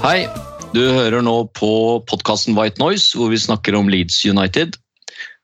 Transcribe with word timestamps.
Hei, 0.00 0.24
du 0.72 0.80
hører 0.80 1.20
nå 1.20 1.34
på 1.52 2.00
podkasten 2.08 2.54
White 2.56 2.80
Noise, 2.80 3.18
hvor 3.20 3.28
vi 3.28 3.36
snakker 3.36 3.76
om 3.76 3.90
Leeds 3.92 4.22
United. 4.24 4.78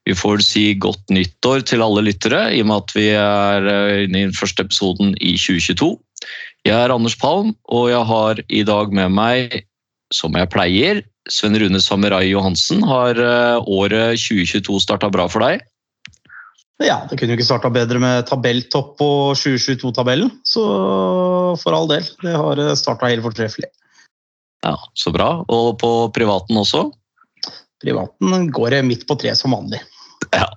Vi 0.09 0.15
får 0.17 0.41
si 0.47 0.63
godt 0.81 1.13
nyttår 1.13 1.61
til 1.69 1.85
alle 1.85 2.07
lyttere, 2.07 2.41
i 2.57 2.63
og 2.65 2.71
med 2.71 2.87
at 2.87 2.95
vi 2.97 3.05
er 3.21 3.69
eh, 3.69 4.07
inne 4.07 4.23
i 4.23 4.25
den 4.31 4.33
første 4.33 4.65
episoden 4.65 5.13
i 5.21 5.35
2022. 5.37 5.91
Jeg 6.65 6.73
er 6.73 6.95
Anders 6.95 7.19
Palm, 7.21 7.53
og 7.69 7.91
jeg 7.93 8.03
har 8.09 8.43
i 8.49 8.65
dag 8.65 8.97
med 8.97 9.13
meg, 9.21 9.61
som 10.09 10.41
jeg 10.41 10.49
pleier, 10.57 11.05
Sven 11.29 11.61
Rune 11.61 11.85
Samurai 11.85 12.25
Johansen. 12.31 12.81
Har 12.89 13.21
eh, 13.21 13.61
året 13.61 14.17
2022 14.25 14.81
starta 14.89 15.13
bra 15.13 15.29
for 15.29 15.45
deg? 15.45 15.69
Ja, 16.81 17.03
det 17.05 17.21
kunne 17.21 17.37
jo 17.37 17.43
ikke 17.43 17.53
starta 17.53 17.69
bedre 17.77 18.01
med 18.01 18.25
tabelltopp 18.33 18.97
på 18.97 19.15
2022-tabellen. 19.37 20.33
Så 20.49 20.65
for 21.61 21.77
all 21.77 21.93
del, 21.93 22.09
det 22.25 22.41
har 22.41 22.71
starta 22.81 23.13
helt 23.13 23.29
fortreffelig. 23.29 23.69
Ja, 24.67 24.75
Så 24.99 25.13
bra. 25.15 25.45
Og 25.47 25.77
på 25.79 25.93
privaten 26.15 26.59
også? 26.59 26.89
Privaten 27.83 28.49
går 28.51 28.81
midt 28.87 29.07
på 29.07 29.15
tre 29.21 29.35
som 29.39 29.55
vanlig. 29.55 29.79
Ja, 30.33 30.49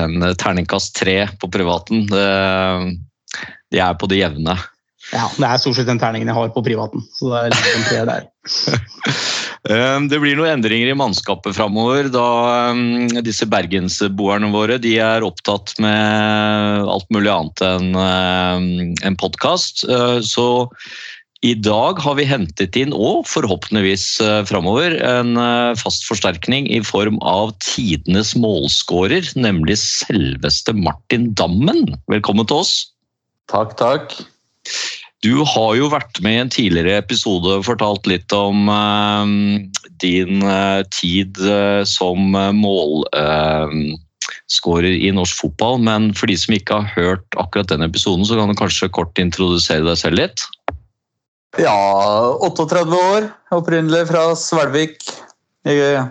en 0.00 0.24
terningkast 0.40 0.96
tre 0.96 1.26
på 1.38 1.50
privaten. 1.52 2.06
De 2.10 3.78
er 3.78 3.98
på 4.00 4.08
det 4.10 4.22
jevne. 4.24 4.56
Ja, 5.12 5.28
Det 5.36 5.46
er 5.46 5.60
stort 5.60 5.76
sett 5.76 5.90
den 5.90 6.00
terningen 6.00 6.30
jeg 6.30 6.36
har 6.38 6.50
på 6.54 6.64
privaten. 6.64 7.04
så 7.18 7.30
det 7.30 7.40
er 7.42 7.54
litt 7.54 7.88
tre 7.90 8.04
der. 8.10 8.28
Eh, 9.64 9.98
Det 10.12 10.18
blir 10.20 10.36
noen 10.36 10.58
endringer 10.58 10.90
i 10.92 10.96
mannskapet 10.98 11.54
framover. 11.56 12.10
Da 12.12 12.24
eh, 12.74 13.22
disse 13.24 13.46
bergensboerne 13.48 14.50
våre 14.52 14.76
de 14.76 14.98
er 15.00 15.24
opptatt 15.24 15.72
med 15.80 16.84
alt 16.84 17.08
mulig 17.08 17.32
annet 17.32 17.62
enn 17.64 17.96
eh, 17.96 19.06
en 19.08 19.16
podkast. 19.16 19.86
Så 20.28 20.46
i 21.44 21.52
dag 21.60 21.98
har 22.00 22.14
vi 22.16 22.24
hentet 22.24 22.76
inn, 22.80 22.94
og 22.96 23.26
forhåpentligvis 23.28 24.06
framover, 24.48 24.96
en 25.04 25.36
eh, 25.36 25.76
fast 25.76 26.06
forsterkning 26.08 26.70
i 26.72 26.80
form 26.84 27.18
av 27.20 27.52
tidenes 27.60 28.32
målskårer, 28.40 29.28
nemlig 29.36 29.76
selveste 29.82 30.72
Martin 30.78 31.34
Dammen. 31.36 31.98
Velkommen 32.08 32.48
til 32.48 32.56
oss. 32.62 32.72
Takk, 33.52 33.76
takk. 33.76 34.16
Du 35.24 35.44
har 35.44 35.76
jo 35.76 35.88
vært 35.92 36.20
med 36.24 36.32
i 36.32 36.40
en 36.42 36.52
tidligere 36.52 36.98
episode 37.00 37.48
og 37.58 37.66
fortalt 37.68 38.08
litt 38.08 38.32
om 38.36 38.68
eh, 38.72 39.24
din 40.00 40.40
eh, 40.40 40.80
tid 40.96 41.36
eh, 41.44 41.84
som 41.88 42.32
målskårer 42.56 43.92
i 44.96 45.12
norsk 45.12 45.44
fotball, 45.44 45.76
men 45.84 46.14
for 46.16 46.24
de 46.32 46.36
som 46.40 46.56
ikke 46.56 46.80
har 46.80 46.88
hørt 46.96 47.28
akkurat 47.36 47.68
den 47.72 47.84
episoden, 47.84 48.24
så 48.24 48.40
kan 48.40 48.48
du 48.48 48.56
kanskje 48.64 48.88
kort 48.96 49.12
introdusere 49.20 49.84
deg 49.84 50.00
selv 50.00 50.16
litt? 50.24 50.48
Ja, 51.58 52.38
38 52.40 52.96
år. 52.98 53.28
Opprinnelig 53.54 54.08
fra 54.08 54.24
Svelvik. 54.36 55.04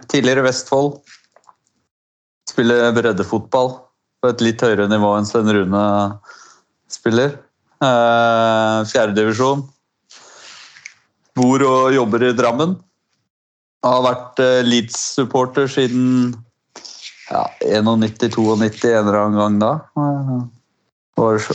Tidligere 0.08 0.46
Vestfold. 0.46 1.02
Spiller 2.50 2.94
breddefotball 2.96 3.74
på 4.24 4.32
et 4.32 4.44
litt 4.46 4.64
høyere 4.64 4.88
nivå 4.88 5.10
enn 5.18 5.28
Sven 5.28 5.52
Rune 5.52 5.84
spiller. 6.92 7.36
Eh, 7.84 8.80
Fjerdedivisjon. 8.88 9.66
Bor 11.36 11.66
og 11.68 11.92
jobber 11.92 12.24
i 12.30 12.34
Drammen. 12.38 12.78
Har 13.84 14.04
vært 14.06 14.40
eh, 14.40 14.62
Leeds-supporter 14.64 15.68
siden 15.68 16.38
ja, 17.28 17.44
91-92 17.68 18.94
en 18.94 19.10
eller 19.10 19.20
annen 19.26 19.42
gang 19.42 19.60
da. 19.60 19.74
Eh, 20.00 20.36
Var 21.20 21.50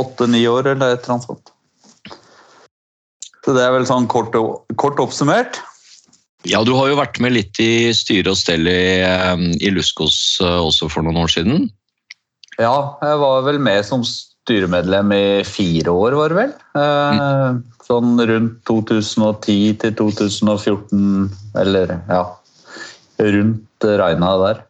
åtte-ni 0.00 0.46
år 0.48 0.72
eller 0.72 0.96
et 0.96 1.04
eller 1.04 1.18
annet 1.18 1.28
sånt. 1.28 1.51
Så 3.42 3.54
det 3.56 3.62
er 3.64 3.74
vel 3.74 3.86
sånn 3.88 4.08
kort, 4.10 4.36
kort 4.78 5.00
oppsummert. 5.02 5.58
Ja, 6.48 6.62
du 6.66 6.72
har 6.74 6.90
jo 6.90 6.98
vært 6.98 7.20
med 7.22 7.36
litt 7.36 7.58
i 7.62 7.92
styre 7.94 8.34
og 8.34 8.38
stell 8.38 8.66
i, 8.70 9.02
eh, 9.02 9.46
i 9.62 9.70
Luskos 9.74 10.16
eh, 10.42 10.58
også 10.58 10.90
for 10.90 11.06
noen 11.06 11.20
år 11.22 11.30
siden. 11.30 11.68
Ja, 12.58 12.98
jeg 13.02 13.20
var 13.22 13.44
vel 13.46 13.60
med 13.62 13.86
som 13.86 14.02
styremedlem 14.06 15.14
i 15.14 15.26
fire 15.46 15.94
år, 15.94 16.18
var 16.18 16.32
det 16.32 16.38
vel. 16.40 16.52
Mm. 16.74 17.62
sånn 17.86 18.16
rundt 18.28 18.58
2010 18.68 19.78
til 19.82 19.94
2014, 19.98 21.30
eller 21.62 21.98
ja 22.08 22.22
Rundt 23.22 23.84
regna 23.86 24.30
der. 24.40 24.62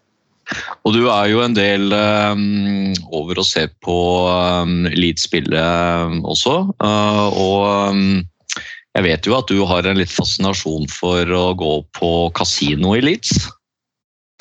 Og 0.85 0.93
du 0.97 1.07
er 1.09 1.29
jo 1.31 1.41
en 1.45 1.55
del 1.57 1.93
um, 1.95 2.93
over 3.15 3.41
å 3.41 3.47
se 3.47 3.63
på 3.85 3.97
um, 4.29 4.83
Leeds 4.93 5.25
spille 5.29 5.63
også. 6.21 6.57
Uh, 6.83 7.27
og 7.31 7.95
um, 7.95 8.03
jeg 8.93 9.07
vet 9.07 9.27
jo 9.29 9.37
at 9.39 9.49
du 9.49 9.63
har 9.69 9.87
en 9.89 9.99
litt 10.01 10.13
fascinasjon 10.13 10.85
for 10.93 11.29
å 11.33 11.45
gå 11.57 11.75
på 11.97 12.13
kasino 12.37 12.93
i 12.99 13.03
Leeds. 13.05 13.39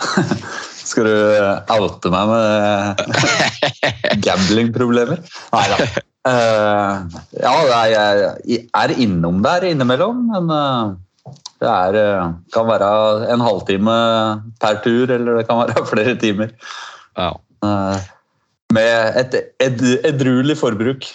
Skal 0.91 1.07
du 1.07 1.15
oute 1.71 2.11
meg 2.11 2.31
med 2.31 3.03
gamblingproblemer? 4.25 5.21
Nei 5.53 5.67
da. 5.71 5.77
Uh, 6.21 7.07
ja, 7.41 7.53
jeg 7.89 8.59
er 8.77 8.93
innom 9.01 9.39
der 9.45 9.65
innimellom, 9.71 10.27
men 10.29 10.51
uh, 10.53 10.91
det 11.63 11.69
er, 11.69 11.97
uh, 11.97 12.33
kan 12.53 12.67
være 12.67 12.91
en 13.33 13.41
halvtime 13.41 13.95
per 14.61 14.81
tur, 14.83 15.07
eller 15.07 15.39
det 15.39 15.47
kan 15.49 15.63
være 15.63 15.85
flere 15.93 16.17
timer. 16.21 16.53
Ja. 17.17 17.33
med 18.71 19.17
et 19.19 19.33
ed 19.59 19.81
edruelig 20.07 20.55
forbruk. 20.61 21.07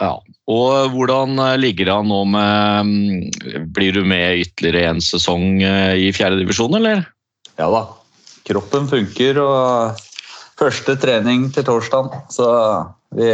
Ja, 0.00 0.14
og 0.48 0.94
hvordan 0.94 1.36
ligger 1.60 1.90
det 1.90 1.92
an 1.92 2.08
nå 2.08 2.20
med 2.32 3.40
Blir 3.76 3.92
du 3.98 4.00
med 4.08 4.46
ytterligere 4.46 4.94
en 4.94 5.02
sesong 5.04 5.60
i 5.60 6.08
fjerdedivisjon, 6.16 6.78
eller? 6.80 7.04
Ja 7.60 7.68
da. 7.68 7.82
Kroppen 8.48 8.88
funker, 8.88 9.38
og 9.44 10.00
første 10.58 10.96
trening 11.00 11.50
til 11.54 11.66
torsdag, 11.68 12.08
så 12.32 12.48
vi, 13.16 13.28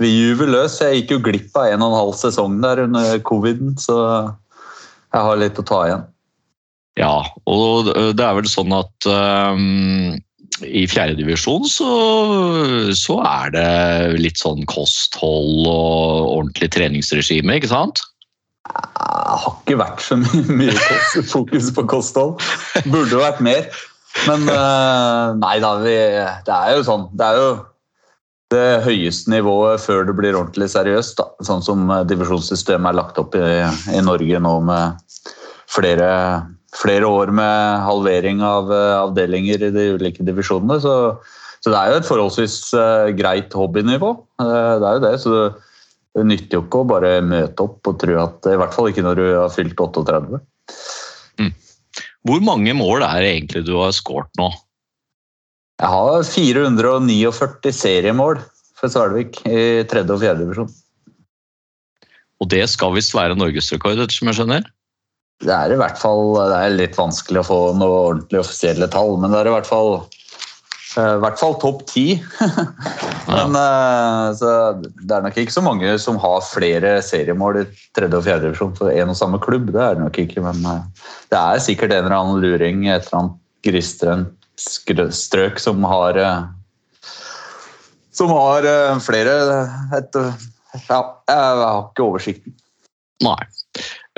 vi 0.00 0.12
juver 0.14 0.50
løs. 0.50 0.80
Jeg 0.80 1.02
gikk 1.02 1.16
jo 1.16 1.22
glipp 1.28 1.56
av 1.60 1.70
en 1.70 1.84
og 1.84 1.92
en 1.92 2.00
halv 2.00 2.16
sesong 2.18 2.58
der 2.64 2.86
under 2.86 3.20
coviden, 3.26 3.76
så 3.80 3.98
jeg 5.12 5.28
har 5.28 5.40
litt 5.40 5.60
å 5.60 5.66
ta 5.68 5.82
igjen. 5.86 6.06
Ja, 6.96 7.16
og 7.44 7.92
det 7.92 8.24
er 8.24 8.38
vel 8.38 8.48
sånn 8.48 8.72
at 8.72 9.08
um, 9.08 10.16
i 10.64 10.86
fjerdedivisjon 10.88 11.66
så, 11.68 11.90
så 12.96 13.18
er 13.26 13.52
det 13.54 14.20
litt 14.22 14.40
sånn 14.40 14.64
kosthold 14.70 15.66
og 15.68 16.30
ordentlig 16.38 16.70
treningsregime, 16.76 17.58
ikke 17.58 17.72
sant? 17.72 18.02
Jeg 18.66 19.38
har 19.42 19.52
ikke 19.52 19.78
vært 19.78 20.02
så 20.02 20.18
mye, 20.18 20.56
mye 20.58 21.22
fokus 21.28 21.70
på 21.76 21.84
kosthold. 21.90 22.40
Burde 22.88 23.20
vært 23.20 23.42
mer. 23.44 23.68
Men 24.26 24.48
nei 25.44 25.56
da, 25.62 25.72
vi, 25.84 25.96
det 26.48 26.56
er 26.56 26.76
jo 26.76 26.86
sånn. 26.88 27.08
Det 27.14 27.28
er 27.28 27.40
jo 27.40 27.50
det 28.54 28.66
høyeste 28.86 29.32
nivået 29.32 29.82
før 29.82 30.06
det 30.08 30.16
blir 30.18 30.38
ordentlig 30.38 30.70
seriøst. 30.72 31.18
Da. 31.18 31.46
Sånn 31.46 31.64
som 31.66 31.90
divisjonssystemet 32.08 32.92
er 32.92 32.98
lagt 33.00 33.20
opp 33.22 33.36
i, 33.38 33.46
i 33.94 34.02
Norge 34.06 34.42
nå 34.42 34.54
med 34.66 35.22
flere, 35.70 36.10
flere, 36.76 37.08
år 37.08 37.32
med 37.34 37.84
halvering 37.86 38.42
av 38.44 38.72
avdelinger 38.76 39.68
i 39.68 39.72
de 39.74 39.86
ulike 39.96 40.26
divisjonene. 40.26 40.78
Så, 40.82 40.94
så 41.64 41.72
det 41.72 41.78
er 41.78 41.92
jo 41.92 42.00
et 42.00 42.08
forholdsvis 42.08 42.58
greit 43.18 43.56
hobbynivå. 43.56 44.12
Det 44.40 44.90
er 44.90 44.98
jo 44.98 45.04
det. 45.06 45.14
så 45.22 45.32
det, 45.34 45.46
det 46.16 46.24
nytter 46.30 46.58
jo 46.58 46.64
ikke 46.64 46.82
å 46.82 46.88
bare 46.88 47.16
møte 47.24 47.64
opp 47.66 47.90
og 47.90 47.98
tro 48.00 48.14
at 48.22 48.46
I 48.48 48.56
hvert 48.56 48.76
fall 48.76 48.88
ikke 48.88 49.04
når 49.04 49.18
du 49.20 49.26
har 49.36 49.50
fylt 49.52 49.80
38. 49.80 50.40
Mm. 51.42 51.52
Hvor 52.26 52.40
mange 52.44 52.72
mål 52.76 53.04
er 53.04 53.20
det 53.20 53.32
egentlig 53.34 53.66
du 53.66 53.74
har 53.82 53.92
skåret 53.96 54.32
nå? 54.40 54.48
Jeg 55.76 55.92
har 55.92 56.22
449 56.24 57.72
seriemål 57.76 58.40
for 58.76 58.92
Svelvik 58.92 59.42
i 59.44 59.84
tredje 59.88 60.14
og 60.14 60.22
fjerde 60.22 60.46
divisjon. 60.46 60.72
Og 62.40 62.48
det 62.52 62.64
skal 62.72 62.94
visst 62.96 63.14
være 63.16 63.36
norgesrekord, 63.36 64.00
ettersom 64.00 64.32
jeg 64.32 64.40
skjønner? 64.40 64.64
Det 65.44 65.52
er 65.52 65.74
i 65.74 65.78
hvert 65.78 65.98
fall 66.00 66.30
det 66.38 66.58
er 66.58 66.76
litt 66.78 66.96
vanskelig 66.96 67.42
å 67.42 67.48
få 67.48 67.58
noe 67.76 67.98
ordentlig 68.12 68.40
offisielle 68.40 68.88
tall, 68.92 69.18
men 69.20 69.34
det 69.34 69.42
er 69.42 69.50
i 69.50 69.56
hvert 69.58 69.68
fall 69.68 69.98
Eh, 70.96 71.12
I 71.16 71.20
hvert 71.20 71.40
fall 71.40 71.56
topp 71.60 71.82
ti. 71.90 72.04
Men 73.28 73.56
eh, 73.58 74.28
så 74.38 74.50
det 74.80 75.12
er 75.12 75.24
nok 75.26 75.38
ikke 75.42 75.54
så 75.54 75.62
mange 75.64 75.96
som 76.00 76.18
har 76.22 76.44
flere 76.46 76.96
seriemål 77.04 77.60
i 77.60 77.64
tredje 77.96 78.20
og 78.20 78.24
fjerde 78.24 78.48
divisjon 78.48 78.76
for 78.78 78.92
én 78.94 79.12
og 79.12 79.18
samme 79.18 79.40
klubb. 79.42 79.68
Det 79.74 79.82
er 79.82 79.98
det 79.98 80.06
nok 80.06 80.20
ikke, 80.22 80.44
men 80.46 80.62
eh, 80.70 81.08
det 81.32 81.40
er 81.40 81.64
sikkert 81.64 81.92
en 81.92 82.06
eller 82.06 82.16
annen 82.16 82.44
luring, 82.44 82.86
et 82.88 83.08
eller 83.08 83.18
annet 83.20 83.40
gristrendt 83.66 84.46
skrø- 84.62 85.10
strøk 85.12 85.60
som 85.60 85.84
har 85.84 86.20
som 88.16 88.30
har 88.32 88.64
flere 89.04 89.34
et, 89.98 90.16
Ja, 90.86 91.00
jeg 91.28 91.36
har 91.60 91.82
ikke 91.90 92.06
oversikten. 92.06 92.54
Nei. 93.24 93.36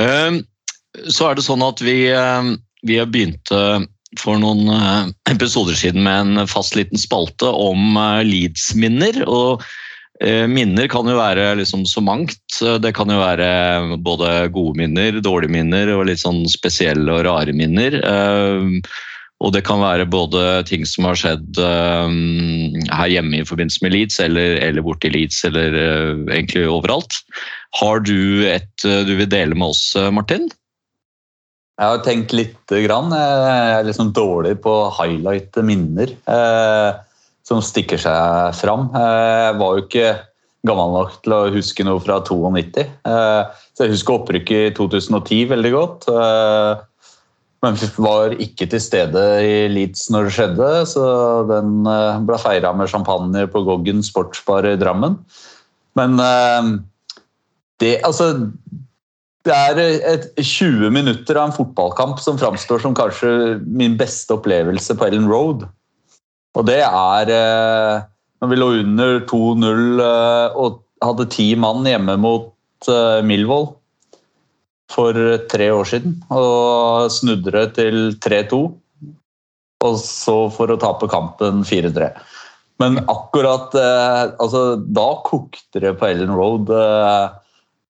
Ehm, 0.03 0.43
Så 1.07 1.29
er 1.29 1.39
det 1.39 1.47
sånn 1.47 1.65
at 1.65 1.83
vi, 1.85 2.09
eh, 2.11 2.55
vi 2.87 2.99
har 3.01 3.11
begynt 3.11 3.53
eh, 3.55 3.83
for 4.21 4.41
noen 4.41 4.71
eh, 4.73 5.11
episoder 5.35 5.79
siden 5.79 6.05
med 6.07 6.25
en 6.39 6.51
fast 6.51 6.79
liten 6.79 7.01
spalte 7.01 7.51
om 7.53 7.99
Leeds-minner. 8.27 9.23
og 9.27 9.67
Minner 10.19 10.89
kan 10.91 11.07
jo 11.07 11.15
være 11.15 11.53
liksom 11.61 11.85
så 11.87 12.03
mangt. 12.03 12.57
Det 12.83 12.91
kan 12.97 13.07
jo 13.07 13.21
være 13.21 13.99
både 14.03 14.49
gode 14.51 14.75
minner, 14.81 15.21
dårlige 15.23 15.55
minner 15.55 15.93
og 15.95 16.09
litt 16.09 16.19
sånn 16.19 16.41
spesielle 16.51 17.21
og 17.21 17.23
rare 17.29 17.55
minner. 17.55 18.01
Og 19.39 19.53
det 19.55 19.63
kan 19.69 19.79
være 19.79 20.09
både 20.11 20.65
ting 20.67 20.83
som 20.91 21.07
har 21.07 21.21
skjedd 21.23 21.61
her 21.63 23.15
hjemme 23.15 23.39
i 23.39 23.47
forbindelse 23.47 23.85
med 23.87 23.95
Leeds, 23.95 24.19
eller, 24.27 24.59
eller 24.67 24.83
borte 24.83 25.07
i 25.07 25.15
Leeds, 25.21 25.39
eller 25.47 25.79
egentlig 26.35 26.67
overalt. 26.67 27.21
Har 27.79 28.03
du 28.03 28.43
et 28.51 28.75
du 28.83 29.15
vil 29.15 29.31
dele 29.31 29.55
med 29.55 29.71
oss, 29.71 29.93
Martin? 30.11 30.51
Jeg 31.79 31.93
har 31.93 32.01
tenkt 32.03 32.33
lite 32.35 32.81
grann. 32.83 33.13
Jeg 33.15 33.75
er 33.77 33.85
liksom 33.87 34.11
dårlig 34.15 34.57
på 34.65 34.73
å 34.81 34.91
highlighte 34.97 35.63
minner 35.63 36.11
eh, 36.11 36.89
som 37.47 37.63
stikker 37.63 38.01
seg 38.03 38.57
fram. 38.59 38.89
Eh, 38.99 39.45
Jeg 39.47 39.61
var 39.61 39.77
jo 39.77 39.85
ikke 39.85 40.09
gammel 40.67 40.97
nok 40.97 41.15
til 41.23 41.37
å 41.37 41.45
huske 41.55 41.87
noe 41.87 42.03
fra 42.03 42.19
92. 42.27 42.83
Eh, 42.83 43.63
så 43.79 43.87
jeg 43.87 43.95
husker 43.95 44.19
opprykket 44.19 44.73
i 44.73 44.75
2010 44.75 45.53
veldig 45.55 45.73
godt. 45.77 46.09
Eh, 46.11 46.83
men 47.63 47.79
var 47.99 48.35
ikke 48.39 48.69
til 48.71 48.83
stede 48.83 49.23
i 49.43 49.55
Leeds 49.71 50.09
når 50.15 50.29
det 50.29 50.35
skjedde, 50.35 50.73
så 50.91 51.07
den 51.47 51.87
eh, 51.91 52.19
ble 52.27 52.39
feira 52.43 52.75
med 52.75 52.91
champagne 52.91 53.47
på 53.51 53.63
Goggen 53.67 54.03
sportsbar 54.07 54.67
i 54.67 54.77
Drammen. 54.79 55.15
Men 55.99 56.19
eh, 56.23 56.75
det, 57.83 57.97
altså, 58.07 58.33
det 59.47 59.55
er 59.55 59.81
et 60.13 60.29
20 60.43 60.91
minutter 60.93 61.39
av 61.39 61.49
en 61.49 61.57
fotballkamp 61.57 62.19
som 62.21 62.39
framstår 62.41 62.83
som 62.83 62.97
kanskje 62.97 63.31
min 63.65 63.97
beste 64.01 64.35
opplevelse 64.35 64.97
på 64.99 65.09
Ellen 65.09 65.29
Road. 65.31 65.65
Og 66.59 66.67
det 66.67 66.81
er 66.83 67.33
eh, 67.33 68.03
når 68.43 68.51
vi 68.51 68.59
lå 68.59 68.69
under 68.83 69.21
2-0 69.31 70.03
eh, 70.05 70.59
og 70.59 70.83
hadde 71.05 71.29
ti 71.33 71.53
mann 71.59 71.87
hjemme 71.87 72.19
mot 72.21 72.55
Milvold 73.27 73.73
for 74.93 75.17
tre 75.51 75.71
år 75.75 75.89
siden. 75.91 76.19
Og 76.31 77.11
snudde 77.13 77.55
det 77.55 77.65
til 77.79 78.13
3-2. 78.23 78.61
Og 79.87 79.99
så 80.03 80.37
for 80.55 80.73
å 80.73 80.79
tape 80.81 81.09
kampen 81.11 81.63
4-3. 81.67 82.11
Men 82.83 83.01
akkurat 83.11 83.75
eh, 83.75 84.23
altså, 84.39 84.79
Da 84.79 85.09
kokte 85.27 85.83
det 85.83 85.97
på 85.99 86.09
Ellen 86.09 86.35
Road. 86.35 86.71
Eh, 86.71 87.07
eh, 87.11 87.48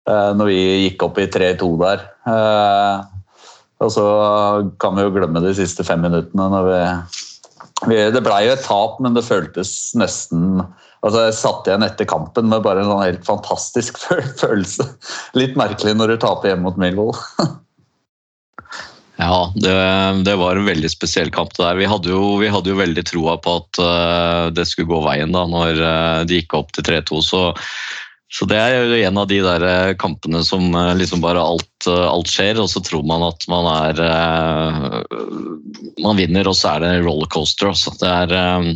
når 0.07 0.49
vi 0.49 0.59
gikk 0.85 1.03
opp 1.07 1.17
i 1.19 1.27
3-2 1.31 1.69
der. 1.81 2.03
Eh, 2.31 3.05
og 3.83 3.93
så 3.93 4.07
kan 4.81 4.97
vi 4.97 5.05
jo 5.05 5.13
glemme 5.13 5.43
de 5.43 5.53
siste 5.57 5.85
fem 5.85 6.01
minuttene. 6.05 6.47
Når 6.53 6.67
vi, 6.67 6.81
vi, 7.91 7.99
det 8.15 8.23
blei 8.25 8.45
jo 8.47 8.55
et 8.55 8.65
tap, 8.65 8.97
men 9.03 9.17
det 9.17 9.27
føltes 9.27 9.93
nesten 9.99 10.63
altså 11.05 11.27
Jeg 11.27 11.35
satt 11.37 11.67
igjen 11.69 11.85
etter 11.85 12.07
kampen 12.09 12.47
med 12.49 12.63
bare 12.65 12.81
en 12.81 12.89
sånn 12.89 13.03
helt 13.03 13.27
fantastisk 13.27 13.99
følelse. 14.41 14.87
Litt 15.37 15.53
merkelig 15.59 15.93
når 15.95 16.15
du 16.15 16.21
taper 16.23 16.51
hjemme 16.51 16.69
mot 16.69 16.81
Millwall. 16.81 17.15
Ja, 19.17 19.49
det, 19.57 19.71
det 20.27 20.35
var 20.37 20.59
en 20.59 20.67
veldig 20.67 20.89
spesiell 20.93 21.31
kamp. 21.33 21.55
det 21.57 21.63
der. 21.63 21.79
Vi 21.79 21.87
hadde 21.89 22.11
jo, 22.11 22.35
vi 22.37 22.51
hadde 22.53 22.69
jo 22.69 22.77
veldig 22.77 23.03
troa 23.09 23.33
på 23.41 23.55
at 23.63 23.79
uh, 23.81 24.43
det 24.53 24.67
skulle 24.69 24.91
gå 24.91 24.99
veien 25.07 25.33
da 25.33 25.41
når 25.49 25.81
uh, 25.81 26.19
de 26.29 26.37
gikk 26.37 26.53
opp 26.59 26.69
til 26.77 26.85
3-2. 26.85 27.23
Så, 27.25 27.41
så 28.27 28.45
det 28.49 28.57
er 28.59 28.73
jo 28.75 28.97
en 29.07 29.19
av 29.21 29.27
de 29.29 29.37
der 29.43 29.63
eh, 29.63 29.93
kampene 29.99 30.41
som 30.43 30.65
eh, 30.75 30.93
liksom 30.99 31.21
bare 31.23 31.39
alt, 31.39 31.87
eh, 31.87 32.07
alt 32.09 32.27
skjer, 32.27 32.59
og 32.59 32.67
så 32.71 32.83
tror 32.83 33.05
man 33.07 33.23
at 33.23 33.47
man 33.47 33.69
er 33.71 34.01
Man 36.03 36.19
vinner, 36.19 36.49
og 36.49 36.57
så 36.57 36.75
er 36.75 36.83
det 36.83 36.91
rollercoaster. 37.05 37.71
Også. 37.71 37.95
Det 38.01 38.11
er 38.11 38.75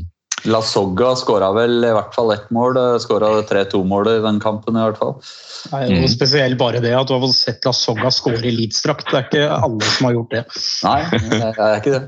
La 0.49 0.61
Soga 0.65 1.11
skåra 1.19 1.51
vel 1.53 1.83
i 1.85 1.91
hvert 1.93 2.15
fall 2.15 2.31
ett 2.33 2.47
mål. 2.53 2.79
Skåra 3.03 3.33
3-2-målet 3.49 4.21
i 4.21 4.23
den 4.23 4.39
kampen. 4.41 4.79
i 4.79 4.85
hvert 4.87 4.97
fall. 4.97 5.19
Det 5.67 5.83
er 5.83 6.01
jo 6.01 6.09
spesielt 6.09 6.57
bare 6.57 6.81
det 6.81 6.95
at 6.97 7.11
du 7.11 7.13
har 7.17 7.21
fått 7.27 7.37
sett 7.37 7.67
La 7.67 7.75
Soga 7.75 8.09
skåre 8.13 8.41
i 8.47 8.55
Leeds-drakt. 8.55 9.11
Det 9.11 9.19
er 9.19 9.27
ikke 9.27 9.59
alle 9.67 9.91
som 9.91 10.09
har 10.09 10.17
gjort 10.17 10.33
det. 10.37 10.43
Nei, 10.87 10.99
det 11.27 11.43
er 11.51 11.77
ikke 11.77 11.95
det. 11.97 12.03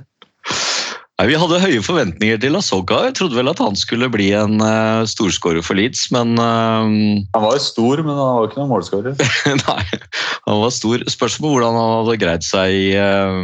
Nei, 1.24 1.30
Vi 1.32 1.38
hadde 1.40 1.58
høye 1.64 1.80
forventninger 1.80 2.40
til 2.44 2.58
Asoka. 2.60 2.98
Jeg 3.06 3.14
trodde 3.16 3.38
vel 3.38 3.48
at 3.48 3.60
han 3.64 3.78
skulle 3.80 4.10
bli 4.12 4.26
en 4.36 4.58
uh, 4.60 5.06
storskårer 5.08 5.64
for 5.64 5.80
Leeds, 5.80 6.10
men 6.12 6.34
uh, 6.36 6.84
Han 6.84 7.46
var 7.46 7.56
jo 7.56 7.62
stor, 7.64 8.02
men 8.04 8.12
han 8.20 8.42
var 8.42 8.50
ikke 8.50 8.60
noen 8.60 8.72
målskårer. 8.74 9.16
Nei, 9.62 9.86
han 10.50 10.60
var 10.66 10.74
stor. 10.76 11.06
Spørsmål 11.16 11.56
hvordan 11.56 11.80
han 11.80 11.94
hadde 12.02 12.18
greid 12.26 12.44
seg 12.44 12.76
i, 12.76 12.92
eh, 13.00 13.40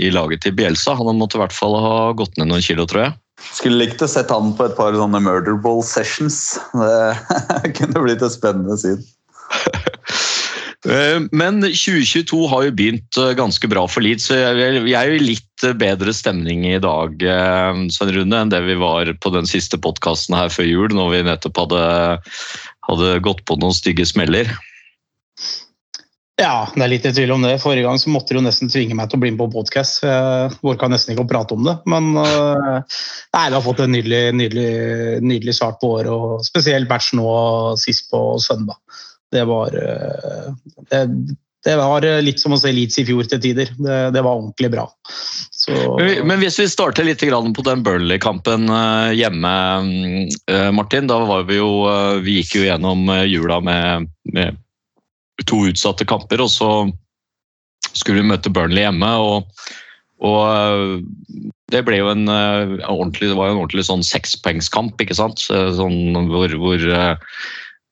i 0.00 0.08
laget 0.16 0.46
til 0.46 0.56
Bielsa. 0.56 0.96
Han 0.96 1.20
måtte 1.20 1.36
i 1.36 1.44
hvert 1.44 1.52
fall 1.52 1.76
ha 1.76 1.98
gått 2.16 2.40
ned 2.40 2.48
noen 2.48 2.64
kilo, 2.64 2.88
tror 2.88 3.04
jeg. 3.04 3.16
Skulle 3.52 3.82
likt 3.82 4.00
å 4.00 4.08
sett 4.08 4.32
han 4.32 4.54
på 4.56 4.64
et 4.64 4.78
par 4.78 4.96
sånne 4.96 5.20
murderball 5.28 5.84
sessions. 5.84 6.54
Det 6.72 7.74
kunne 7.82 8.06
blitt 8.08 8.24
et 8.24 8.38
spennende 8.38 8.80
syn. 8.80 9.04
Eh, 10.84 11.20
Men 11.32 11.62
2022 11.62 12.46
har 12.48 12.66
jo 12.66 12.74
begynt 12.76 13.20
eh, 13.20 13.32
ganske 13.38 13.68
bra 13.72 13.86
for 13.88 14.04
Leeds. 14.04 14.28
jeg 14.30 14.92
er 14.92 15.08
jo 15.08 15.16
i 15.16 15.22
litt 15.22 15.64
eh, 15.64 15.76
bedre 15.80 16.12
stemning 16.12 16.66
i 16.68 16.80
dag 16.82 17.24
Svein 17.94 18.12
Rune, 18.12 18.42
enn 18.42 18.52
det 18.52 18.60
vi 18.66 18.76
var 18.80 19.08
på 19.20 19.32
den 19.34 19.48
siste 19.48 19.80
podkasten 19.80 20.36
her 20.36 20.52
før 20.52 20.68
jul, 20.68 20.92
når 20.92 21.10
vi 21.14 21.24
nettopp 21.30 21.64
hadde, 21.64 21.82
hadde 22.90 23.18
gått 23.24 23.44
på 23.48 23.56
noen 23.60 23.76
stygge 23.76 24.06
smeller. 24.08 24.52
Ja, 26.34 26.66
det 26.74 26.82
er 26.82 26.90
litt 26.90 27.04
i 27.06 27.12
tvil 27.14 27.30
om 27.30 27.44
det. 27.46 27.60
Forrige 27.62 27.86
gang 27.86 27.98
så 28.02 28.10
måtte 28.10 28.34
du 28.34 28.40
nesten 28.42 28.68
tvinge 28.68 28.96
meg 28.98 29.06
til 29.06 29.20
å 29.20 29.22
bli 29.22 29.30
med 29.30 29.38
på 29.38 29.52
podkast. 29.52 30.02
Orka 30.66 30.88
nesten 30.90 31.14
ikke 31.14 31.22
å 31.22 31.30
prate 31.30 31.54
om 31.54 31.62
det. 31.62 31.76
Men 31.86 32.10
nei, 32.18 33.44
vi 33.46 33.54
har 33.54 33.62
fått 33.62 33.84
en 33.84 33.94
nydelig, 33.94 34.24
nydelig, 34.34 34.72
nydelig 35.22 35.54
start 35.54 35.78
på 35.78 35.92
året, 35.94 36.10
og 36.10 36.42
spesielt 36.42 36.90
batch 36.90 37.12
nå 37.14 37.28
sist 37.78 38.10
på 38.10 38.24
søndag. 38.42 38.82
Det 39.32 39.44
var, 39.48 39.74
øh, 39.74 40.50
det, 40.90 41.00
det 41.64 41.76
var 41.80 42.06
litt 42.22 42.42
som 42.42 42.54
å 42.54 42.58
se 42.60 42.72
Leeds 42.72 42.98
i 43.00 43.06
fjor 43.08 43.28
til 43.30 43.40
tider. 43.42 43.70
Det, 43.78 43.98
det 44.14 44.22
var 44.22 44.36
ordentlig 44.36 44.70
bra. 44.74 44.84
Så, 45.64 45.72
Men 46.28 46.42
hvis 46.42 46.58
vi 46.60 46.68
starter 46.68 47.06
litt 47.08 47.22
på 47.24 47.64
den 47.64 47.84
Burnley-kampen 47.86 48.68
eh, 48.68 49.14
hjemme, 49.16 49.54
eh, 50.50 50.70
Martin. 50.76 51.08
Da 51.08 51.22
var 51.24 51.46
vi 51.48 51.56
jo 51.56 51.86
eh, 51.88 52.20
Vi 52.24 52.40
gikk 52.40 52.58
jo 52.58 52.66
gjennom 52.66 53.08
eh, 53.08 53.24
jula 53.30 53.60
med, 53.64 54.10
med 54.34 54.60
to 55.48 55.64
utsatte 55.70 56.06
kamper, 56.06 56.44
og 56.44 56.52
så 56.52 56.70
skulle 57.94 58.20
vi 58.20 58.28
møte 58.28 58.52
Burnley 58.52 58.84
hjemme. 58.84 59.16
og 59.16 59.50
og 60.24 60.40
eh, 60.46 61.48
det 61.72 61.82
ble 61.86 61.98
jo 61.98 62.10
en 62.12 62.28
eh, 62.30 62.76
ordentlig, 62.86 63.30
det 63.30 63.38
var 63.38 63.50
en 63.50 63.58
ordentlig 63.58 63.86
sånn 63.88 64.04
sekspoengskamp, 64.06 65.00
ikke 65.02 65.16
sant? 65.18 65.42
Eh, 65.52 65.70
Sånn 65.76 66.14
hvor, 66.30 66.54
hvor, 66.60 66.80
eh, 66.80 67.16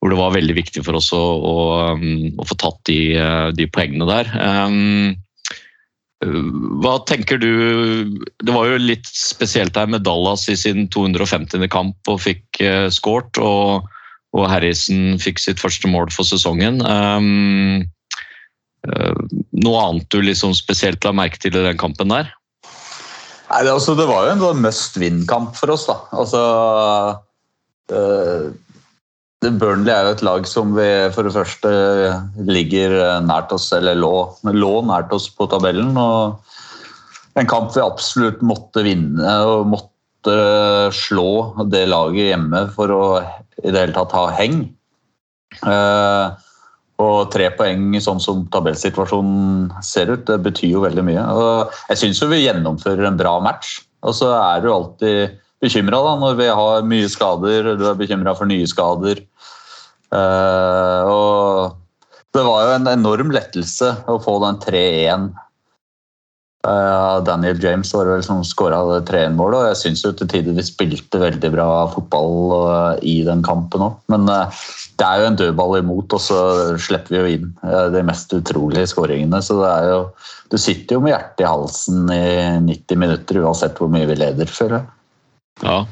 hvor 0.03 0.11
det 0.11 0.19
var 0.19 0.35
veldig 0.35 0.55
viktig 0.57 0.83
for 0.83 0.99
oss 0.99 1.13
å, 1.15 1.21
å, 1.23 1.59
um, 1.95 2.33
å 2.43 2.47
få 2.49 2.57
tatt 2.59 2.81
de, 2.91 3.15
eh, 3.15 3.51
de 3.55 3.69
poengene 3.71 4.09
der. 4.09 4.33
Um, 4.35 5.15
hva 6.83 7.01
tenker 7.07 7.41
du 7.43 7.49
Det 8.39 8.53
var 8.55 8.69
jo 8.71 8.77
litt 8.79 9.09
spesielt 9.11 9.75
her 9.75 9.89
med 9.91 10.05
Dallas 10.07 10.45
i 10.51 10.55
sin 10.59 10.85
250. 10.91 11.67
kamp 11.71 12.11
og 12.11 12.21
fikk 12.23 12.63
uh, 12.63 12.91
skåret. 12.91 13.39
Og, 13.39 13.87
og 14.35 14.45
Harrison 14.51 15.19
fikk 15.23 15.39
sitt 15.43 15.63
første 15.63 15.91
mål 15.91 16.11
for 16.15 16.27
sesongen. 16.27 16.83
Um, 16.83 17.87
uh, 18.91 19.15
noe 19.55 19.87
annet 19.87 20.11
du 20.11 20.19
liksom 20.23 20.55
spesielt 20.59 21.07
la 21.07 21.15
merke 21.15 21.39
til 21.39 21.55
i 21.55 21.67
den 21.71 21.79
kampen 21.79 22.11
der? 22.11 22.35
Nei, 23.53 23.63
det, 23.67 23.73
altså, 23.75 23.95
det 23.95 24.09
var 24.09 24.27
jo 24.27 24.51
en 24.51 24.63
must 24.65 24.97
win-kamp 24.97 25.55
for 25.59 25.75
oss. 25.75 25.85
da. 25.85 25.99
Altså, 26.17 26.43
eh, 27.13 27.17
det 27.93 28.05
Burnley 29.43 29.91
er 29.91 30.07
jo 30.07 30.15
et 30.15 30.25
lag 30.27 30.45
som 30.47 30.75
vi 30.77 30.89
for 31.15 31.27
det 31.27 31.35
første 31.35 31.71
ligger 32.47 32.95
nært 33.27 33.51
oss, 33.55 33.73
eller 33.75 33.99
lå, 33.99 34.15
lå 34.47 34.75
nært 34.87 35.11
oss 35.15 35.27
på 35.35 35.49
tabellen. 35.51 35.97
og 35.99 36.39
En 37.41 37.49
kamp 37.51 37.73
vi 37.75 37.83
absolutt 37.83 38.43
måtte 38.47 38.85
vinne 38.87 39.35
og 39.49 39.67
måtte 39.73 40.37
slå 40.95 41.67
det 41.73 41.89
laget 41.91 42.31
hjemme 42.31 42.67
for 42.77 42.95
å 42.95 43.03
i 43.63 43.71
det 43.71 43.81
hele 43.81 43.97
tatt 43.97 44.15
ha 44.17 44.29
heng. 44.37 44.65
Eh, 45.67 46.49
og 47.03 47.33
tre 47.35 47.49
poeng 47.57 47.97
sånn 48.03 48.21
som 48.23 48.45
tabellsituasjonen 48.53 49.71
ser 49.85 50.13
ut, 50.13 50.27
det 50.29 50.39
betyr 50.45 50.77
jo 50.77 50.85
veldig 50.85 51.05
mye. 51.07 51.23
Og 51.35 51.79
jeg 51.91 52.03
syns 52.03 52.23
vi 52.31 52.45
gjennomfører 52.45 53.09
en 53.09 53.19
bra 53.19 53.39
match. 53.43 53.81
Og 54.07 54.17
så 54.19 54.31
er 54.35 54.63
det 54.63 54.71
jo 54.71 54.77
alltid 54.77 55.39
bekymra 55.63 56.01
når 56.21 56.41
vi 56.41 56.49
har 56.51 56.89
mye 56.89 57.11
skader. 57.11 57.75
Du 57.79 57.87
er 57.89 58.01
bekymra 58.01 58.35
for 58.39 58.51
nye 58.51 58.67
skader. 58.69 59.23
Uh, 60.13 61.09
og 61.09 61.79
det 62.37 62.43
var 62.45 62.67
jo 62.67 62.75
en 62.77 62.91
enorm 62.91 63.33
lettelse 63.33 63.95
å 64.09 64.19
få 64.23 64.39
den 64.45 64.61
3-1. 64.63 65.33
Eh, 66.63 67.17
Daniel 67.27 67.59
James 67.59 67.91
var 67.91 68.07
vel 68.07 68.23
som 68.23 68.45
skåra 68.47 68.79
3-1-målet, 69.03 69.57
og 69.59 69.67
jeg 69.67 69.79
syns 69.81 70.05
til 70.07 70.29
tider 70.31 70.55
vi 70.55 70.63
spilte 70.63 71.19
veldig 71.19 71.51
bra 71.51 71.67
fotball 71.91 72.55
eh, 72.55 73.03
i 73.11 73.17
den 73.27 73.43
kampen 73.43 73.83
òg. 73.89 73.97
Men 74.13 74.29
det 74.31 75.09
er 75.09 75.19
jo 75.19 75.27
en 75.29 75.41
dødball 75.41 75.81
imot, 75.81 76.15
og 76.15 76.23
så 76.23 76.39
slipper 76.81 77.17
vi 77.17 77.21
jo 77.21 77.35
inn 77.35 77.51
de 77.97 78.05
mest 78.07 78.33
utrolige 78.39 78.93
skåringene. 78.95 79.43
Så 79.43 79.59
det 79.59 79.73
er 79.73 79.91
jo 79.91 80.01
Du 80.53 80.59
sitter 80.61 80.99
jo 80.99 81.01
med 81.01 81.15
hjertet 81.15 81.43
i 81.43 81.49
halsen 81.49 82.11
i 82.13 82.25
90 82.69 82.99
minutter 83.01 83.39
uansett 83.41 83.79
hvor 83.81 83.89
mye 83.93 84.09
vi 84.09 84.21
leder, 84.21 84.47
føler 84.47 84.79
jeg. 84.79 84.91
Ja, 85.63 85.83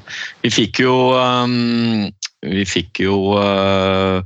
vi 0.43 0.51
fikk 0.53 0.83
jo 0.83 0.95
um, 1.15 2.09
Vi 2.43 2.65
fikk 2.67 3.03
jo 3.05 3.37
uh, 3.39 4.23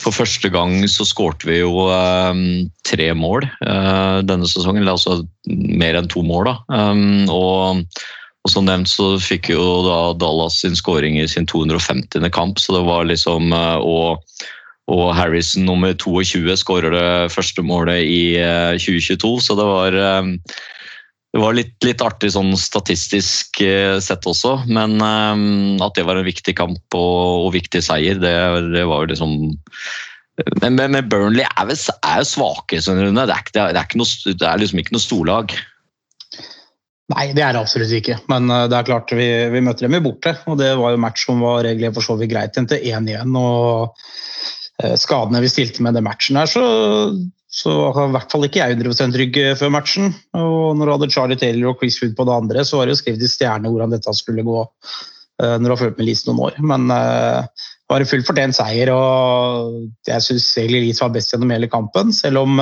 For 0.00 0.14
første 0.14 0.50
gang 0.52 0.80
så 0.90 1.06
skårte 1.06 1.46
vi 1.46 1.60
jo 1.60 1.86
um, 1.86 2.42
tre 2.88 3.12
mål 3.14 3.46
uh, 3.62 4.18
denne 4.26 4.48
sesongen. 4.50 4.82
Eller 4.82 4.96
altså 4.96 5.22
mer 5.46 5.98
enn 5.98 6.10
to 6.10 6.24
mål, 6.26 6.50
da. 6.50 6.56
Um, 6.74 7.30
og, 7.30 8.02
og 8.42 8.50
som 8.50 8.66
nevnt 8.66 8.90
så 8.90 9.14
fikk 9.22 9.52
jo 9.52 9.62
da 9.86 10.00
Dallas 10.18 10.58
sin 10.64 10.74
skåring 10.78 11.20
i 11.20 11.28
sin 11.30 11.46
250. 11.46 12.18
kamp, 12.34 12.58
så 12.58 12.74
det 12.74 12.82
var 12.88 13.06
liksom 13.06 13.54
uh, 13.54 13.78
og, 13.78 14.42
og 14.90 15.06
Harrison 15.14 15.68
nummer 15.70 15.94
22 15.94 16.58
skårer 16.58 16.98
det 16.98 17.30
første 17.30 17.62
målet 17.62 18.02
i 18.02 18.34
2022, 18.82 19.36
så 19.46 19.54
det 19.54 19.70
var 19.70 20.00
um, 20.18 20.34
det 21.32 21.40
var 21.40 21.56
litt, 21.56 21.76
litt 21.86 22.02
artig 22.04 22.28
sånn 22.34 22.52
statistisk 22.60 23.62
eh, 23.64 23.96
sett 24.04 24.26
også, 24.28 24.58
men 24.68 24.98
um, 25.00 25.80
at 25.80 25.96
det 25.96 26.04
var 26.04 26.20
en 26.20 26.28
viktig 26.28 26.52
kamp 26.58 26.96
og, 26.98 27.46
og 27.46 27.52
viktig 27.54 27.80
seier, 27.84 28.20
det, 28.20 28.32
det 28.74 28.84
var 28.88 29.04
jo 29.04 29.12
liksom 29.14 29.36
men, 30.60 30.76
men, 30.76 30.92
men 30.92 31.08
Burnley 31.08 31.44
er, 31.46 31.68
vel, 31.68 31.78
er 32.08 32.20
jo 32.20 32.28
svake, 32.28 32.80
skjønner 32.80 33.08
du. 33.08 33.16
Det 33.16 33.24
er, 33.60 33.72
det, 33.76 33.84
noe, 34.00 34.32
det 34.32 34.48
er 34.48 34.60
liksom 34.60 34.80
ikke 34.80 34.94
noe 34.96 35.04
storlag. 35.04 35.52
Nei, 37.12 37.26
det 37.36 37.44
er 37.44 37.52
det 37.52 37.60
absolutt 37.60 37.92
ikke. 37.98 38.16
Men 38.32 38.48
det 38.48 38.78
er 38.78 38.88
klart 38.88 39.12
vi, 39.12 39.28
vi 39.52 39.60
møter 39.64 39.86
dem 39.86 39.98
i 39.98 40.00
borte. 40.02 40.32
Og 40.48 40.56
det 40.58 40.70
var 40.80 40.94
jo 40.94 41.02
match 41.04 41.26
som 41.28 41.44
var 41.44 41.68
egentlig 41.68 41.92
for 41.92 42.08
så 42.08 42.16
vidt 42.16 42.32
greit. 42.32 42.56
Endte 42.58 42.80
1-1. 42.80 43.36
Og 43.38 43.92
uh, 43.92 44.96
skadene 44.98 45.44
vi 45.44 45.52
stilte 45.52 45.84
med 45.84 46.00
den 46.00 46.08
matchen 46.08 46.40
her, 46.40 46.48
så, 46.48 46.64
så 47.52 47.72
var 47.92 48.08
i 48.08 48.14
hvert 48.14 48.32
fall 48.32 48.46
ikke 48.46 48.62
jeg 48.62 48.78
100 48.78 49.12
trygg 49.12 49.38
før 49.60 49.72
matchen. 49.74 50.12
Og 50.38 50.72
når 50.78 50.88
du 50.88 50.92
hadde 50.94 51.10
Charlie 51.12 51.40
Taylor 51.40 51.72
og 51.72 51.82
Chris 51.82 51.98
Wood 52.00 52.14
på 52.16 52.24
det 52.28 52.36
andre, 52.36 52.64
så 52.64 52.78
var 52.78 52.88
det 52.88 52.96
jo 52.96 53.02
skrevet 53.02 53.26
i 53.26 53.28
stjerne 53.28 53.68
hvordan 53.68 53.92
dette 53.92 54.14
skulle 54.16 54.44
gå. 54.46 54.62
Uh, 55.42 55.56
når 55.58 55.66
du 55.66 55.72
har 55.72 55.80
fulgt 55.80 56.00
med 56.00 56.06
Leeds 56.06 56.24
noen 56.28 56.40
år. 56.46 56.56
Men 56.64 56.88
det 56.88 57.92
var 57.92 58.04
en 58.04 58.08
fullt 58.08 58.28
fortjent 58.28 58.56
seier, 58.56 58.92
og 58.94 60.08
jeg 60.08 60.24
syns 60.24 60.48
egentlig 60.60 60.86
Leeds 60.86 61.02
var 61.02 61.12
best 61.12 61.32
gjennom 61.34 61.52
hele 61.52 61.68
kampen. 61.72 62.12
Selv 62.16 62.44
om 62.44 62.60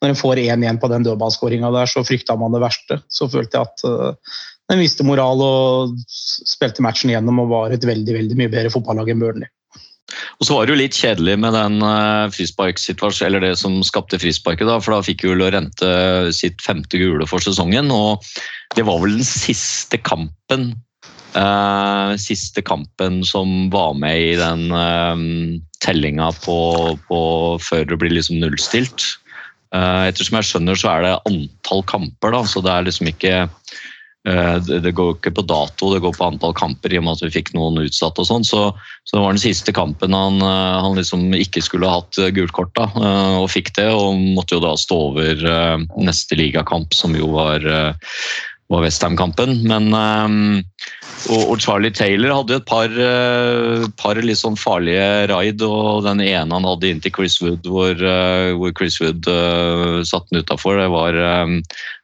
når 0.00 0.14
en 0.14 0.18
får 0.18 0.40
1-1 0.42 0.80
på 0.80 0.88
den 0.90 1.04
dødballskåringa 1.04 1.70
der, 1.74 1.90
så 1.90 2.02
frykta 2.06 2.36
man 2.40 2.54
det 2.54 2.62
verste. 2.62 3.00
Så 3.12 3.28
følte 3.30 3.60
jeg 3.60 3.68
at 3.68 3.84
uh, 3.86 4.36
den 4.70 4.80
viste 4.80 5.04
moral 5.06 5.42
og 5.44 5.96
spilte 6.08 6.84
matchen 6.84 7.12
gjennom 7.12 7.42
og 7.42 7.50
var 7.52 7.74
et 7.74 7.84
veldig 7.86 8.16
veldig 8.16 8.38
mye 8.38 8.52
bedre 8.52 8.72
fotballag 8.72 9.12
enn 9.12 9.22
Burnley. 9.22 9.50
Og 10.40 10.46
så 10.46 10.56
var 10.56 10.66
det 10.66 10.74
jo 10.74 10.80
litt 10.80 10.96
kjedelig 10.98 11.36
med 11.38 11.54
den 11.54 11.78
uh, 11.84 12.26
frisparksituasjonen, 12.34 13.28
eller 13.28 13.44
det 13.46 13.54
som 13.60 13.78
skapte 13.86 14.18
frisparket, 14.18 14.66
da, 14.66 14.80
for 14.82 14.96
da 14.96 15.04
fikk 15.06 15.26
jo 15.26 15.36
Lorente 15.38 15.90
sitt 16.34 16.58
femte 16.64 16.98
gule 16.98 17.28
for 17.30 17.42
sesongen. 17.44 17.92
Og 17.94 18.24
det 18.74 18.86
var 18.88 18.98
vel 19.04 19.20
den 19.20 19.28
siste 19.28 20.00
kampen 20.02 20.72
eh, 21.36 22.16
siste 22.18 22.62
kampen 22.62 23.22
som 23.26 23.70
var 23.70 23.94
med 23.98 24.20
i 24.20 24.36
den 24.38 24.70
eh, 24.74 25.24
tellinga 25.84 26.30
på, 26.44 26.58
på, 27.08 27.20
før 27.62 27.86
det 27.88 28.00
blir 28.00 28.14
liksom 28.14 28.40
nullstilt. 28.42 29.06
Eh, 29.74 30.08
ettersom 30.10 30.40
jeg 30.40 30.50
skjønner, 30.50 30.78
så 30.78 30.92
er 30.94 31.06
det 31.06 31.16
antall 31.30 31.84
kamper, 31.90 32.34
da, 32.34 32.44
så 32.46 32.62
det 32.64 32.74
er 32.74 32.88
liksom 32.88 33.10
ikke 33.12 33.34
det, 34.22 34.80
det 34.84 34.92
går 34.92 35.14
ikke 35.14 35.32
på 35.38 35.44
dato, 35.48 35.94
det 35.94 36.02
går 36.04 36.12
på 36.16 36.26
antall 36.26 36.52
kamper 36.56 36.92
i 36.92 36.98
og 37.00 37.06
med 37.06 37.16
at 37.16 37.24
vi 37.24 37.32
fikk 37.38 37.54
noen 37.56 37.80
utsatt 37.80 38.20
og 38.20 38.28
sånn. 38.28 38.44
Så, 38.44 38.66
så, 39.08 39.16
det 39.16 39.22
var 39.22 39.32
den 39.32 39.42
siste 39.42 39.72
kampen 39.76 40.16
han, 40.16 40.42
uh, 40.44 40.80
han 40.84 40.98
liksom 40.98 41.30
ikke 41.36 41.64
skulle 41.64 41.88
ha 41.88 42.02
hatt 42.02 42.20
gult 42.36 42.52
kort, 42.56 42.74
da, 42.76 42.90
og 43.40 43.48
fikk 43.52 43.72
det. 43.80 43.88
Og 43.88 44.20
måtte 44.36 44.58
jo 44.58 44.64
da 44.64 44.76
stå 44.76 45.00
over 45.10 45.44
neste 45.96 46.36
ligakamp, 46.36 46.96
som 46.96 47.16
jo 47.16 47.32
var 47.38 47.64
var 48.70 48.84
Westham-kampen. 48.84 49.64
Men 49.66 49.88
og, 49.90 51.40
og, 51.40 51.56
Charlie 51.58 51.90
Taylor 51.90 52.36
hadde 52.36 52.54
jo 52.54 52.60
et 52.60 52.68
par, 52.68 52.92
par 53.98 54.20
litt 54.22 54.38
sånn 54.38 54.54
farlige 54.56 55.26
raid, 55.32 55.64
og 55.66 56.04
den 56.06 56.22
ene 56.22 56.54
han 56.54 56.68
hadde 56.68 56.92
inntil 56.92 57.16
Chris 57.16 57.40
Wood, 57.42 57.66
hvor, 57.66 57.98
hvor 58.60 58.76
Chris 58.78 59.00
Wood 59.02 59.26
satte 60.06 60.30
den 60.30 60.44
utafor, 60.46 60.78
det, 60.78 60.86
var, 60.94 61.18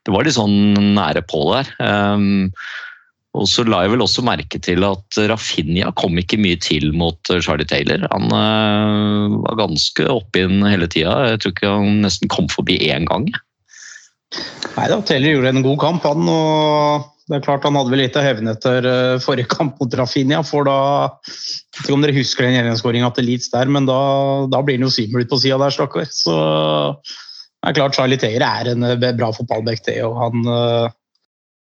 det 0.07 0.15
var 0.15 0.27
litt 0.27 0.37
sånn 0.37 0.95
nære 0.95 1.25
på 1.27 1.43
der. 1.51 1.71
Um, 1.83 2.53
og 3.37 3.49
så 3.51 3.67
la 3.69 3.83
jeg 3.85 3.93
vel 3.93 4.05
også 4.05 4.25
merke 4.25 4.61
til 4.65 4.87
at 4.87 5.19
Rafinha 5.29 5.91
kom 5.99 6.17
ikke 6.21 6.39
mye 6.41 6.57
til 6.63 6.89
mot 6.97 7.19
Charlie 7.45 7.69
Taylor. 7.69 8.07
Han 8.15 8.31
uh, 8.33 9.35
var 9.43 9.59
ganske 9.67 10.07
oppe 10.09 10.47
inn 10.47 10.63
hele 10.65 10.89
tida. 10.89 11.19
Jeg 11.33 11.43
tror 11.43 11.57
ikke 11.57 11.75
han 11.75 12.01
nesten 12.07 12.33
kom 12.33 12.49
forbi 12.53 12.79
én 12.87 13.05
gang. 13.11 13.29
Nei 14.77 14.89
da, 14.93 15.03
Taylor 15.07 15.37
gjorde 15.37 15.53
en 15.53 15.67
god 15.67 15.79
kamp, 15.83 16.07
han. 16.07 16.31
og 16.31 17.13
det 17.27 17.41
er 17.41 17.45
klart 17.45 17.65
Han 17.67 17.75
hadde 17.79 17.91
vel 17.91 18.01
litt 18.05 18.17
å 18.19 18.23
hevne 18.23 18.55
etter 18.55 18.87
uh, 18.87 19.21
forrige 19.23 19.51
kamp 19.51 19.81
mot 19.83 19.95
Rafinha. 19.99 20.43
for 20.47 20.67
da, 20.69 20.79
Jeg 21.27 21.81
vet 21.81 21.85
ikke 21.85 21.99
om 21.99 22.07
dere 22.07 22.17
husker 22.17 22.47
den 22.47 22.59
gjennomskåringa 22.61 23.13
til 23.17 23.27
Leeds 23.27 23.51
der, 23.53 23.69
men 23.69 23.91
da, 23.91 24.01
da 24.53 24.63
blir 24.63 24.79
han 24.79 24.87
jo 24.87 24.95
svimmel 24.95 25.27
på 25.29 25.41
sida 25.43 25.59
der, 25.61 25.75
stakkar. 25.75 26.07
Så 26.15 26.37
det 27.67 27.73
er 27.73 27.81
klart 27.81 27.97
Charlie 27.99 28.21
Taylor 28.21 28.47
er 28.47 28.71
en 28.71 28.87
uh, 28.87 29.11
bra 29.19 29.33
fotballback, 29.35 29.83
det. 29.89 29.99
og 30.07 30.15
han, 30.21 30.45
uh, 30.47 30.87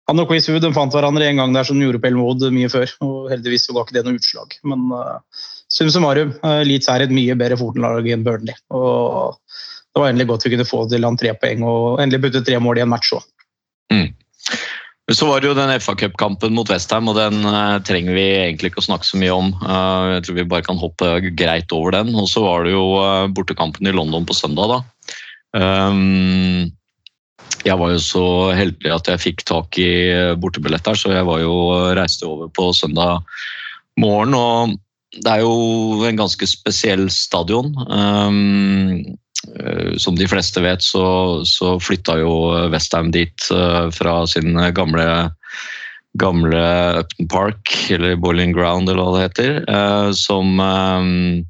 han 0.10 0.22
og 0.22 0.30
Chris 0.30 0.50
Wood 0.52 0.68
fant 0.76 0.94
hverandre 0.94 1.26
en 1.26 1.42
gang 1.42 1.56
der 1.56 1.66
som 1.66 1.82
gjorde 1.82 2.02
på 2.04 2.12
Elmwood 2.12 2.46
mye 2.54 2.70
før. 2.70 2.92
og 3.02 3.32
Heldigvis 3.34 3.66
så 3.66 3.74
ga 3.74 3.86
ikke 3.86 3.98
det 3.98 4.06
noe 4.06 4.20
utslag. 4.20 4.54
Men 4.70 4.86
sum 5.74 5.90
summarum, 5.90 6.36
Leeds 6.68 6.92
er 6.94 7.08
et 7.08 7.16
mye 7.16 7.34
bedre 7.40 7.58
Fortenlag 7.58 8.12
enn 8.14 8.26
Burnley. 8.28 8.54
og 8.70 9.40
Det 9.50 10.04
var 10.04 10.12
endelig 10.12 10.30
godt 10.30 10.46
vi 10.46 10.54
kunne 10.54 10.70
få 10.70 10.84
til 10.92 11.10
han 11.10 11.18
tre 11.18 11.34
poeng 11.42 11.66
og 11.66 12.04
endelig 12.04 12.28
putte 12.28 12.46
tre 12.46 12.62
mål 12.62 12.84
i 12.84 12.86
en 12.86 12.94
match 12.94 13.16
òg. 13.18 13.26
Mm. 13.94 14.14
Så 15.14 15.28
var 15.30 15.42
det 15.42 15.52
jo 15.52 15.58
den 15.58 15.70
FA 15.78 15.94
Cup-kampen 15.94 16.56
mot 16.58 16.70
Westham, 16.72 17.12
og 17.12 17.20
den 17.20 17.44
uh, 17.46 17.78
trenger 17.86 18.16
vi 18.18 18.24
egentlig 18.40 18.72
ikke 18.72 18.82
å 18.82 18.88
snakke 18.88 19.06
så 19.06 19.20
mye 19.22 19.36
om. 19.36 19.52
Uh, 19.62 20.16
jeg 20.16 20.24
tror 20.26 20.38
vi 20.40 20.46
bare 20.50 20.66
kan 20.66 20.82
hoppe 20.82 21.12
greit 21.38 21.76
over 21.78 21.94
den. 21.94 22.10
Og 22.18 22.26
så 22.32 22.42
var 22.42 22.66
det 22.66 22.74
jo 22.74 22.88
uh, 22.98 23.28
bortekampen 23.30 23.86
i 23.86 23.94
London 23.94 24.26
på 24.26 24.34
søndag, 24.38 24.72
da. 24.74 24.80
Um, 25.56 26.72
jeg 27.66 27.80
var 27.82 27.94
jo 27.96 28.02
så 28.04 28.26
heldig 28.58 28.92
at 28.94 29.10
jeg 29.10 29.24
fikk 29.24 29.46
tak 29.48 29.80
i 29.82 29.90
bortebilletter, 30.38 30.98
så 31.00 31.16
jeg 31.16 31.26
var 31.26 31.42
jo 31.42 31.56
reiste 31.98 32.28
over 32.30 32.52
på 32.54 32.70
søndag 32.78 33.24
morgen. 33.98 34.36
Og 34.38 34.76
det 35.16 35.32
er 35.32 35.46
jo 35.46 36.04
en 36.06 36.20
ganske 36.20 36.50
spesiell 36.50 37.08
stadion. 37.14 37.72
Um, 37.88 39.16
Eh, 39.60 39.98
som 39.98 40.16
de 40.16 40.28
fleste 40.28 40.62
vet, 40.64 40.84
så, 40.84 41.06
så 41.46 41.76
flytta 41.82 42.18
jo 42.22 42.34
Westham 42.74 43.12
dit 43.14 43.50
uh, 43.54 43.92
fra 43.94 44.24
sin 44.30 44.58
gamle, 44.76 45.08
gamle 46.22 46.64
Upton 47.02 47.30
Park, 47.32 47.74
eller 47.94 48.18
Boiling 48.20 48.56
Ground, 48.56 48.90
eller 48.90 49.04
hva 49.04 49.18
det 49.18 49.26
heter. 49.28 49.60
Uh, 49.70 50.10
som 50.18 50.60
um, 50.60 51.46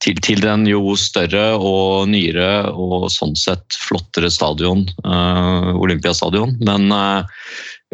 til, 0.00 0.20
til, 0.24 0.40
den 0.44 0.66
jo 0.68 0.94
større 0.96 1.54
og 1.56 2.08
nyere 2.08 2.70
og 2.72 3.08
sånn 3.12 3.34
sett 3.38 3.76
flottere 3.76 4.30
stadion, 4.32 4.86
uh, 5.04 5.72
Olympiastadion. 5.76 6.56
Men 6.64 6.88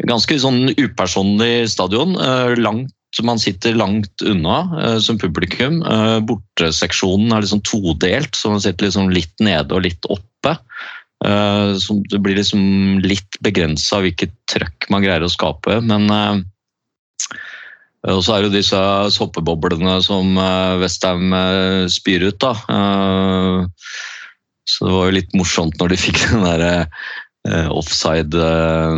ganske 0.07 0.37
sånn 0.39 0.71
upersonlig 0.77 1.67
stadion. 1.73 2.15
langt 2.61 2.93
man 3.23 3.39
sitter 3.39 3.75
langt 3.75 4.21
unna 4.21 4.57
uh, 4.77 4.99
som 4.99 5.17
publikum. 5.17 5.81
Uh, 5.85 6.19
borteseksjonen 6.27 7.33
er 7.33 7.43
liksom 7.43 7.63
todelt, 7.65 8.35
så 8.35 8.51
man 8.53 8.63
sitter 8.63 8.87
liksom 8.87 9.11
litt 9.13 9.33
nede 9.43 9.75
og 9.75 9.85
litt 9.85 10.09
oppe. 10.11 10.57
Uh, 11.25 11.73
så 11.79 11.97
det 12.11 12.21
blir 12.21 12.37
liksom 12.37 12.99
litt 13.05 13.39
begrensa 13.45 14.01
hvilket 14.03 14.35
trøkk 14.51 14.89
man 14.93 15.05
greier 15.05 15.25
å 15.25 15.31
skape. 15.31 15.79
Men 15.85 16.09
og 18.05 18.19
så 18.23 18.35
er 18.35 18.45
det 18.45 18.59
disse 18.59 18.79
soppeboblene 19.15 19.97
som 20.05 20.37
Westham 20.81 21.33
spyr 21.91 22.27
ut, 22.29 22.37
da. 22.43 22.53
Så 24.67 24.85
det 24.85 24.93
var 24.93 25.09
jo 25.09 25.15
litt 25.15 25.33
morsomt 25.35 25.79
når 25.81 25.95
de 25.95 26.03
fikk 26.05 26.21
den 26.29 26.45
derre 26.45 26.75
Eh, 27.47 27.71
offside 27.71 28.35
eh, 28.35 28.97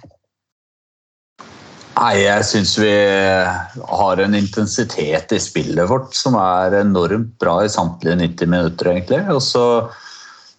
Nei, 1.91 2.21
jeg 2.23 2.45
syns 2.47 2.71
vi 2.79 2.91
har 2.91 4.21
en 4.23 4.37
intensitet 4.37 5.33
i 5.35 5.39
spillet 5.43 5.89
vårt 5.89 6.15
som 6.17 6.37
er 6.39 6.77
enormt 6.79 7.33
bra 7.41 7.59
i 7.65 7.71
samtlige 7.71 8.15
90 8.21 8.49
minutter, 8.53 8.89
egentlig. 8.93 9.19
Og 9.33 9.41
så 9.43 9.65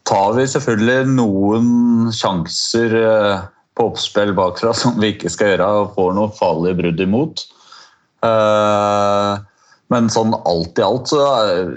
tar 0.08 0.36
vi 0.36 0.44
selvfølgelig 0.50 1.14
noen 1.16 2.12
sjanser 2.14 2.94
eh, 3.00 3.46
på 3.78 3.88
oppspill 3.90 4.34
bakfra 4.38 4.74
som 4.82 5.00
vi 5.00 5.14
ikke 5.16 5.32
skal 5.32 5.54
gjøre, 5.54 5.70
og 5.82 5.96
får 5.96 6.12
noe 6.20 6.36
farlige 6.36 6.78
brudd 6.82 7.02
imot. 7.08 7.46
Eh, 8.28 9.48
Men 9.92 10.06
sånn 10.08 10.32
alt 10.48 10.78
i 10.80 10.84
alt 10.86 11.10
så 11.10 11.24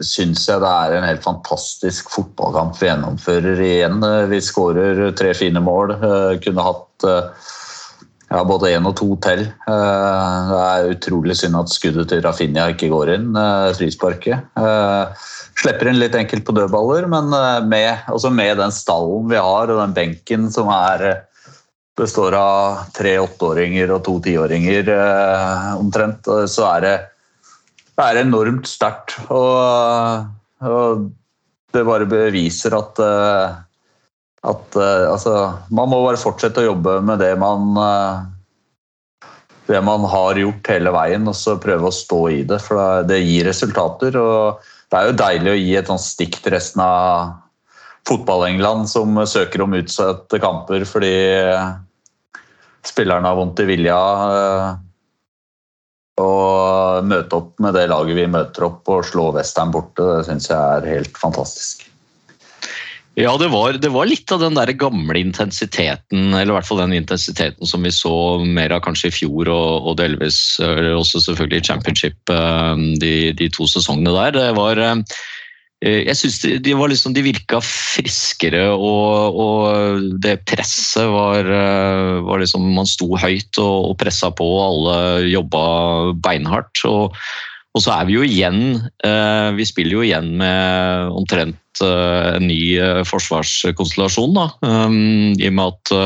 syns 0.07 0.45
jeg 0.47 0.61
det 0.63 0.69
er 0.71 0.93
en 0.95 1.07
helt 1.09 1.23
fantastisk 1.25 2.11
fotballkamp 2.13 2.77
vi 2.79 2.87
gjennomfører 2.91 3.59
igjen. 3.65 3.97
Eh, 4.03 4.27
Vi 4.35 4.43
skårer 4.45 5.07
tre 5.19 5.33
fine 5.35 5.63
mål. 5.63 5.95
eh, 5.97 6.37
Kunne 6.43 6.63
hatt 6.69 7.07
eh, 7.07 7.51
ja, 8.29 8.41
både 8.47 8.71
én 8.73 8.87
og 8.87 8.95
to 8.97 9.07
til. 9.23 9.45
Eh, 9.67 10.49
Det 10.49 10.61
er 10.61 10.91
utrolig 10.95 11.35
synd 11.37 11.59
at 11.59 11.71
skuddet 11.73 12.09
til 12.09 12.23
Rafinha 12.25 12.69
ikke 12.73 12.89
går 12.89 13.13
inn, 13.15 13.35
eh, 13.35 13.73
frisparket. 13.77 14.45
Eh, 14.57 15.05
Slipper 15.55 15.87
inn 15.87 15.99
litt 15.99 16.15
enkelt 16.15 16.43
på 16.43 16.53
dødballer, 16.53 17.07
men 17.07 17.29
med, 17.69 18.03
også 18.11 18.29
med 18.29 18.57
den 18.57 18.71
stallen 18.71 19.29
vi 19.29 19.37
har 19.37 19.69
og 19.71 19.79
den 19.79 19.93
benken 19.93 20.51
som 20.51 20.67
er 20.67 21.23
består 21.95 22.35
av 22.35 22.91
tre 22.91 23.15
åtteåringer 23.17 23.93
og 23.95 24.03
to 24.03 24.19
tiåringer 24.19 24.91
omtrent, 25.79 26.27
så 26.51 26.67
er 26.75 26.81
det, 26.81 26.95
det 27.95 28.03
er 28.03 28.19
enormt 28.25 28.67
sterkt. 28.67 29.15
Og, 29.31 30.27
og 30.59 31.07
det 31.71 31.85
bare 31.87 32.05
beviser 32.05 32.75
at 32.75 32.99
at 34.45 34.77
uh, 34.77 35.11
altså, 35.11 35.35
man 35.73 35.89
må 35.89 36.03
bare 36.05 36.21
fortsette 36.21 36.61
å 36.61 36.69
jobbe 36.69 36.99
med 37.05 37.21
det 37.23 37.33
man 37.41 37.71
uh, 37.79 38.25
det 39.65 39.81
man 39.81 40.05
har 40.05 40.37
gjort 40.37 40.69
hele 40.69 40.91
veien, 40.93 41.25
og 41.25 41.33
så 41.37 41.55
prøve 41.61 41.89
å 41.89 41.93
stå 41.93 42.19
i 42.29 42.43
det. 42.45 42.59
For 42.61 43.01
det- 43.09 43.23
gir 43.25 43.47
resultater. 43.49 44.15
og 44.17 44.61
Det 44.91 44.99
er 44.99 45.07
jo 45.07 45.17
deilig 45.17 45.51
å 45.51 45.57
gi 45.57 45.75
et 45.75 45.87
sånt 45.87 46.05
stikk 46.05 46.37
til 46.43 46.53
resten 46.53 46.81
av 46.81 47.33
fotball-England 48.05 48.87
som 48.89 49.17
søker 49.25 49.63
om 49.65 49.73
utsatte 49.73 50.39
kamper 50.39 50.85
fordi 50.85 51.15
spillerne 52.85 53.25
har 53.25 53.35
vondt 53.35 53.59
i 53.59 53.65
vilja. 53.65 53.97
eh, 54.35 54.75
Og 56.21 57.03
møte 57.03 57.35
opp 57.35 57.59
med 57.59 57.73
det 57.73 57.89
laget 57.89 58.15
vi 58.15 58.27
møter 58.27 58.63
opp 58.69 58.87
og 58.87 59.03
slå 59.03 59.33
Westham 59.33 59.71
borte, 59.71 59.99
det 59.99 60.25
syns 60.29 60.47
jeg 60.47 60.55
er 60.55 60.85
helt 60.93 61.17
fantastisk. 61.17 61.89
Ja, 63.15 63.37
det 63.39 63.47
var, 63.47 63.77
det 63.79 63.89
var 63.93 64.09
litt 64.09 64.31
av 64.35 64.41
den 64.43 64.57
der 64.57 64.73
gamle 64.75 65.15
intensiteten, 65.21 66.33
eller 66.33 66.51
i 66.51 66.55
hvert 66.57 66.67
fall 66.67 66.81
den 66.81 66.97
intensiteten 66.97 67.67
som 67.67 67.87
vi 67.87 67.93
så 67.95 68.11
mer 68.43 68.73
av 68.75 68.81
kanskje 68.83 69.07
i 69.07 69.15
fjor 69.15 69.51
og, 69.53 69.87
og 69.87 69.95
delvis 70.01 70.57
eh, 70.59 70.91
også 70.91 71.21
selvfølgelig 71.23 71.61
i 71.61 71.67
championship 71.69 72.33
eh, 72.35 72.83
de, 72.99 73.15
de 73.39 73.47
to 73.55 73.69
sesongene 73.71 74.11
der. 74.17 74.35
Det 74.35 74.49
var 74.59 74.83
eh, 74.83 75.23
jeg 75.85 76.19
synes 76.19 76.41
de, 76.43 76.53
de, 76.65 76.75
liksom, 76.75 77.15
de 77.15 77.23
virka 77.23 77.63
friskere, 77.63 78.67
og, 78.75 79.39
og 79.39 80.11
det 80.23 80.41
presset 80.49 81.07
var, 81.11 81.47
var 82.25 82.41
liksom 82.41 82.63
Man 82.75 82.89
sto 82.89 83.11
høyt 83.21 83.59
og, 83.61 83.91
og 83.91 83.99
pressa 84.01 84.31
på, 84.33 84.47
og 84.57 84.63
alle 84.65 85.27
jobba 85.29 85.65
beinhardt. 86.25 86.83
Og, 86.89 87.13
og 87.75 87.83
så 87.83 87.91
er 87.91 88.07
vi 88.07 88.15
jo 88.15 88.25
igjen 88.25 88.59
eh, 89.05 89.49
Vi 89.57 89.67
spiller 89.67 89.99
jo 89.99 90.05
igjen 90.05 90.31
med 90.39 91.15
omtrent 91.15 91.83
eh, 91.83 92.35
en 92.37 92.47
ny 92.47 92.61
eh, 92.79 93.01
forsvarskonstellasjon. 93.07 94.37
Da. 94.37 94.47
Um, 94.63 95.35
I 95.35 95.49
og 95.51 95.57
med 95.59 95.75
at 95.75 95.97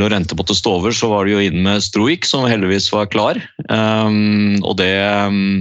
Lorente 0.00 0.32
måtte 0.32 0.56
stå 0.56 0.78
over, 0.78 0.94
så 0.96 1.10
var 1.10 1.26
det 1.26 1.34
jo 1.34 1.42
inn 1.44 1.58
med 1.66 1.82
Stroik, 1.84 2.24
som 2.24 2.46
heldigvis 2.48 2.86
var 2.88 3.10
klar. 3.12 3.36
Um, 3.68 4.56
og 4.64 4.78
det 4.80 4.94
um, 5.28 5.60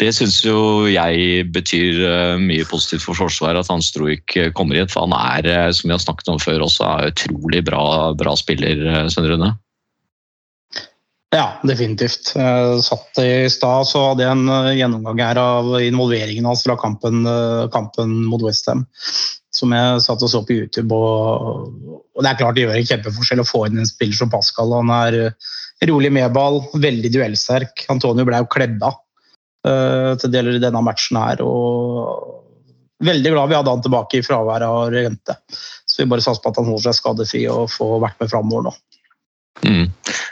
det 0.00 0.12
syns 0.16 0.38
jo 0.46 0.86
jeg 0.88 1.48
betyr 1.52 1.98
mye 2.40 2.64
positivt 2.70 3.02
for 3.04 3.18
Forsvaret, 3.18 3.58
at 3.60 3.68
han 3.68 3.82
Stroik 3.84 4.30
kommer 4.32 4.54
kommer 4.56 4.78
et 4.80 4.94
For 4.94 5.04
han 5.04 5.42
er, 5.42 5.74
som 5.76 5.90
vi 5.90 5.92
har 5.92 6.00
snakket 6.00 6.30
om 6.32 6.38
før, 6.40 6.62
også 6.64 6.86
er 6.86 7.10
utrolig 7.10 7.60
bra, 7.66 7.82
bra 8.16 8.32
spiller, 8.38 8.80
Svein 9.12 9.28
Rune. 9.28 9.50
Ja, 11.30 11.60
definitivt. 11.62 12.32
Satt 12.82 13.18
I 13.22 13.50
stad 13.50 13.86
så 13.86 14.02
hadde 14.08 14.24
jeg 14.24 14.34
en 14.34 14.50
eh, 14.50 14.72
gjennomgang 14.80 15.20
her 15.22 15.38
av 15.38 15.68
involveringen 15.78 16.48
hans 16.50 16.64
fra 16.66 16.74
kampen, 16.78 17.22
eh, 17.22 17.68
kampen 17.70 18.16
mot 18.26 18.42
Westham. 18.42 18.82
Som 19.54 19.74
jeg 19.74 20.02
satt 20.02 20.24
og 20.26 20.32
så 20.32 20.40
på 20.46 20.56
YouTube. 20.56 20.94
Og, 20.94 21.70
og 22.16 22.24
Det 22.24 22.32
er 22.32 22.40
klart 22.40 22.58
det 22.58 22.66
gjør 22.66 22.80
en 22.80 22.90
kjempeforskjell 22.90 23.44
å 23.44 23.46
få 23.46 23.62
inn 23.68 23.78
en 23.78 23.86
spiller 23.86 24.18
som 24.18 24.32
Pascal. 24.32 24.74
Han 24.74 24.90
er 24.96 25.20
eh, 25.28 25.54
rolig 25.86 26.10
med 26.18 26.34
ball, 26.34 26.64
veldig 26.74 27.14
duellsterk. 27.14 27.86
Antonio 27.94 28.26
ble 28.26 28.42
jo 28.42 28.50
kledd 28.50 28.82
av 28.84 28.98
uh, 29.64 30.12
til 30.20 30.34
deler 30.34 30.58
i 30.58 30.60
denne 30.60 30.82
matchen 30.84 31.16
her. 31.16 31.40
og 31.40 32.36
Veldig 33.00 33.32
glad 33.32 33.48
vi 33.48 33.56
hadde 33.56 33.72
han 33.72 33.80
tilbake 33.86 34.18
i 34.18 34.26
fraværet 34.26 34.68
av 34.68 34.90
Rente. 34.92 35.38
Så 35.88 36.02
vi 36.02 36.10
bare 36.10 36.20
satser 36.20 36.44
på 36.44 36.52
at 36.52 36.60
han 36.60 36.68
holder 36.68 36.90
seg 36.90 36.98
skadefri 36.98 37.46
og 37.48 37.70
får 37.72 37.94
vært 38.02 38.20
med 38.20 38.32
framover 38.34 38.66
nå. 38.68 38.74
Mm. 39.66 39.90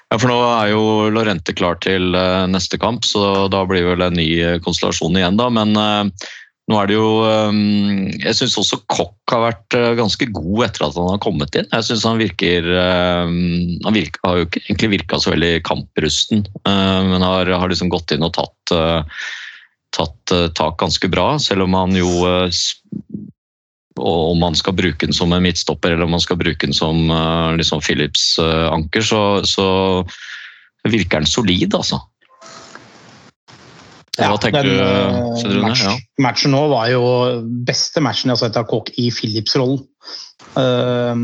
Ja, 0.08 0.16
for 0.16 0.30
nå 0.30 0.36
er 0.40 0.72
jo 0.72 0.82
Lorente 1.12 1.54
klar 1.56 1.78
til 1.84 2.14
eh, 2.16 2.44
neste 2.50 2.80
kamp, 2.80 3.04
så 3.04 3.48
da 3.52 3.64
blir 3.68 3.90
vel 3.90 4.04
en 4.06 4.16
ny 4.16 4.28
eh, 4.40 4.58
konstellasjon 4.64 5.18
igjen, 5.18 5.38
da. 5.40 5.48
Men 5.52 5.74
eh, 5.76 6.28
nå 6.68 6.76
er 6.76 6.88
det 6.90 6.96
jo 6.98 7.10
Jeg 8.20 8.36
syns 8.36 8.58
også 8.60 8.76
Kokk 8.92 9.32
har 9.32 9.40
vært 9.40 9.76
ganske 9.96 10.26
god 10.36 10.66
etter 10.66 10.82
at 10.84 10.98
han 11.00 11.06
har 11.14 11.22
kommet 11.24 11.56
inn. 11.56 11.68
Jeg 11.72 11.86
syns 11.86 12.04
han 12.04 12.20
virker 12.20 12.68
Han 12.68 13.96
virker, 13.96 14.20
har 14.26 14.36
jo 14.36 14.44
ikke 14.44 14.60
egentlig 14.66 14.90
virka 14.98 15.16
så 15.16 15.32
veldig 15.32 15.62
kamprusten, 15.64 16.44
men 16.68 17.24
har, 17.24 17.48
har 17.48 17.72
liksom 17.72 17.88
gått 17.88 18.12
inn 18.12 18.26
og 18.28 18.34
tatt 18.36 18.74
tatt 19.96 20.34
tak 20.60 20.76
ganske 20.82 21.08
bra, 21.08 21.30
selv 21.40 21.64
om 21.64 21.78
han 21.78 21.96
jo 21.96 22.28
og 23.98 24.32
om 24.32 24.42
man 24.42 24.56
skal 24.58 24.76
bruke 24.78 25.06
den 25.06 25.16
som 25.16 25.32
en 25.34 25.44
midtstopper 25.44 25.94
eller 25.94 26.06
om 26.06 26.14
man 26.16 26.22
skal 26.24 26.38
bruke 26.40 26.66
den 26.66 26.76
som 26.76 27.10
uh, 27.10 27.54
liksom 27.58 27.82
Philips 27.84 28.30
uh, 28.40 28.70
anker, 28.72 29.04
så, 29.04 29.22
så 29.46 29.68
virker 30.88 31.20
den 31.20 31.28
solid, 31.30 31.74
altså. 31.74 32.00
Hva 34.18 34.34
tenker 34.42 34.66
den, 34.66 34.80
du, 35.38 35.52
eh, 35.52 35.60
match, 35.62 35.84
Ja. 35.86 35.94
Matchen 36.18 36.54
nå 36.54 36.64
var 36.72 36.88
jo 36.90 37.04
beste 37.66 38.02
matchen 38.02 38.32
jeg 38.32 38.34
har 38.34 38.42
sett 38.48 38.58
av 38.58 38.66
Kåk 38.70 38.90
i 38.98 39.08
Philips-rollen. 39.14 39.84
Uh, 40.58 41.14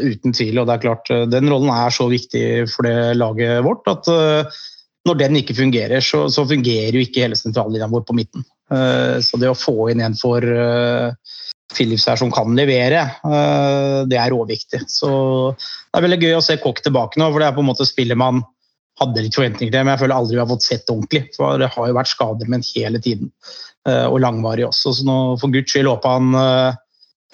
uten 0.00 0.32
tvil. 0.32 0.58
og 0.60 0.68
det 0.68 0.76
er 0.76 0.80
klart, 0.80 1.10
eh, 1.10 1.26
Den 1.28 1.48
rollen 1.50 1.68
er 1.72 1.92
så 1.92 2.06
viktig 2.08 2.68
for 2.72 2.86
det 2.86 3.16
laget 3.18 3.64
vårt 3.66 3.88
at 3.90 4.08
uh, 4.08 4.60
når 5.08 5.18
den 5.18 5.36
ikke 5.40 5.56
fungerer, 5.56 6.00
så, 6.04 6.28
så 6.32 6.44
fungerer 6.48 6.96
jo 6.96 7.02
ikke 7.04 7.24
hele 7.26 7.36
sentrallinja 7.36 7.88
vår 7.90 8.04
på 8.08 8.16
midten. 8.16 8.44
Uh, 8.72 9.18
så 9.24 9.40
det 9.40 9.50
å 9.50 9.58
få 9.58 9.90
inn 9.92 10.02
en 10.04 10.16
for 10.18 10.44
eh, 10.44 11.10
Philips 11.74 12.06
her 12.08 12.16
som 12.16 12.30
kan 12.32 12.54
levere, 12.56 13.02
eh, 13.28 14.04
det 14.08 14.16
er 14.16 14.32
råviktig. 14.32 14.84
Så 14.88 15.10
det 15.58 15.98
er 15.98 16.06
veldig 16.06 16.20
gøy 16.22 16.36
å 16.38 16.44
se 16.44 16.56
Kokk 16.62 16.80
tilbake 16.84 17.20
nå, 17.20 17.28
for 17.32 17.42
det 17.42 17.50
er 17.50 17.56
på 17.56 17.64
en 17.64 17.68
måte 17.68 17.86
spillet 17.88 18.18
man 18.18 18.40
hadde 18.98 19.22
litt 19.22 19.36
forventninger 19.36 19.70
til, 19.70 19.84
men 19.84 19.94
jeg 19.94 20.02
føler 20.02 20.16
aldri 20.16 20.38
vi 20.38 20.42
har 20.42 20.50
fått 20.50 20.66
sett 20.66 20.86
det 20.86 20.94
ordentlig. 20.94 21.22
For 21.36 21.60
det 21.60 21.70
har 21.74 21.90
jo 21.90 21.98
vært 21.98 22.10
skader 22.10 22.48
med 22.48 22.60
han 22.60 22.70
hele 22.72 23.02
tiden, 23.04 23.30
eh, 23.86 24.06
og 24.08 24.20
langvarig 24.24 24.66
også. 24.66 24.96
Så 24.96 25.06
nå, 25.06 25.18
for 25.42 25.54
guds 25.54 25.74
skyld 25.74 25.90
håper 25.90 26.16
han 26.16 26.40
eh, 26.40 26.80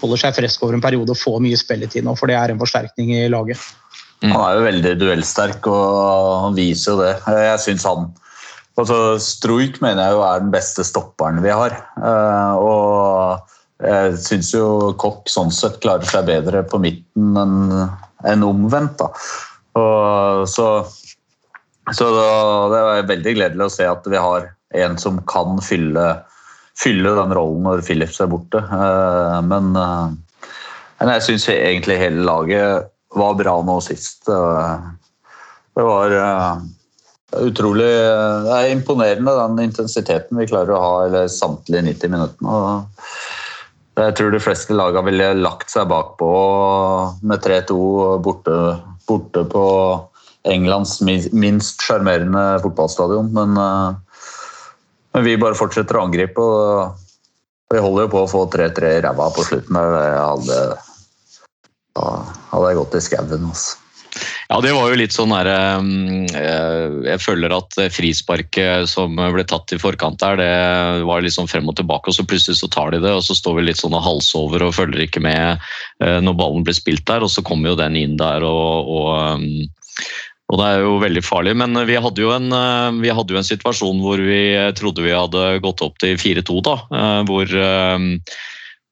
holder 0.03 0.25
seg 0.25 0.37
frisk 0.41 0.67
over 0.67 0.77
en 0.77 0.85
periode 0.85 1.15
og 1.15 1.21
får 1.21 1.41
mye 1.45 1.61
spilletid 1.61 2.05
nå, 2.05 2.17
for 2.19 2.31
det 2.31 2.37
er 2.41 2.53
en 2.53 2.61
forsterkning 2.61 3.15
i 3.17 3.25
laget. 3.33 3.63
Han 4.25 4.37
er 4.41 4.59
jo 4.59 4.67
veldig 4.67 4.93
duellsterk, 5.01 5.67
og 5.69 6.45
han 6.47 6.55
viser 6.57 6.95
jo 6.95 7.01
det. 7.03 7.15
Jeg 7.45 7.65
syns 7.65 7.89
han 7.89 8.07
altså 8.75 8.97
Struik 9.23 9.77
mener 9.85 10.03
jeg 10.03 10.17
jo 10.17 10.23
er 10.27 10.41
den 10.43 10.55
beste 10.55 10.85
stopperen 10.87 11.43
vi 11.45 11.53
har. 11.55 11.77
Eh, 11.95 12.55
Og 12.59 13.54
jeg 13.85 14.19
syns 14.25 14.53
jo 14.55 14.67
Kokk 15.01 15.29
sånn 15.31 15.53
sett 15.55 15.81
klarer 15.85 16.07
seg 16.09 16.27
bedre 16.29 16.65
på 16.69 16.81
midten 16.83 17.37
enn 17.37 17.57
en 18.25 18.47
omvendt. 18.47 18.99
da. 18.99 19.11
Og 19.79 20.49
så 20.49 20.69
så 21.93 22.07
da, 22.17 22.29
det 22.73 22.79
er 22.81 23.09
veldig 23.11 23.33
gledelig 23.37 23.67
å 23.67 23.73
se 23.73 23.85
at 23.85 24.07
vi 24.09 24.21
har 24.21 24.47
en 24.75 24.95
som 25.01 25.19
kan 25.29 25.59
fylle, 25.63 26.07
fylle 26.81 27.13
den 27.19 27.35
rollen 27.37 27.67
når 27.67 27.83
Philips 27.85 28.23
er 28.25 28.31
borte. 28.33 28.63
Eh, 28.65 29.41
Men, 29.45 29.75
eh, 29.77 30.49
men 31.01 31.13
jeg 31.17 31.27
syns 31.27 31.49
egentlig 31.53 32.01
hele 32.01 32.25
laget 32.25 32.89
var 33.15 33.37
bra 33.37 33.59
nå 33.63 33.81
sist. 33.85 34.29
Eh, 34.29 34.79
Det 35.75 35.83
var 35.83 36.13
eh, 36.15 36.59
utrolig 37.43 37.91
Det 38.47 38.57
er 38.57 38.73
imponerende 38.73 39.33
den 39.35 39.65
intensiteten 39.69 40.39
vi 40.39 40.47
klarer 40.47 40.71
å 40.71 40.83
ha 40.83 41.25
i 41.25 41.29
samtlige 41.29 41.83
90 41.83 42.13
minuttene. 42.15 42.87
Jeg 43.95 44.15
tror 44.19 44.33
de 44.35 44.43
fleste 44.43 44.75
lagene 44.75 45.07
ville 45.07 45.29
lagt 45.39 45.71
seg 45.71 45.87
bakpå 45.91 46.31
med 47.23 47.43
3-2 47.45 47.77
borte, 48.25 48.57
borte 49.07 49.45
på 49.53 49.67
Englands 50.51 50.97
minst 51.05 51.85
sjarmerende 51.85 52.43
fotballstadion. 52.65 53.31
Men, 53.37 53.55
eh, 53.57 53.95
men 55.15 55.27
vi 55.29 55.39
bare 55.39 55.59
fortsetter 55.59 55.97
å 55.97 56.09
angripe. 56.09 56.41
og 56.43 56.97
Vi 57.71 57.79
holder 57.79 58.03
jo 58.03 58.13
på 58.17 58.25
å 58.25 58.31
få 58.31 58.43
3-3 58.51 58.99
i 58.99 59.01
ræva 59.07 59.31
på 59.31 59.47
slutten. 59.47 59.79
da 61.95 62.05
hadde 62.51 62.69
jeg 62.69 62.77
gått 62.77 62.95
i 62.95 63.01
skauen. 63.01 63.47
Altså. 63.49 63.84
Ja, 64.51 64.59
det 64.61 64.75
var 64.77 64.91
jo 64.91 64.99
litt 64.99 65.15
sånn 65.15 65.33
der 65.33 65.49
um, 65.81 66.27
eh, 66.37 66.97
Jeg 67.07 67.23
føler 67.25 67.55
at 67.57 67.79
frisparket 67.95 68.91
som 68.91 69.17
ble 69.17 69.45
tatt 69.49 69.73
i 69.73 69.81
forkant 69.81 70.21
der, 70.21 70.37
det 70.41 71.07
var 71.09 71.25
litt 71.25 71.37
sånn 71.37 71.49
frem 71.49 71.71
og 71.71 71.79
tilbake, 71.79 72.11
og 72.11 72.17
så 72.17 72.27
plutselig 72.29 72.61
så 72.61 72.69
tar 72.73 72.93
de 72.93 73.01
det, 73.05 73.15
og 73.15 73.25
så 73.25 73.37
står 73.39 73.59
vi 73.59 73.67
litt 73.71 73.81
sånn 73.81 73.97
og 73.97 74.05
halser 74.05 74.43
over 74.43 74.67
og 74.67 74.77
følger 74.77 75.07
ikke 75.07 75.25
med 75.25 75.57
eh, 76.05 76.21
når 76.21 76.37
ballen 76.41 76.67
blir 76.67 76.77
spilt 76.77 77.07
der, 77.09 77.25
og 77.25 77.33
så 77.33 77.45
kommer 77.47 77.73
jo 77.73 77.81
den 77.81 77.97
inn 78.01 78.19
der 78.21 78.45
og, 78.45 78.93
og 78.99 79.11
um, 79.41 79.49
og 80.53 80.59
Det 80.61 80.65
er 80.69 80.83
jo 80.85 80.99
veldig 81.01 81.23
farlig, 81.25 81.55
men 81.57 81.73
vi 81.89 81.95
hadde 81.97 82.21
jo 82.21 82.29
en, 82.35 82.53
eh, 82.53 83.15
hadde 83.17 83.33
jo 83.33 83.39
en 83.41 83.47
situasjon 83.49 84.03
hvor 84.05 84.21
vi 84.21 84.43
trodde 84.77 85.03
vi 85.03 85.15
hadde 85.17 85.45
gått 85.65 85.81
opp 85.83 85.97
til 86.03 86.19
4-2. 86.21 86.61
da, 86.69 86.75
hvor, 87.25 87.49
eh, 87.49 88.05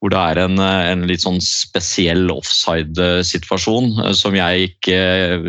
hvor 0.03 0.11
det 0.11 0.19
er 0.19 0.38
en, 0.43 0.59
en 0.59 1.05
litt 1.07 1.23
sånn 1.23 1.38
spesiell 1.47 2.27
offside-situasjon 2.35 3.93
som 4.19 4.35
jeg 4.35 4.73
ikke 4.73 4.97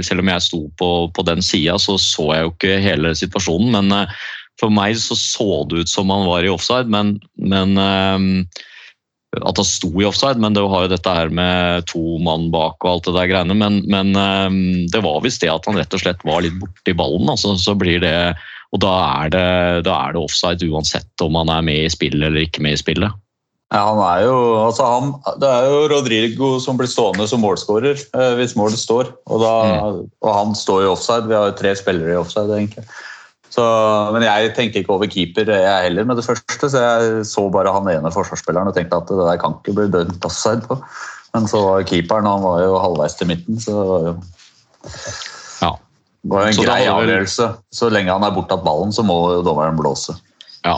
Selv 0.05 0.21
om 0.21 0.29
jeg 0.29 0.45
sto 0.45 0.59
på, 0.77 0.89
på 1.09 1.25
den 1.25 1.41
sida, 1.41 1.79
så 1.81 1.95
så 1.97 2.27
jeg 2.35 2.45
jo 2.45 2.51
ikke 2.53 2.75
hele 2.83 3.15
situasjonen. 3.17 3.73
Men 3.73 4.11
for 4.61 4.69
meg 4.69 4.99
så 5.01 5.17
så 5.17 5.63
det 5.71 5.81
ut 5.81 5.89
som 5.89 6.13
han 6.13 6.27
var 6.29 6.45
i 6.45 6.51
offside, 6.53 6.85
men, 6.93 7.15
men 7.41 7.73
at 9.41 9.57
han 9.57 9.65
sto 9.65 9.89
i 9.97 10.05
offside, 10.05 10.37
men 10.37 10.53
det 10.53 10.61
har 10.69 10.85
jo 10.85 10.93
dette 10.93 11.15
her 11.17 11.33
med 11.33 11.89
to 11.89 12.19
mann 12.21 12.51
bak 12.53 12.77
og 12.85 12.91
alt 12.91 13.09
det 13.09 13.15
der 13.17 13.31
greiene. 13.33 13.57
Men, 13.57 13.81
men 13.89 14.13
det 14.93 15.01
var 15.01 15.23
visst 15.25 15.41
det 15.41 15.49
at 15.49 15.65
han 15.65 15.81
rett 15.81 15.97
og 15.97 16.05
slett 16.05 16.21
var 16.29 16.45
litt 16.45 16.59
borti 16.61 16.93
ballen. 16.93 17.25
Altså, 17.33 17.57
så 17.57 17.73
blir 17.73 18.05
det, 18.05 18.13
og 18.69 18.85
da 18.85 18.93
er 19.23 19.33
det, 19.33 19.49
da 19.89 19.97
er 19.97 20.13
det 20.13 20.21
offside 20.21 20.69
uansett 20.69 21.25
om 21.25 21.41
han 21.41 21.49
er 21.57 21.65
med 21.65 21.87
i 21.87 21.93
spillet 21.97 22.29
eller 22.29 22.45
ikke 22.45 22.61
med 22.61 22.77
i 22.77 22.83
spillet. 22.85 23.22
Ja, 23.73 23.79
han 23.89 23.99
er 24.05 24.19
jo, 24.27 24.33
altså 24.61 24.85
han, 24.85 25.13
det 25.41 25.49
er 25.49 25.63
jo 25.65 25.85
Rodrigo 25.89 26.49
som 26.61 26.77
blir 26.77 26.89
stående 26.91 27.25
som 27.29 27.41
målskårer 27.41 27.97
eh, 27.97 28.33
hvis 28.37 28.53
målet 28.59 28.77
står. 28.77 29.09
Og, 29.25 29.41
da, 29.41 29.53
mm. 29.65 30.03
og 30.21 30.29
han 30.29 30.53
står 30.57 30.83
i 30.83 30.91
offside. 30.91 31.25
Vi 31.31 31.33
har 31.33 31.49
jo 31.49 31.55
tre 31.57 31.71
spillere 31.79 32.13
i 32.13 32.19
offside, 32.19 32.53
egentlig. 32.53 32.85
Så, 33.53 33.63
men 34.13 34.25
jeg 34.25 34.53
tenker 34.57 34.81
ikke 34.81 34.93
over 34.95 35.09
keeper 35.09 35.49
jeg 35.49 35.87
heller 35.87 36.05
med 36.09 36.17
det 36.17 36.25
første, 36.25 36.69
så 36.69 36.85
jeg 36.85 37.25
så 37.29 37.47
bare 37.53 37.73
han 37.73 37.89
ene 37.89 38.13
forsvarsspilleren 38.13 38.69
og 38.69 38.77
tenkte 38.77 39.01
at 39.01 39.09
det 39.09 39.17
der 39.19 39.41
kan 39.41 39.57
ikke 39.59 39.75
bli 39.77 39.89
dømt 39.93 40.25
offside 40.25 40.65
på. 40.69 40.77
Men 41.33 41.49
så 41.49 41.61
var 41.65 41.85
keeperen 41.89 42.29
han 42.29 42.45
var 42.45 42.61
jo 42.61 42.79
halvveis 42.81 43.17
til 43.17 43.29
midten, 43.29 43.57
så 43.61 43.73
det 43.73 43.89
var 43.89 44.07
jo 44.07 44.15
ja. 45.65 45.69
det 46.21 46.33
var 46.33 46.45
jo 46.45 46.53
en 46.53 46.57
Så 46.57 46.65
grei 46.65 46.79
avgjørelse. 46.93 47.51
Så 47.73 47.89
lenge 47.93 48.13
han 48.13 48.25
er 48.25 48.33
bortatt 48.37 48.65
ballen, 48.65 48.93
så 48.93 49.05
må 49.05 49.17
jo 49.33 49.45
dommeren 49.45 49.77
blåse. 49.81 50.17
Ja. 50.61 50.77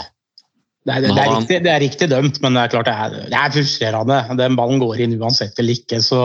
Det 0.85 0.99
det, 1.01 1.13
det, 1.17 1.21
er 1.23 1.31
riktig, 1.33 1.57
det 1.65 1.69
er 1.73 1.81
riktig 1.81 2.07
dømt, 2.11 2.35
men 2.43 2.53
det 2.53 2.61
er 2.61 2.71
klart 2.75 2.85
det 2.85 2.93
er, 2.93 3.13
det 3.31 3.37
er 3.39 3.53
frustrerende. 3.55 4.17
Den 4.37 4.57
ballen 4.57 4.81
går 4.83 4.99
inn 5.01 5.15
uansett 5.17 5.57
eller 5.57 5.79
ikke. 5.79 5.97
Så, 6.05 6.19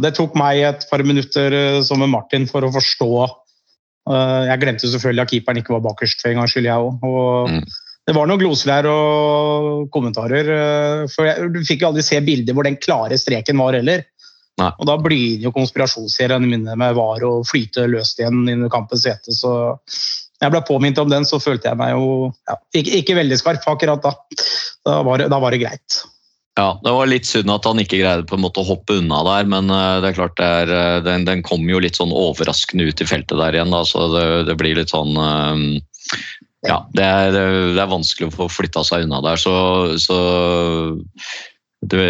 det 0.00 0.14
tok 0.16 0.38
meg 0.40 0.62
et 0.64 0.86
par 0.88 1.04
minutter 1.04 1.52
eh, 1.52 1.80
som 1.84 2.00
med 2.00 2.14
Martin 2.14 2.48
for 2.48 2.64
å 2.64 2.72
forstå 2.72 3.10
eh, 3.26 4.42
Jeg 4.48 4.62
glemte 4.62 4.88
selvfølgelig 4.88 5.26
at 5.26 5.34
keeperen 5.34 5.60
ikke 5.60 5.76
var 5.76 5.84
bakerst 5.90 6.24
for 6.24 6.32
en 6.32 6.40
gangs 6.40 6.56
skyld, 6.56 6.70
jeg 6.70 6.88
òg. 6.88 7.04
Mm. 7.52 7.60
Det 8.06 8.14
var 8.16 8.28
noen 8.30 8.40
gloser 8.40 8.72
der 8.72 8.88
og 8.88 9.88
kommentarer. 9.92 10.52
eh, 10.56 11.06
For 11.12 11.28
jeg, 11.28 11.52
du 11.52 11.60
fikk 11.68 11.84
jo 11.84 11.90
aldri 11.90 12.06
se 12.08 12.22
bilder 12.24 12.56
hvor 12.56 12.64
den 12.64 12.80
klare 12.80 13.20
streken 13.20 13.60
var 13.60 13.76
heller. 13.76 14.06
Nei. 14.56 14.70
Og 14.80 14.88
da 14.88 14.96
blir 14.96 15.36
det 15.36 15.44
jo 15.44 15.52
konspirasjonsseriene 15.52 16.48
mine 16.48 16.76
med 16.80 16.96
VAR 16.96 17.28
og 17.28 17.44
flyte 17.44 17.84
løst 17.92 18.22
igjen 18.22 18.46
under 18.46 18.72
kampens 18.72 19.04
hete. 19.04 19.36
Så 19.36 19.52
jeg 20.42 20.52
ble 20.52 20.60
påminnet 20.68 21.00
om 21.00 21.08
den, 21.10 21.24
så 21.28 21.40
følte 21.40 21.70
jeg 21.70 21.78
meg 21.80 21.94
jo 21.94 22.28
ja, 22.48 22.58
ikke, 22.76 23.00
ikke 23.00 23.16
veldig 23.20 23.38
skarp 23.40 23.64
akkurat 23.72 24.04
da. 24.04 24.12
Da 24.86 25.00
var, 25.06 25.24
da 25.32 25.40
var 25.40 25.54
det 25.54 25.62
greit. 25.64 26.02
Ja, 26.56 26.70
Det 26.80 26.92
var 26.92 27.08
litt 27.08 27.28
synd 27.28 27.52
at 27.52 27.66
han 27.68 27.80
ikke 27.82 27.98
greide 28.00 28.24
på 28.28 28.38
en 28.38 28.44
måte 28.46 28.62
å 28.62 28.68
hoppe 28.68 28.96
unna 29.02 29.20
der, 29.26 29.48
men 29.52 29.68
eh, 29.72 29.98
det 30.00 30.10
er 30.10 30.16
klart 30.16 30.38
det 30.40 30.46
er, 30.62 30.72
eh, 30.72 31.00
den, 31.04 31.26
den 31.28 31.44
kom 31.44 31.66
jo 31.68 31.80
litt 31.84 31.98
sånn 32.00 32.14
overraskende 32.16 32.86
ut 32.88 33.02
i 33.04 33.08
feltet 33.08 33.36
der 33.36 33.58
igjen. 33.58 33.74
Da, 33.74 33.82
så 33.84 34.06
det, 34.14 34.24
det 34.48 34.56
blir 34.60 34.78
litt 34.78 34.92
sånn 34.94 35.12
eh, 35.20 35.66
Ja, 36.66 36.80
det 36.96 37.04
er, 37.04 37.36
det 37.76 37.82
er 37.82 37.92
vanskelig 37.92 38.30
å 38.30 38.36
få 38.38 38.48
flytta 38.50 38.82
seg 38.88 39.04
unna 39.04 39.20
der, 39.22 39.38
så, 39.38 39.52
så 40.00 40.16
det, 41.84 42.06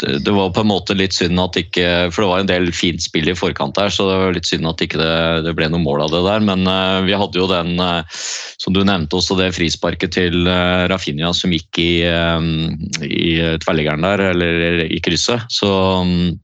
det 0.00 0.18
det 0.26 0.34
var 0.34 0.52
på 0.56 0.64
en 0.64 0.70
måte 0.70 0.96
litt 0.96 1.14
synd 1.16 1.40
at 1.42 1.58
ikke 1.60 1.86
For 2.10 2.24
det 2.24 2.28
var 2.30 2.42
en 2.42 2.50
del 2.50 2.70
fint 2.76 3.02
spill 3.02 3.30
i 3.30 3.36
forkant 3.36 3.76
der, 3.78 3.92
så 3.92 4.08
det 4.08 4.18
var 4.22 4.36
litt 4.36 4.48
synd 4.48 4.68
at 4.70 4.84
ikke 4.84 5.00
det, 5.00 5.14
det 5.46 5.54
ble 5.58 5.70
noe 5.70 5.82
mål 5.82 6.06
av 6.06 6.14
det 6.14 6.22
der. 6.26 6.44
Men 6.50 6.66
uh, 6.68 7.00
vi 7.06 7.16
hadde 7.16 7.40
jo 7.40 7.48
den, 7.50 7.74
uh, 7.80 8.20
som 8.62 8.76
du 8.76 8.82
nevnte 8.86 9.18
også, 9.18 9.38
det 9.38 9.52
frisparket 9.56 10.16
til 10.18 10.44
uh, 10.48 10.86
Rafinha 10.90 11.32
som 11.36 11.52
gikk 11.54 11.80
i, 11.82 11.92
um, 12.08 12.76
i 13.04 13.40
tverrliggeren 13.62 14.06
der, 14.06 14.30
eller 14.32 14.86
i 14.86 15.02
krysset. 15.04 15.44
Så 15.52 15.70
um, 16.02 16.38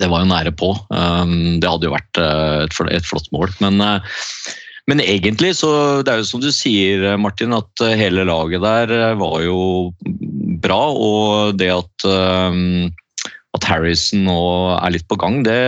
det 0.00 0.10
var 0.10 0.24
jo 0.24 0.30
nære 0.30 0.52
på. 0.58 0.72
Um, 0.90 1.60
det 1.62 1.70
hadde 1.70 1.88
jo 1.88 1.94
vært 1.94 2.20
eh, 2.20 2.64
et, 2.66 2.78
et 2.96 3.06
flott 3.06 3.30
mål. 3.34 3.52
Men, 3.62 3.80
eh, 3.84 4.20
men 4.90 5.00
egentlig 5.00 5.54
så 5.56 6.02
Det 6.04 6.12
er 6.12 6.20
jo 6.20 6.28
som 6.28 6.42
du 6.42 6.50
sier, 6.52 7.06
Martin, 7.20 7.54
at 7.56 7.84
eh, 7.84 7.96
hele 8.00 8.26
laget 8.26 8.64
der 8.64 8.94
eh, 8.94 9.18
var 9.20 9.38
jo 9.44 9.58
bra. 10.64 10.80
Og 10.92 11.58
det 11.60 11.70
at, 11.74 12.06
um, 12.08 12.90
at 13.54 13.68
Harrison 13.68 14.24
nå 14.26 14.40
er 14.78 14.96
litt 14.96 15.06
på 15.10 15.18
gang, 15.20 15.42
det, 15.46 15.60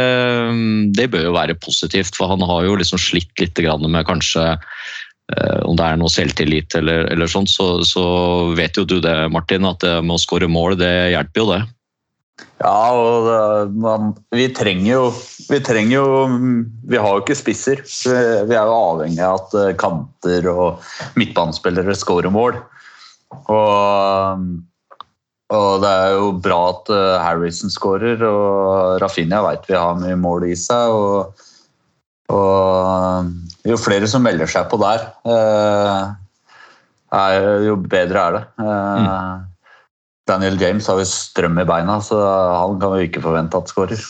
det 0.97 1.11
bør 1.13 1.29
jo 1.29 1.37
være 1.37 1.59
positivt. 1.63 2.17
For 2.19 2.33
han 2.33 2.45
har 2.47 2.67
jo 2.67 2.79
liksom 2.81 3.01
slitt 3.01 3.33
litt 3.43 3.63
med 3.87 4.09
kanskje 4.09 4.49
eh, 4.57 5.61
om 5.65 5.79
det 5.79 5.87
er 5.87 6.01
noe 6.01 6.13
selvtillit 6.13 6.75
eller, 6.79 7.07
eller 7.13 7.31
sånt, 7.31 7.53
så, 7.53 7.85
så 7.87 8.05
vet 8.59 8.77
jo 8.77 8.85
du 8.89 8.99
det, 9.05 9.17
Martin, 9.33 9.69
at 9.69 9.81
det 9.85 10.01
med 10.03 10.19
å 10.19 10.23
skåre 10.23 10.51
mål, 10.51 10.79
det 10.81 10.93
hjelper 11.15 11.43
jo 11.43 11.51
det. 11.55 11.63
Ja, 12.61 12.93
og 12.93 13.27
det, 13.29 13.41
man, 13.81 14.13
vi 14.33 14.47
trenger 14.53 14.87
jo 14.91 15.05
Vi 15.49 15.59
trenger 15.65 15.95
jo 15.95 16.07
Vi 16.89 16.99
har 17.01 17.15
jo 17.15 17.23
ikke 17.23 17.37
spisser. 17.37 17.83
Vi, 17.85 18.15
vi 18.49 18.57
er 18.57 18.69
jo 18.69 18.77
avhengig 18.77 19.23
av 19.25 19.43
at 19.43 19.57
eh, 19.61 19.75
kanter 19.81 20.49
og 20.53 20.89
midtbanespillere 21.21 21.97
skårer 21.97 22.33
mål. 22.33 22.59
Og, 23.37 24.45
og 25.55 25.83
det 25.83 25.91
er 25.91 26.15
jo 26.17 26.31
bra 26.43 26.59
at 26.73 26.89
eh, 26.91 27.19
Harrison 27.23 27.71
skårer, 27.71 28.23
og 28.27 28.99
Rafinha 29.03 29.43
vet 29.47 29.69
vi 29.71 29.77
har 29.79 29.99
mye 30.01 30.17
mål 30.19 30.49
i 30.49 30.57
seg. 30.59 30.91
Og, 30.91 31.45
og 32.35 33.67
jo 33.67 33.79
flere 33.79 34.09
som 34.11 34.27
melder 34.27 34.51
seg 34.51 34.67
på 34.73 34.81
der, 34.83 35.07
eh, 35.31 36.01
er, 37.15 37.47
jo 37.69 37.77
bedre 37.79 38.25
er 38.25 38.39
det. 38.39 38.43
Mm. 38.59 39.47
Daniel 40.27 40.59
James 40.59 40.91
har 40.91 40.99
jo 40.99 41.07
strøm 41.07 41.63
i 41.63 41.69
beina, 41.69 42.01
så 42.03 42.19
han 42.19 42.81
kan 42.83 42.97
vi 42.97 43.07
ikke 43.07 43.23
forvente 43.23 43.61
at 43.61 43.71
skårer. 43.71 44.03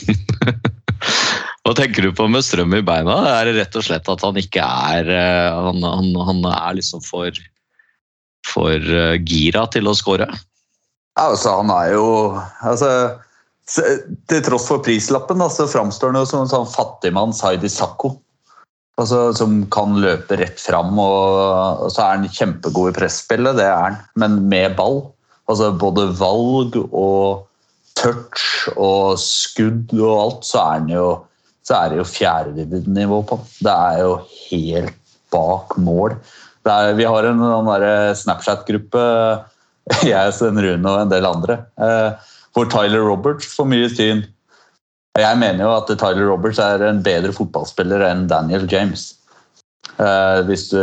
Hva 1.60 1.76
tenker 1.76 2.02
du 2.02 2.10
på 2.16 2.26
med 2.26 2.42
strøm 2.42 2.74
i 2.74 2.82
beina? 2.82 3.14
Er 3.36 3.46
det 3.46 3.60
rett 3.60 3.76
og 3.78 3.86
slett 3.86 4.10
at 4.10 4.26
han 4.26 4.38
ikke 4.40 4.64
er 4.64 5.10
eh, 5.14 5.54
Han, 5.54 5.78
han, 5.86 6.10
han 6.26 6.46
er 6.50 6.78
liksom 6.80 7.04
for, 7.06 7.36
for 8.50 8.74
eh, 8.74 9.20
gira 9.22 9.68
til 9.70 9.86
å 9.86 9.94
skåre? 9.94 10.26
Altså, 11.20 11.52
han 11.60 11.70
er 11.74 11.92
jo 11.94 12.06
altså, 12.64 12.90
Til 13.68 14.42
tross 14.46 14.66
for 14.70 14.82
prislappen 14.84 15.42
da, 15.42 15.50
så 15.52 15.68
framstår 15.70 16.12
han 16.12 16.20
jo 16.22 16.28
som 16.28 16.44
en 16.44 16.50
sånn 16.50 16.68
fattigmanns 16.70 17.42
Heidi 17.44 17.70
Sakko. 17.70 18.14
Altså, 19.00 19.30
som 19.36 19.62
kan 19.72 19.94
løpe 20.02 20.36
rett 20.40 20.58
fram, 20.60 20.98
og, 21.00 21.84
og 21.86 21.92
så 21.94 22.02
er 22.04 22.18
han 22.18 22.32
kjempegod 22.34 22.90
i 22.90 22.96
presspillet, 22.98 23.56
det 23.56 23.64
er 23.64 23.78
han, 23.78 24.00
men 24.20 24.42
med 24.50 24.74
ball. 24.76 25.04
Altså 25.48 25.70
både 25.72 26.10
valg 26.18 26.76
og 26.82 27.46
touch 27.98 28.68
og 28.74 29.16
skudd 29.22 29.94
og 29.96 30.12
alt, 30.18 30.44
så 30.50 30.60
er 30.60 30.72
han 30.74 30.92
jo 30.92 31.06
så 31.70 31.76
er 31.76 31.92
det 31.92 32.00
jo 32.00 32.08
fjerdedivisjonsnivå 32.08 33.20
på. 33.28 33.38
Det 33.62 33.72
er 33.72 34.00
jo 34.02 34.14
helt 34.50 34.96
bak 35.30 35.76
mål. 35.78 36.16
Er, 36.66 36.92
vi 36.98 37.06
har 37.06 37.28
en 37.28 37.42
der 37.68 37.84
Snapchat-gruppe, 38.18 39.02
jeg, 40.12 40.34
Sven 40.36 40.60
Rune 40.60 40.90
og 40.90 41.04
en 41.04 41.12
del 41.12 41.26
andre, 41.28 41.62
for 41.76 42.66
hvor 42.66 42.70
Tyler 42.72 43.04
Roberts 43.06 43.50
får 43.54 43.68
mye 43.70 43.88
syn. 43.92 44.24
Jeg 45.18 45.38
mener 45.38 45.64
jo 45.64 45.70
at 45.74 45.90
Tyler 45.90 46.28
Roberts 46.30 46.60
er 46.62 46.82
en 46.86 47.02
bedre 47.02 47.34
fotballspiller 47.34 48.02
enn 48.06 48.28
Daniel 48.30 48.66
James. 48.70 49.08
Eh, 49.98 50.40
hvis 50.48 50.68
du, 50.70 50.80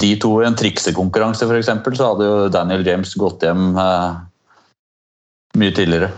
de 0.00 0.10
to 0.20 0.34
i 0.40 0.48
en 0.48 0.58
triksekonkurranse 0.58 1.48
eksempel, 1.56 1.96
så 1.96 2.12
hadde 2.12 2.28
jo 2.28 2.50
Daniel 2.52 2.84
James 2.86 3.14
gått 3.18 3.46
hjem 3.46 3.72
eh, 3.80 4.10
mye 5.60 5.76
tidligere. 5.76 6.12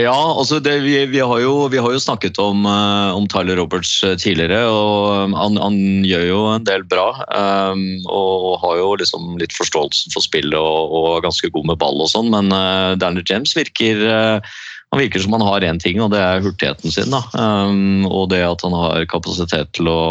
Ja, 0.00 0.16
altså 0.38 0.60
det, 0.62 0.78
vi, 0.84 0.94
vi, 1.10 1.20
har 1.20 1.40
jo, 1.42 1.66
vi 1.72 1.80
har 1.82 1.92
jo 1.92 2.00
snakket 2.00 2.38
om, 2.40 2.64
eh, 2.68 3.10
om 3.16 3.26
Tyler 3.28 3.58
Roberts 3.58 3.92
eh, 4.06 4.14
tidligere, 4.20 4.62
og 4.70 5.34
han, 5.36 5.58
han 5.60 5.76
gjør 6.06 6.24
jo 6.28 6.40
en 6.54 6.66
del 6.66 6.84
bra. 6.88 7.08
um, 7.28 7.82
og 8.08 8.60
har 8.62 8.78
jo 8.78 8.88
liksom 9.00 9.34
litt 9.40 9.54
forståelse 9.56 10.12
for 10.14 10.24
spillet 10.24 10.56
og, 10.56 10.94
og 10.94 11.24
ganske 11.26 11.50
god 11.52 11.72
med 11.72 11.80
ball 11.82 12.00
og 12.00 12.10
sånn, 12.12 12.30
men 12.32 12.52
uh, 12.54 12.96
Daniel 13.00 13.26
James 13.28 13.52
virker 13.58 14.04
uh, 14.06 14.52
han 14.90 15.02
virker 15.02 15.22
som 15.22 15.36
han 15.36 15.46
har 15.46 15.66
én 15.66 15.78
ting, 15.82 16.00
og 16.02 16.10
det 16.14 16.18
er 16.22 16.42
hurtigheten 16.42 16.90
sin. 16.90 17.14
Um, 17.34 18.06
og 18.08 18.30
det 18.32 18.42
at 18.42 18.62
han 18.66 18.74
har 18.74 19.06
kapasitet 19.10 19.70
til 19.78 19.90
å, 19.90 20.02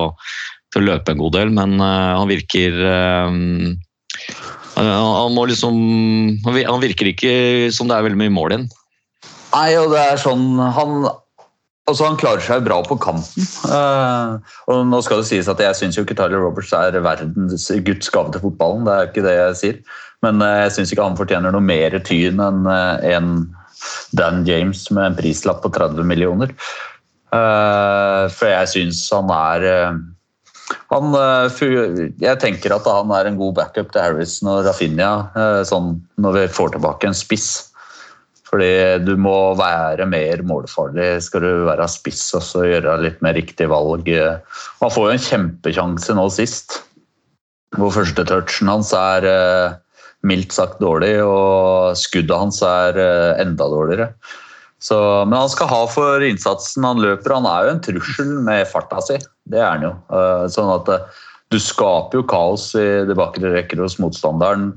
til 0.71 0.83
å 0.83 0.87
løpe 0.93 1.15
en 1.15 1.19
god 1.19 1.35
del, 1.35 1.51
men 1.55 1.79
uh, 1.81 2.15
han 2.19 2.29
virker 2.31 2.79
um, 3.27 3.73
han, 4.79 4.87
han 4.87 5.35
liksom 5.49 5.75
Han 6.45 6.83
virker 6.83 7.09
ikke 7.09 7.31
som 7.75 7.89
det 7.89 7.97
er 7.97 8.05
veldig 8.05 8.19
mye 8.21 8.31
mål 8.31 8.53
igjen. 8.53 8.69
Nei, 9.53 9.71
og 9.79 9.93
det 9.93 10.01
er 10.01 10.19
sånn 10.21 10.59
Han, 10.75 11.07
altså 11.89 12.05
Han 12.05 12.19
klarer 12.21 12.43
seg 12.45 12.65
bra 12.67 12.81
på 12.85 12.99
kanten. 13.01 13.47
Eh, 13.69 14.51
og 14.69 14.83
nå 14.89 14.99
skal 15.05 15.23
det 15.23 15.29
sies 15.31 15.49
at 15.51 15.63
Jeg 15.63 15.77
syns 15.79 15.97
ikke 15.97 16.17
Tyler 16.17 16.43
Roberts 16.45 16.73
er 16.77 16.99
verdens 17.01 17.69
Guds 17.87 18.13
gave 18.13 18.33
til 18.35 18.45
fotballen. 18.45 18.85
Det 18.85 18.95
er 18.95 19.09
ikke 19.09 19.25
det 19.25 19.37
jeg 19.37 19.57
sier. 19.63 19.79
Men 20.25 20.43
eh, 20.45 20.59
jeg 20.65 20.75
syns 20.77 20.93
ikke 20.93 21.07
han 21.07 21.17
fortjener 21.19 21.55
noe 21.55 21.65
mer 21.65 21.97
tyn 22.05 22.43
enn 22.43 22.69
eh, 22.69 23.09
en 23.15 23.33
Dan 24.11 24.45
James 24.47 24.85
med 24.91 25.05
en 25.05 25.17
prislapp 25.19 25.61
på 25.63 25.71
30 25.75 26.07
millioner. 26.07 26.53
Eh, 27.29 28.23
for 28.33 28.49
jeg 28.49 28.69
syns 28.71 29.03
han 29.13 29.29
er 29.33 29.65
eh, 29.69 29.99
han, 30.89 31.13
eh, 31.13 31.59
jeg 32.21 32.41
tenker 32.41 32.73
at 32.73 32.87
han 32.89 33.13
er 33.13 33.29
en 33.29 33.37
god 33.37 33.55
backup 33.59 33.91
til 33.93 34.01
Harrison 34.01 34.49
og 34.49 34.63
Rafinha 34.65 35.63
sånn 35.69 35.95
når 36.21 36.37
vi 36.39 36.45
får 36.57 36.73
tilbake 36.75 37.09
en 37.09 37.17
spiss. 37.17 37.68
Fordi 38.49 38.71
du 39.05 39.13
må 39.21 39.53
være 39.59 40.07
mer 40.09 40.41
målfarlig 40.47 41.19
skal 41.21 41.43
du 41.45 41.67
være 41.67 41.85
spiss 41.91 42.23
og 42.33 42.65
gjøre 42.65 42.97
litt 43.03 43.21
mer 43.25 43.37
riktig 43.37 43.69
valg. 43.69 44.09
Han 44.81 44.93
får 44.95 45.05
jo 45.05 45.13
en 45.13 45.27
kjempekjanse 45.27 46.15
nå 46.17 46.25
sist, 46.33 46.79
hvor 47.77 47.93
første 47.93 48.25
touchen 48.25 48.71
hans 48.71 48.89
er 48.97 49.27
eh, 49.29 49.77
mildt 50.25 50.55
sagt 50.55 50.81
dårlig, 50.81 51.19
og 51.21 51.93
skuddet 51.99 52.41
hans 52.41 52.61
er 52.65 52.97
eh, 52.97 53.41
enda 53.43 53.69
dårligere. 53.69 54.09
Så, 54.81 54.97
men 55.27 55.35
han 55.37 55.51
skal 55.51 55.69
ha 55.69 55.81
for 55.91 56.23
innsatsen 56.23 56.87
han 56.87 57.01
løper. 57.03 57.35
Han 57.35 57.47
er 57.51 57.67
jo 57.67 57.73
en 57.75 57.81
trussel 57.83 58.29
med 58.47 58.67
farta 58.71 59.03
si. 59.03 59.19
Det 59.51 59.59
er 59.59 59.75
han 59.75 59.85
jo. 59.85 59.93
Eh, 60.15 60.45
Sånn 60.55 60.71
at 60.73 60.89
du 61.49 61.57
skaper 61.57 62.19
jo 62.19 62.27
kaos 62.29 62.67
i 62.77 62.85
de 63.09 63.15
bakre 63.17 63.49
rekker 63.55 63.81
hos 63.81 63.97
motstanderen 64.01 64.69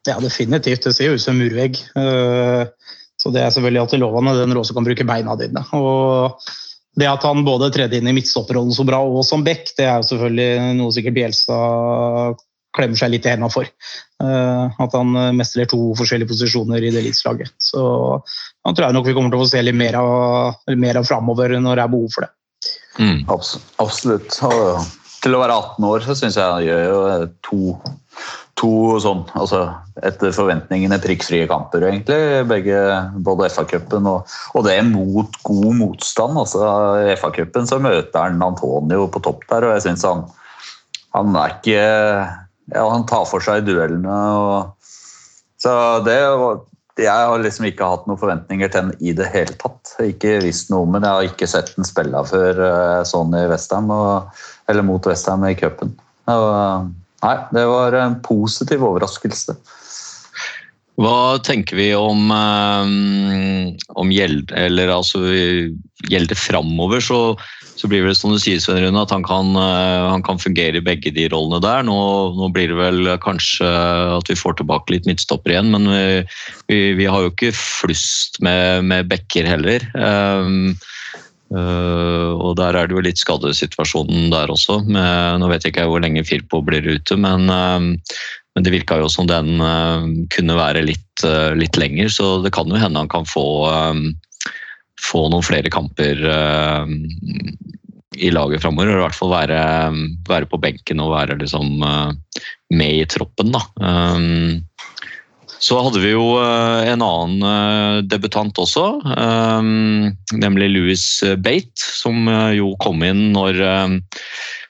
Ja, 0.08 0.18
definitivt. 0.24 0.84
Det 0.88 0.96
ser 0.96 1.12
jo 1.12 1.20
ut 1.20 1.24
som 1.24 1.36
en 1.36 1.44
murvegg. 1.44 1.80
Eh, 2.00 2.68
Så 3.20 3.34
det 3.36 3.42
er 3.44 3.52
selvfølgelig 3.52 3.82
alltid 3.82 4.00
lovende 4.00 4.46
du 4.48 4.60
også 4.62 4.74
kan 4.78 4.86
bruke 4.88 5.04
beina 5.04 5.34
dine. 5.36 5.60
Og 5.76 6.40
det 6.96 7.10
at 7.10 7.26
han 7.28 7.44
både 7.44 7.68
tredde 7.76 7.98
inn 8.00 8.08
i 8.08 8.14
midtstopperrollen 8.16 8.72
så 8.72 8.86
bra 8.88 9.02
og 9.04 9.26
som 9.28 9.44
back, 9.44 9.74
det 9.76 9.86
er 9.86 10.00
jo 10.00 10.08
selvfølgelig 10.08 10.78
noe 10.78 10.94
sikkert 10.96 11.18
Bielsa 11.18 11.58
klemmer 12.78 13.00
seg 13.00 13.14
litt 13.14 13.26
i 13.26 13.34
hendene 13.34 13.52
for. 13.54 13.70
Eh, 14.24 14.82
At 14.86 14.98
han 14.98 15.16
eh, 15.18 15.32
mestrer 15.38 15.70
to 15.70 15.94
forskjellige 16.00 16.32
posisjoner 16.32 16.84
i 16.84 16.92
det 16.94 17.04
eliteslaget. 17.04 17.54
Så 17.62 17.82
han 18.66 18.76
tror 18.76 18.90
jeg 18.90 18.98
nok 18.98 19.10
vi 19.10 19.16
kommer 19.18 19.34
til 19.34 19.42
å 19.42 19.46
få 19.46 19.52
se 19.54 19.64
litt 19.66 19.78
mer 19.80 19.98
av, 20.00 20.60
mer 20.78 21.02
av 21.02 21.10
framover 21.10 21.58
når 21.58 21.80
det 21.80 21.86
er 21.86 21.96
behov 21.96 22.14
for 22.16 22.28
det. 22.28 22.34
Mm. 23.00 23.20
Abs 23.32 23.56
absolutt. 23.80 24.36
Og 24.44 24.84
til 25.24 25.36
å 25.36 25.42
være 25.42 25.56
18 25.56 25.90
år 25.90 26.06
så 26.06 26.16
syns 26.18 26.38
jeg 26.40 26.48
han 26.48 26.66
gjør 26.66 26.84
jo 26.84 27.00
to, 27.48 27.60
to 28.60 28.72
sånn 29.04 29.24
altså 29.40 29.66
Etter 30.00 30.32
forventningene 30.32 30.96
prikkfrie 31.04 31.48
kamper, 31.50 31.84
egentlig. 31.90 32.46
Begge, 32.48 32.78
både 33.26 33.50
FA-cupen 33.52 34.06
og, 34.08 34.30
og 34.56 34.64
det 34.64 34.78
mot 34.88 35.34
god 35.44 35.74
motstand. 35.76 36.38
altså 36.40 36.62
I 37.04 37.18
FA-cupen 37.20 37.68
så 37.68 37.82
møter 37.84 38.16
han 38.16 38.40
Antonio 38.46 39.10
på 39.12 39.20
topp 39.26 39.44
der, 39.50 39.68
og 39.68 39.76
jeg 39.76 39.90
syns 39.90 40.06
han, 40.08 40.24
han 41.18 41.36
er 41.36 41.58
ikke 41.58 41.84
ja, 42.74 42.84
Han 42.90 43.06
tar 43.10 43.26
for 43.30 43.44
seg 43.44 43.64
i 43.64 43.72
duellene. 43.72 44.18
og 44.40 44.76
så 45.60 45.72
det 46.06 46.20
Jeg 47.00 47.28
har 47.28 47.40
liksom 47.40 47.66
ikke 47.70 47.88
hatt 47.88 48.08
noen 48.08 48.20
forventninger 48.20 48.72
til 48.72 48.90
den 48.90 49.04
i 49.04 49.14
det 49.16 49.30
hele 49.32 49.56
tatt. 49.60 49.94
Ikke 50.04 50.42
visst 50.44 50.72
noe, 50.72 50.88
men 50.88 51.06
jeg 51.06 51.16
har 51.16 51.28
ikke 51.30 51.48
sett 51.48 51.72
den 51.78 51.88
spille 51.88 52.24
før 52.28 52.60
eh, 52.60 53.04
sånn 53.08 53.32
i 53.40 53.46
Westham, 53.48 53.88
eller 54.68 54.84
mot 54.84 55.08
Westham 55.08 55.46
i 55.48 55.56
cupen. 55.56 55.94
Nei, 56.28 57.36
det 57.56 57.64
var 57.72 57.96
en 57.96 58.18
positiv 58.24 58.84
overraskelse. 58.84 59.56
Hva 61.00 61.40
tenker 61.48 61.80
vi 61.80 61.94
om, 61.96 62.28
um, 62.28 63.72
om 63.96 64.12
Gjelde, 64.12 64.52
eller 64.60 64.92
altså 64.92 65.22
Gjelde 66.12 66.36
framover, 66.36 67.00
så, 67.04 67.20
så 67.80 67.88
blir 67.88 68.04
det 68.04 68.16
som 68.20 68.34
du 68.34 68.40
sier, 68.42 68.60
Sven 68.60 68.82
Rune, 68.84 69.00
at 69.00 69.14
han 69.14 69.24
kan, 69.24 69.54
uh, 69.56 70.10
han 70.12 70.24
kan 70.26 70.42
fungere 70.42 70.82
i 70.82 70.84
begge 70.84 71.14
de 71.16 71.30
rollene 71.32 71.62
der. 71.64 71.86
Nå, 71.88 71.96
nå 72.36 72.52
blir 72.56 72.74
det 72.74 72.80
vel 72.80 73.14
kanskje 73.24 73.70
at 74.18 74.32
vi 74.32 74.38
får 74.40 74.60
tilbake 74.60 74.96
litt 74.96 75.08
midtstopper 75.08 75.56
igjen, 75.56 75.72
men 75.72 75.88
vi, 75.88 76.04
vi, 76.72 76.80
vi 77.00 77.08
har 77.10 77.24
jo 77.24 77.34
ikke 77.34 77.54
flust 77.56 78.42
med, 78.44 78.84
med 78.90 79.08
bekker 79.12 79.48
heller. 79.48 79.86
Um, 79.96 80.76
uh, 81.56 82.36
og 82.36 82.58
der 82.60 82.76
er 82.76 82.90
det 82.90 82.98
jo 82.98 83.06
litt 83.08 83.24
skadesituasjonen 83.24 84.28
der 84.36 84.52
også. 84.52 84.82
Med, 84.84 85.40
nå 85.40 85.52
vet 85.54 85.64
jeg 85.64 85.78
ikke 85.78 85.88
hvor 85.88 86.04
lenge 86.04 86.28
Firpo 86.28 86.60
blir 86.66 86.84
ute, 86.98 87.16
men 87.20 87.48
um, 87.48 87.94
men 88.60 88.66
det 88.66 88.74
virka 88.74 88.98
jo 89.00 89.08
som 89.08 89.28
den 89.30 89.62
uh, 89.62 90.04
kunne 90.36 90.58
være 90.58 90.82
litt, 90.84 91.24
uh, 91.24 91.56
litt 91.56 91.78
lenger, 91.80 92.10
så 92.12 92.40
det 92.44 92.52
kan 92.56 92.68
jo 92.68 92.80
hende 92.82 93.00
han 93.00 93.12
kan 93.12 93.28
få, 93.30 93.46
eh, 93.70 94.02
få 95.00 95.28
noen 95.32 95.46
flere 95.46 95.72
kamper 95.74 96.24
eh, 96.28 96.96
i 98.20 98.32
laget 98.36 98.64
framover. 98.64 98.92
I 98.92 99.04
hvert 99.06 99.18
fall 99.18 99.32
være, 99.32 99.60
være 100.28 100.50
på 100.52 100.60
benken 100.62 101.04
og 101.04 101.14
være 101.16 101.40
liksom 101.40 101.84
eh, 101.86 102.42
med 102.76 103.04
i 103.04 103.06
troppen, 103.10 103.54
da. 103.56 103.64
Um, 103.80 104.66
så 105.60 105.76
hadde 105.84 106.00
vi 106.00 106.14
jo 106.14 106.38
eh, 106.40 106.90
en 106.94 107.04
annen 107.04 107.44
eh, 107.44 107.98
debutant 108.08 108.62
også, 108.64 108.86
eh, 109.12 109.72
nemlig 110.40 110.70
Louis 110.72 111.04
Bate, 111.44 111.84
som 111.84 112.30
eh, 112.32 112.54
jo 112.60 112.72
kom 112.80 113.04
inn 113.04 113.34
når 113.36 113.60
eh, 113.60 113.98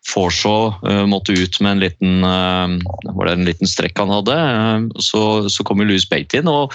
Forshaw 0.10 0.72
eh, 0.90 1.04
måtte 1.06 1.36
ut 1.38 1.60
med 1.62 1.76
en 1.76 1.84
liten, 1.84 2.26
eh, 2.26 3.14
var 3.14 3.30
det 3.30 3.36
en 3.38 3.46
liten 3.52 3.70
strekk 3.70 4.02
han 4.02 4.16
hadde. 4.18 4.40
eh, 4.40 5.04
Så, 5.12 5.22
så 5.54 5.66
kom 5.68 5.84
jo 5.84 5.92
Louis 5.92 6.10
Bate 6.10 6.42
inn, 6.42 6.50
og 6.50 6.74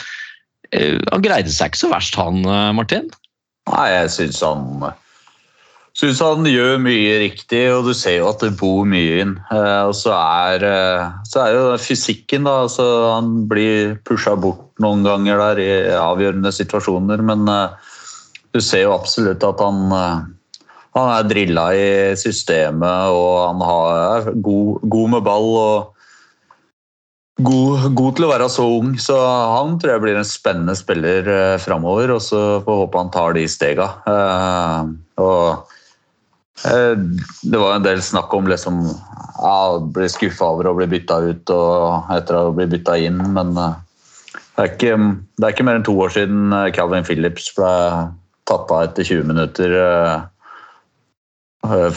eh, 0.71 1.01
han 1.11 1.25
greide 1.25 1.51
seg 1.51 1.73
ikke 1.73 1.83
så 1.83 1.91
verst, 1.97 2.19
han 2.21 2.45
eh, 2.47 2.71
Martin. 2.79 3.11
Nei, 3.71 3.89
jeg 3.95 4.13
syns 4.13 4.43
han 4.45 4.93
Syns 5.95 6.19
han 6.19 6.43
gjør 6.43 6.81
mye 6.83 7.19
riktig, 7.23 7.61
og 7.71 7.85
du 7.87 7.93
ser 7.95 8.17
jo 8.17 8.27
at 8.33 8.41
det 8.43 8.57
bor 8.59 8.81
mye 8.91 9.21
inn. 9.23 9.37
Eh, 9.55 9.83
Og 9.87 9.95
så 9.95 10.11
er, 10.11 10.65
eh, 10.67 11.05
så 11.31 11.45
er 11.45 11.53
jo 11.55 11.77
fysikken, 11.79 12.49
da. 12.49 12.65
Altså, 12.65 12.83
han 13.13 13.45
blir 13.47 13.95
pusha 14.03 14.35
bort 14.35 14.73
noen 14.83 15.07
ganger 15.07 15.39
der 15.39 15.61
i 15.63 15.71
avgjørende 15.95 16.51
situasjoner, 16.51 17.23
men 17.23 17.47
eh, 17.47 17.95
du 18.51 18.59
ser 18.59 18.89
jo 18.89 18.97
absolutt 18.97 19.47
at 19.47 19.63
han, 19.63 19.87
han 20.99 21.13
er 21.15 21.31
drilla 21.31 21.69
i 21.79 21.87
systemet, 22.19 23.15
og 23.15 23.39
han 23.47 23.63
har, 23.63 24.03
er 24.19 24.35
god, 24.35 24.83
god 24.91 25.15
med 25.15 25.27
ball. 25.31 25.51
og 25.63 25.94
God, 27.43 27.89
god, 27.99 28.13
til 28.15 28.29
å 28.29 28.31
være 28.31 28.47
så 28.53 28.65
ung, 28.77 28.93
så 29.03 29.17
han 29.19 29.73
tror 29.83 29.97
jeg 29.97 30.03
blir 30.05 30.19
en 30.21 30.29
spennende 30.29 30.77
spiller 30.79 31.27
eh, 31.27 31.57
framover. 31.59 32.13
Og 32.15 32.23
så 32.23 32.43
får 32.63 32.85
håpe 32.85 33.01
han 33.01 33.11
tar 33.15 33.35
de 33.35 33.43
stega. 33.51 33.89
Eh, 34.07 34.93
og 35.25 35.73
eh, 36.71 36.95
det 36.95 37.59
var 37.59 37.75
en 37.75 37.89
del 37.89 38.05
snakk 38.07 38.31
om 38.39 38.47
liksom 38.51 38.85
ja, 38.87 39.57
bli 39.99 40.07
skuffa 40.15 40.53
over 40.55 40.71
å 40.71 40.77
bli 40.79 40.87
bytta 40.95 41.19
ut 41.27 41.55
og 41.57 42.15
etter 42.15 42.39
å 42.39 42.55
bli 42.55 42.69
bytta 42.71 43.01
inn, 43.03 43.19
men 43.35 43.51
det 43.59 43.67
er, 44.63 44.71
ikke, 44.71 44.95
det 45.35 45.49
er 45.49 45.57
ikke 45.57 45.67
mer 45.67 45.81
enn 45.81 45.89
to 45.91 45.99
år 45.99 46.15
siden 46.15 46.55
Calvin 46.77 47.07
Phillips 47.07 47.51
ble 47.57 47.73
tatt 48.47 48.71
av 48.71 48.85
etter 48.87 49.11
20 49.11 49.27
minutter 49.27 49.75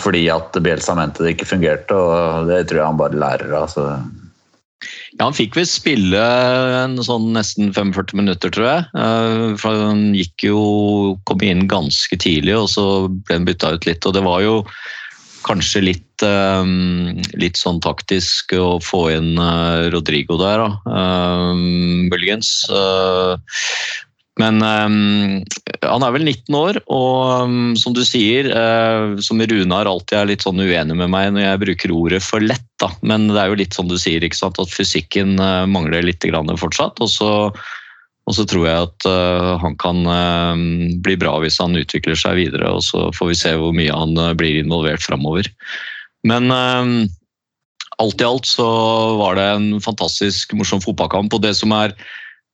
fordi 0.02 0.24
at 0.32 0.56
Bielsa 0.64 0.96
mente 0.96 1.22
det 1.22 1.36
ikke 1.36 1.50
fungerte, 1.50 1.94
og 1.94 2.48
det 2.50 2.64
tror 2.70 2.80
jeg 2.80 2.88
han 2.88 3.00
bare 3.00 3.20
lærer 3.20 3.52
av. 3.54 3.68
så 3.70 3.84
Ja, 5.18 5.26
Han 5.26 5.36
fikk 5.38 5.58
visst 5.58 5.80
spille 5.80 6.22
sånn 7.06 7.32
nesten 7.36 7.74
45 7.74 8.14
minutter, 8.20 8.54
tror 8.54 8.68
jeg. 8.70 8.86
Eh, 8.94 9.56
For 9.62 9.88
Han 9.88 10.12
gikk 10.18 10.48
jo, 10.50 10.62
kom 11.30 11.44
inn 11.46 11.66
ganske 11.72 12.20
tidlig, 12.22 12.56
og 12.58 12.70
så 12.74 12.86
ble 13.10 13.40
han 13.40 13.50
bytta 13.50 13.74
ut 13.78 13.90
litt. 13.90 14.06
og 14.06 14.14
Det 14.18 14.26
var 14.26 14.44
jo 14.46 14.56
kanskje 15.48 15.82
litt, 15.86 16.24
eh, 16.26 16.66
litt 17.40 17.58
sånn 17.58 17.80
taktisk 17.82 18.54
å 18.54 18.78
få 18.84 19.08
inn 19.16 19.38
eh, 19.38 19.90
Rodrigo 19.94 20.38
der, 20.42 20.66
da. 20.66 21.54
Muligens. 22.12 22.68
Men 24.38 24.62
um, 24.62 25.42
han 25.82 26.04
er 26.06 26.14
vel 26.14 26.28
19 26.28 26.58
år, 26.58 26.78
og 26.94 27.48
um, 27.48 27.72
som 27.80 27.96
du 27.98 28.04
sier, 28.06 28.50
uh, 28.54 29.18
som 29.24 29.42
Runar 29.42 29.90
alltid 29.90 30.18
er 30.20 30.30
litt 30.30 30.46
sånn 30.46 30.62
uenig 30.62 30.98
med 30.98 31.10
meg 31.14 31.32
når 31.34 31.44
jeg 31.44 31.62
bruker 31.64 31.94
ordet 31.96 32.22
for 32.26 32.44
lett, 32.44 32.66
da. 32.82 32.92
Men 33.02 33.26
det 33.32 33.40
er 33.42 33.50
jo 33.50 33.58
litt 33.64 33.78
sånn 33.78 33.90
du 33.90 33.98
sier, 33.98 34.22
ikke 34.22 34.38
sant? 34.38 34.62
at 34.62 34.74
fysikken 34.74 35.40
uh, 35.42 35.66
mangler 35.70 36.06
litt 36.06 36.26
fortsatt. 36.62 37.02
Og 37.02 37.10
så, 37.10 37.32
og 38.28 38.38
så 38.38 38.46
tror 38.46 38.68
jeg 38.70 38.86
at 38.86 39.10
uh, 39.10 39.56
han 39.64 39.78
kan 39.82 40.04
eh, 40.06 40.64
bli 41.02 41.16
bra 41.18 41.38
hvis 41.42 41.58
han 41.64 41.78
utvikler 41.80 42.18
seg 42.20 42.38
videre, 42.38 42.70
og 42.70 42.86
så 42.86 43.08
får 43.18 43.32
vi 43.32 43.40
se 43.42 43.56
hvor 43.58 43.74
mye 43.74 43.94
han 43.94 44.14
blir 44.38 44.62
involvert 44.62 45.02
framover. 45.02 45.50
Men 46.28 46.52
alt 46.52 48.22
i 48.22 48.26
alt 48.28 48.46
så 48.46 48.68
var 49.18 49.38
det 49.38 49.46
en 49.56 49.68
fantastisk 49.82 50.54
morsom 50.58 50.82
fotballkamp, 50.84 51.34
og 51.34 51.46
det 51.46 51.56
som 51.58 51.72
er 51.78 51.96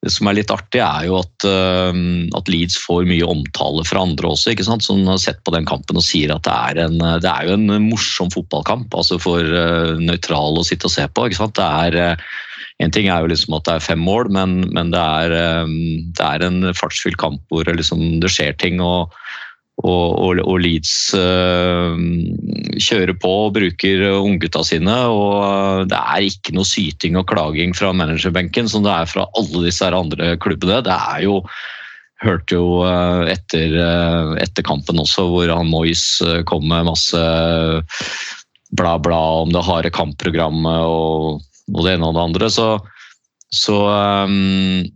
det 0.03 0.11
som 0.11 0.27
er 0.27 0.35
litt 0.35 0.51
artig, 0.51 0.81
er 0.83 1.07
jo 1.07 1.19
at, 1.21 1.45
eh, 1.47 1.99
at 2.35 2.49
Leeds 2.51 2.75
får 2.83 3.05
mye 3.07 3.27
omtale 3.29 3.85
fra 3.87 4.03
andre 4.03 4.33
også, 4.33 4.51
ikke 4.51 4.65
sant? 4.67 4.83
som 4.83 4.99
har 5.07 5.21
sett 5.21 5.39
på 5.47 5.53
den 5.55 5.67
kampen 5.69 5.99
og 5.99 6.03
sier 6.03 6.33
at 6.35 6.43
det 6.43 6.53
er, 6.53 6.81
en, 6.89 6.97
det 7.23 7.29
er 7.29 7.47
jo 7.47 7.55
en 7.55 7.87
morsom 7.87 8.31
fotballkamp 8.33 8.91
altså 8.99 9.19
for 9.21 9.39
uh, 9.39 9.95
nøytral 10.01 10.59
å 10.59 10.65
sitte 10.67 10.89
og 10.89 10.95
se 10.95 11.07
på. 11.07 11.27
ikke 11.29 11.39
sant? 11.39 11.55
Det 11.55 11.69
er, 11.87 11.99
eh, 12.01 12.83
en 12.83 12.91
ting 12.91 13.07
er 13.07 13.23
jo 13.23 13.31
liksom 13.31 13.55
at 13.55 13.67
det 13.69 13.77
er 13.77 13.87
fem 13.87 14.03
mål, 14.03 14.31
men, 14.35 14.59
men 14.75 14.91
det, 14.91 14.99
er, 14.99 15.37
eh, 15.39 15.73
det 16.19 16.27
er 16.27 16.47
en 16.49 16.73
fartsfylt 16.75 17.19
kamp 17.21 17.39
hvor 17.53 17.69
liksom, 17.69 18.03
det 18.23 18.33
skjer 18.33 18.57
ting. 18.59 18.83
og 18.83 19.13
og, 19.81 20.09
og, 20.21 20.39
og 20.45 20.59
Leeds 20.61 21.13
øh, 21.17 21.97
kjører 22.77 23.15
på 23.19 23.31
og 23.47 23.55
bruker 23.55 24.03
unggutta 24.13 24.61
sine. 24.67 24.97
og 25.09 25.41
øh, 25.41 25.85
Det 25.89 25.97
er 25.97 26.27
ikke 26.29 26.53
noe 26.53 26.67
syting 26.67 27.17
og 27.17 27.27
klaging 27.31 27.73
fra 27.75 27.93
managerbenken 27.93 28.69
som 28.69 28.85
det 28.85 28.93
er 28.93 29.09
fra 29.09 29.25
alle 29.39 29.65
disse 29.65 29.89
andre 29.89 30.35
klubbene. 30.37 30.83
Det 30.85 30.93
er 30.93 31.23
jo 31.27 31.41
Hørte 32.23 32.55
jo 32.55 32.85
øh, 32.87 33.25
etter, 33.27 33.73
etter 34.39 34.63
kampen 34.63 35.01
også, 35.01 35.25
hvor 35.27 35.49
han 35.51 35.67
Moyes 35.67 36.21
kom 36.47 36.63
med 36.69 36.85
masse 36.87 37.19
bla, 38.77 38.93
bla 38.95 39.19
om 39.41 39.51
det 39.51 39.65
harde 39.65 39.91
kampprogrammet 39.91 40.85
og, 40.87 41.41
og 41.73 41.83
det 41.83 41.97
ene 41.97 42.07
og 42.07 42.15
det 42.15 42.23
andre. 42.23 42.49
Så, 42.53 42.67
så 43.51 43.75
øh, 43.91 44.87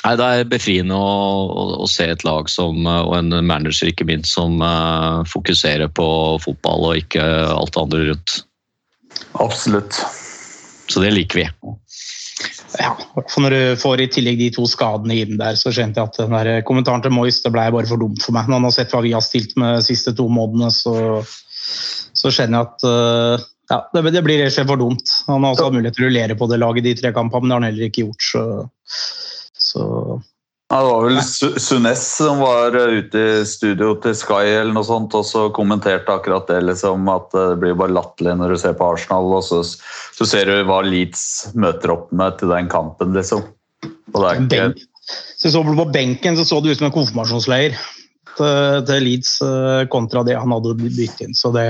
Nei, 0.00 0.14
Det 0.16 0.26
er 0.26 0.48
befriende 0.48 0.96
å, 0.96 1.08
å, 1.50 1.64
å, 1.84 1.88
se 1.90 2.06
et 2.08 2.24
lag 2.24 2.48
som, 2.48 2.86
og 2.88 3.12
en 3.18 3.34
manager 3.44 3.90
ikke 3.90 4.06
minst 4.08 4.32
som 4.32 4.62
uh, 4.64 5.20
fokuserer 5.28 5.90
på 5.92 6.06
fotball 6.40 6.88
og 6.88 7.02
ikke 7.02 7.24
alt 7.52 7.74
det 7.74 7.82
andre 7.82 8.06
rundt. 8.08 8.38
Absolutt. 9.44 10.00
Så 10.90 11.04
det 11.04 11.12
liker 11.12 11.42
vi. 11.42 11.46
Ja, 12.78 12.94
for 13.28 13.44
Når 13.44 13.52
du 13.52 13.62
får 13.82 14.00
i 14.00 14.08
tillegg 14.14 14.40
de 14.40 14.48
to 14.54 14.64
skadene 14.70 15.20
inn 15.20 15.36
der, 15.40 15.58
så 15.58 15.72
skjønte 15.74 16.00
jeg 16.00 16.08
at 16.08 16.18
den 16.22 16.36
der 16.36 16.64
kommentaren 16.66 17.04
til 17.04 17.12
Moyes 17.12 17.42
det 17.44 17.52
ble 17.52 17.66
bare 17.74 17.90
for 17.90 18.00
dumt 18.00 18.22
for 18.24 18.36
meg. 18.36 18.48
Når 18.48 18.60
han 18.60 18.68
har 18.70 18.76
sett 18.78 18.94
hva 18.94 19.02
vi 19.04 19.12
har 19.12 19.24
stilt 19.26 19.56
med 19.60 19.76
de 19.76 19.86
siste 19.90 20.14
to 20.16 20.30
månedene, 20.32 20.70
så, 20.72 20.94
så 22.16 22.32
skjønner 22.32 22.62
jeg 22.62 22.70
at 22.70 22.86
uh, 22.88 23.48
ja, 23.70 23.82
det, 23.92 24.04
det 24.16 24.24
blir 24.24 24.40
rett 24.40 24.54
og 24.54 24.56
slett 24.56 24.70
for 24.70 24.80
dumt. 24.80 25.16
Han 25.28 25.44
har 25.44 25.52
også 25.52 25.68
hatt 25.68 25.76
mulighet 25.76 25.98
til 25.98 26.06
å 26.06 26.08
rullere 26.08 26.38
på 26.38 26.48
det 26.50 26.62
laget 26.62 26.88
de 26.88 26.96
tre 27.02 27.12
kampene, 27.16 27.44
men 27.44 27.50
det 27.50 27.58
har 27.58 27.62
han 27.62 27.68
heller 27.68 27.90
ikke 27.90 28.06
gjort. 28.06 28.30
så 28.30 28.46
så 29.70 29.86
ja, 30.70 30.78
det 30.84 30.90
var 30.92 31.06
vel 31.08 31.16
Sunes 31.60 32.02
som 32.16 32.38
var 32.38 32.76
ute 32.78 33.18
i 33.18 33.46
studio 33.48 33.96
til 33.98 34.14
Sky 34.14 34.52
eller 34.52 34.70
noe 34.76 34.86
sånt, 34.86 35.16
og 35.18 35.24
så 35.26 35.48
kommenterte 35.54 36.14
akkurat 36.14 36.46
det. 36.46 36.60
liksom, 36.68 37.08
At 37.10 37.34
det 37.34 37.56
blir 37.58 37.74
bare 37.78 37.96
latterlig 37.96 38.36
når 38.38 38.54
du 38.54 38.60
ser 38.62 38.76
på 38.78 38.92
Arsenal, 38.92 39.32
og 39.34 39.42
så, 39.42 39.64
så, 39.66 40.28
ser 40.30 40.46
du 40.46 40.62
hva 40.68 40.78
Leeds 40.86 41.24
møter 41.58 41.96
opp 41.96 42.12
med 42.14 42.38
til 42.38 42.54
den 42.54 42.70
kampen. 42.70 43.10
liksom. 43.18 43.42
Og 44.14 44.20
det 44.20 44.28
er 44.28 44.38
ikke... 44.38 44.50
Benk. 44.54 44.86
Så, 45.40 45.50
så 45.50 45.64
På 45.66 45.88
benken 45.90 46.38
så, 46.38 46.44
så 46.46 46.60
det 46.62 46.76
ut 46.76 46.78
som 46.78 46.86
en 46.86 46.94
konfirmasjonsleir 46.94 47.74
til, 48.38 48.82
til 48.88 49.04
Leeds 49.04 49.32
eh, 49.44 49.82
kontra 49.92 50.22
det 50.26 50.36
han 50.38 50.52
hadde 50.54 50.74
byttet 50.78 51.22
inn. 51.24 51.36
Så 51.36 51.52
det, 51.54 51.64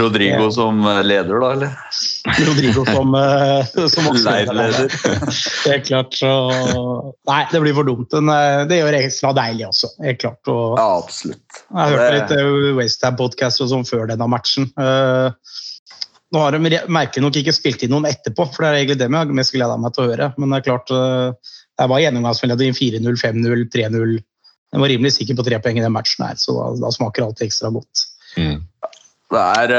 Rodrigo 0.00 0.48
som 0.54 0.82
leder, 1.06 1.40
da, 1.42 1.50
eller? 1.56 1.74
Rodrigo 2.48 2.84
som, 2.88 3.16
eh, 3.18 3.72
som 3.92 4.08
Leirleder. 4.14 4.92
det 5.64 5.74
er 5.74 5.84
klart, 5.86 6.16
så 6.18 6.32
Nei, 7.26 7.40
det 7.50 7.62
blir 7.62 7.76
for 7.76 7.88
dumt. 7.88 8.12
Men 8.18 8.32
eh, 8.34 8.62
det 8.70 8.80
gjør 8.80 8.98
ekstra 9.00 9.32
deilig 9.36 9.68
også. 9.70 9.92
Helt 10.06 10.22
klart. 10.22 10.52
Og, 10.52 10.78
ja, 10.78 10.86
absolutt. 11.00 11.62
Jeg 11.66 11.96
hørte 11.96 12.14
litt 12.16 12.78
Westham-podkast 12.78 13.64
sånn 13.64 13.86
før 13.88 14.06
denne 14.10 14.28
matchen. 14.30 14.70
Nå 16.34 16.42
har 16.42 16.54
de 16.56 16.78
merkelig 16.90 17.22
nok 17.22 17.36
ikke 17.38 17.54
spilt 17.54 17.84
inn 17.86 17.92
noen 17.94 18.08
etterpå, 18.08 18.48
for 18.50 18.64
det 18.64 18.70
er 18.70 18.78
egentlig 18.80 18.98
det 19.00 19.08
jeg 19.08 19.36
mest 19.38 19.54
gleder 19.54 19.78
meg 19.80 19.94
til 19.94 20.04
å 20.04 20.08
høre. 20.10 20.30
Men 20.36 20.52
det 20.52 20.58
er 20.58 20.66
klart, 20.66 20.90
det 21.76 21.90
var 21.92 22.02
gjennomgangsmelodi 22.02 22.72
4-0, 22.76 23.20
5-0, 23.22 23.68
3-0. 23.72 24.16
Jeg 24.76 24.84
var 24.84 24.92
rimelig 24.92 25.14
sikker 25.16 25.38
på 25.38 25.46
tre 25.46 25.58
poeng 25.64 25.80
i 25.80 25.84
den 25.84 25.94
matchen, 25.94 26.26
her, 26.28 26.36
så 26.36 26.52
da, 26.52 26.66
da 26.84 26.92
smaker 26.92 27.24
alt 27.24 27.40
ekstra 27.44 27.72
godt. 27.72 28.02
Mm. 28.36 28.58
Det 29.32 29.40
er, 29.40 29.72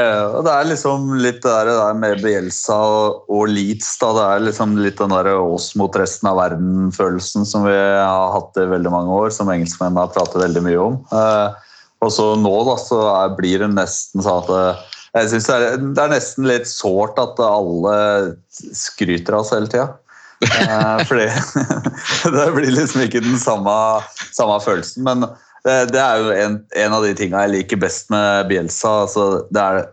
det 0.44 0.50
er, 0.52 0.66
liksom 0.68 1.14
litt 1.22 1.38
det 1.40 1.48
der, 1.48 1.70
det 1.70 1.76
der 1.78 1.94
med 1.96 2.20
Bielsa 2.20 2.74
og, 2.84 3.22
og 3.32 3.46
Leeds. 3.48 3.94
Da. 4.02 4.10
Det 4.12 4.24
er 4.26 4.42
liksom 4.44 4.74
litt 4.82 4.98
den 5.00 5.14
der 5.14 5.30
oss 5.38 5.70
mot 5.78 5.94
resten 5.96 6.28
av 6.28 6.36
verden-følelsen 6.42 7.46
som 7.48 7.64
vi 7.64 7.72
har 7.72 8.34
hatt 8.34 8.58
i 8.60 8.66
veldig 8.68 8.92
mange 8.92 9.14
år, 9.22 9.30
som 9.32 9.48
engelskmennene 9.54 10.04
har 10.04 10.12
pratet 10.12 10.42
veldig 10.42 10.64
mye 10.66 10.82
om. 10.82 10.98
Eh, 11.16 11.78
og 12.04 12.12
så 12.12 12.28
nå 12.42 12.52
da, 12.68 12.76
så 12.82 13.00
er, 13.14 13.32
blir 13.38 13.64
det 13.64 13.70
nesten 13.72 14.26
sånn 14.26 14.44
at 14.44 14.84
jeg 15.16 15.30
synes 15.32 15.48
det 15.48 15.56
er, 15.56 15.80
det 15.96 16.02
er 16.02 16.12
nesten 16.12 16.50
litt 16.50 16.68
sårt 16.68 17.16
at 17.22 17.40
alle 17.40 17.96
skryter 18.76 19.38
av 19.38 19.46
oss 19.46 19.54
hele 19.54 19.70
tida. 19.72 19.88
Eh, 20.46 21.04
fordi 21.08 21.26
det 22.36 22.48
blir 22.54 22.74
liksom 22.74 23.04
ikke 23.04 23.22
den 23.24 23.38
samme, 23.42 23.74
samme 24.34 24.58
følelsen. 24.62 25.06
Men 25.06 25.24
det, 25.66 25.78
det, 25.94 26.02
er 26.02 26.20
jo 26.22 26.34
en, 26.34 26.60
en, 26.78 26.94
av 26.94 27.06
de 27.06 27.14
tingene 27.18 27.46
jeg 27.46 27.54
liker 27.56 27.80
best 27.82 28.12
med 28.14 28.50
Bielsa. 28.50 28.94
Altså, 29.06 29.28
det 29.54 29.64
er, 29.64 29.88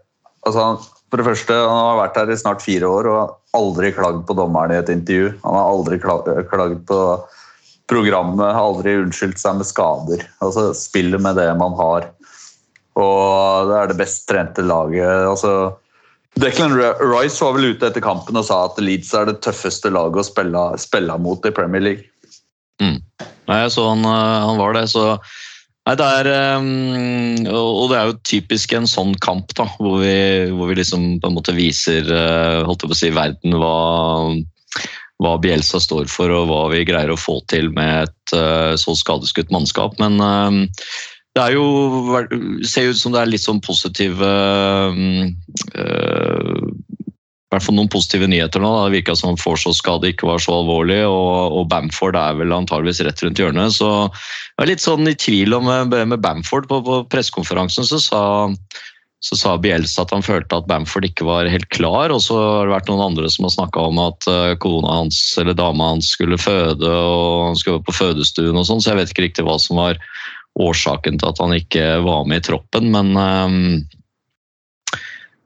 altså, 0.45 0.67
for 1.09 1.21
det 1.21 1.27
første, 1.29 1.55
Han 1.55 1.81
har 1.81 2.01
vært 2.03 2.19
her 2.21 2.33
i 2.33 2.37
snart 2.39 2.65
fire 2.65 2.89
år 2.89 3.09
og 3.11 3.39
aldri 3.55 3.93
klagd 3.95 4.25
på 4.27 4.35
dommeren 4.37 4.75
i 4.75 4.81
et 4.81 4.91
intervju. 4.93 5.31
Han 5.45 5.57
har 5.57 5.71
aldri 5.71 5.99
klagd 6.03 6.83
på 6.89 6.99
programmet, 7.89 8.49
har 8.49 8.65
aldri 8.65 8.97
unnskyldt 9.03 9.39
seg 9.39 9.59
med 9.59 9.69
skader. 9.69 10.25
Altså 10.43 10.71
Spiller 10.77 11.21
med 11.21 11.37
det 11.39 11.49
man 11.57 11.77
har. 11.79 12.09
Og 12.95 13.69
det 13.69 13.79
er 13.79 13.91
det 13.91 13.99
best 13.99 14.23
trente 14.29 14.63
laget. 14.65 15.25
altså 15.29 15.75
Declan 16.35 16.75
Rice 16.99 17.39
var 17.43 17.55
vel 17.55 17.71
ute 17.71 17.87
etter 17.87 18.03
kampen 18.03 18.35
og 18.35 18.47
sa 18.47 18.65
at 18.67 18.79
Leeds 18.81 19.13
er 19.15 19.29
det 19.29 19.39
tøffeste 19.45 19.91
laget 19.93 20.19
å 20.19 20.27
spille, 20.27 20.63
spille 20.81 21.15
mot 21.23 21.47
i 21.47 21.53
Premier 21.55 21.83
League. 21.83 22.09
Mm. 22.83 22.99
Nei, 23.47 23.59
så 23.71 23.85
han, 23.87 24.03
han, 24.03 24.57
var 24.59 24.75
det, 24.75 24.87
så 24.91 25.13
Nei, 25.85 25.93
det 25.95 26.05
er 26.17 26.27
um, 26.57 27.45
Og 27.55 27.91
det 27.91 27.97
er 27.99 28.09
jo 28.09 28.15
typisk 28.25 28.73
en 28.75 28.87
sånn 28.89 29.13
kamp, 29.23 29.53
da, 29.55 29.67
hvor 29.77 30.01
vi, 30.01 30.17
hvor 30.51 30.71
vi 30.71 30.79
liksom 30.81 31.05
på 31.21 31.29
en 31.29 31.37
måte 31.37 31.55
viser 31.55 32.09
holdt 32.65 32.83
jeg 32.83 32.91
på 32.91 32.97
å 32.97 32.99
si, 32.99 33.11
verden 33.15 33.55
hva, 33.61 33.75
hva 35.23 35.35
Bielsa 35.39 35.79
står 35.79 36.09
for, 36.11 36.33
og 36.33 36.49
hva 36.49 36.63
vi 36.73 36.83
greier 36.89 37.13
å 37.13 37.19
få 37.19 37.37
til 37.51 37.69
med 37.75 38.09
et 38.09 38.35
uh, 38.35 38.73
så 38.79 38.97
skadeskutt 38.97 39.53
mannskap. 39.53 39.95
Men 40.01 40.19
uh, 40.19 40.89
det 41.35 41.49
jo 41.51 41.65
ser 42.63 42.91
ut 42.91 42.99
som 42.99 43.11
det 43.11 43.21
er 43.21 43.31
litt 43.33 43.43
sånn 43.43 43.59
positive 43.63 44.29
øh, 45.75 46.65
i 47.45 47.53
hvert 47.53 47.65
fall 47.67 47.77
noen 47.77 47.91
positive 47.91 48.27
nyheter 48.27 48.59
nå. 48.63 48.71
da. 48.71 48.87
Det 48.87 48.97
virka 48.97 49.13
som 49.19 49.37
Forshaws 49.39 49.77
skade 49.79 50.09
ikke 50.11 50.27
var 50.27 50.41
så 50.43 50.57
alvorlig, 50.57 51.01
og, 51.07 51.53
og 51.59 51.69
Bamford 51.71 52.17
er 52.19 52.39
vel 52.39 52.55
antageligvis 52.55 53.03
rett 53.05 53.21
rundt 53.23 53.39
hjørnet. 53.39 53.75
Så 53.77 53.87
jeg 54.07 54.63
er 54.65 54.71
litt 54.71 54.83
sånn 54.83 55.07
i 55.11 55.15
tvil 55.15 55.55
om 55.55 55.69
eh, 55.71 55.85
med 56.07 56.19
Bamford. 56.23 56.67
På, 56.71 56.81
på 56.83 57.03
pressekonferansen 57.13 57.87
så 57.87 58.01
sa, 58.01 58.23
så 59.23 59.39
sa 59.39 59.55
Bielsa 59.61 60.03
at 60.03 60.15
han 60.15 60.25
følte 60.25 60.57
at 60.57 60.67
Bamford 60.71 61.07
ikke 61.07 61.29
var 61.29 61.51
helt 61.51 61.69
klar, 61.75 62.15
og 62.15 62.23
så 62.25 62.39
har 62.41 62.67
det 62.67 62.75
vært 62.75 62.91
noen 62.91 63.05
andre 63.11 63.31
som 63.31 63.47
har 63.47 63.55
snakka 63.55 63.87
om 63.91 64.03
at 64.03 64.31
kona 64.63 64.99
hans 65.03 65.21
eller 65.39 65.55
dama 65.55 65.93
hans 65.93 66.11
skulle 66.17 66.41
føde, 66.41 66.89
og 66.89 67.51
han 67.51 67.59
skulle 67.59 67.77
være 67.77 67.87
på 67.91 67.99
fødestuen 68.01 68.59
og 68.59 68.67
sånn, 68.67 68.83
så 68.83 68.91
jeg 68.91 69.03
vet 69.03 69.15
ikke 69.15 69.29
riktig 69.29 69.47
hva 69.47 69.59
som 69.61 69.79
var 69.83 70.01
årsaken 70.59 71.19
til 71.19 71.29
at 71.31 71.41
han 71.43 71.53
ikke 71.57 71.85
var 72.05 72.25
med 72.29 72.43
i 72.43 72.47
troppen, 72.49 72.89
men 72.93 73.13
eh, 73.19 73.59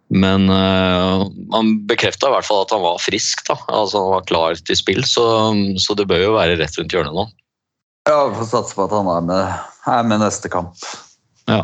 men 0.09 0.49
uh, 0.49 1.21
han 1.53 1.67
bekrefta 1.85 2.31
i 2.31 2.33
hvert 2.33 2.47
fall 2.47 2.63
at 2.63 2.71
han 2.73 2.81
var 2.81 3.01
frisk. 3.01 3.43
da, 3.45 3.53
altså 3.67 4.01
Han 4.01 4.13
var 4.15 4.23
klar 4.25 4.55
til 4.57 4.77
spill, 4.77 5.03
så, 5.05 5.25
så 5.77 5.93
det 5.93 6.07
bør 6.09 6.23
jo 6.23 6.31
være 6.33 6.55
rett 6.57 6.79
rundt 6.79 6.95
hjørnet 6.95 7.13
nå. 7.13 7.27
Ja, 8.09 8.23
vi 8.31 8.39
får 8.39 8.49
satse 8.49 8.77
på 8.77 8.87
at 8.87 8.95
han 8.97 9.09
er 9.13 9.27
med, 9.27 9.59
er 9.93 10.07
med 10.09 10.23
neste 10.23 10.49
kamp. 10.49 10.73
Ja. 11.45 11.61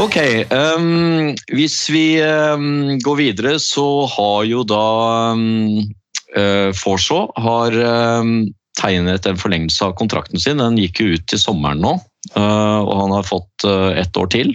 Ok, 0.00 0.16
Um, 0.52 1.34
hvis 1.52 1.76
vi 1.92 2.20
um, 2.24 2.98
går 3.04 3.18
videre, 3.18 3.58
så 3.60 4.06
har 4.08 4.44
jo 4.48 4.62
da 4.64 4.86
um, 5.36 5.82
Forshaw 6.78 7.28
har 7.44 7.76
ehm, 7.76 8.52
tegnet 8.80 9.26
en 9.28 9.36
forlengelse 9.36 9.84
av 9.84 9.92
kontrakten 9.98 10.40
sin. 10.40 10.62
Den 10.62 10.78
gikk 10.80 11.02
jo 11.02 11.10
ut 11.12 11.26
til 11.28 11.40
sommeren 11.42 11.82
nå, 11.84 11.92
uh, 12.32 12.80
og 12.80 12.92
han 13.02 13.12
har 13.18 13.28
fått 13.28 13.66
uh, 13.68 13.92
ett 14.00 14.16
år 14.16 14.30
til. 14.32 14.54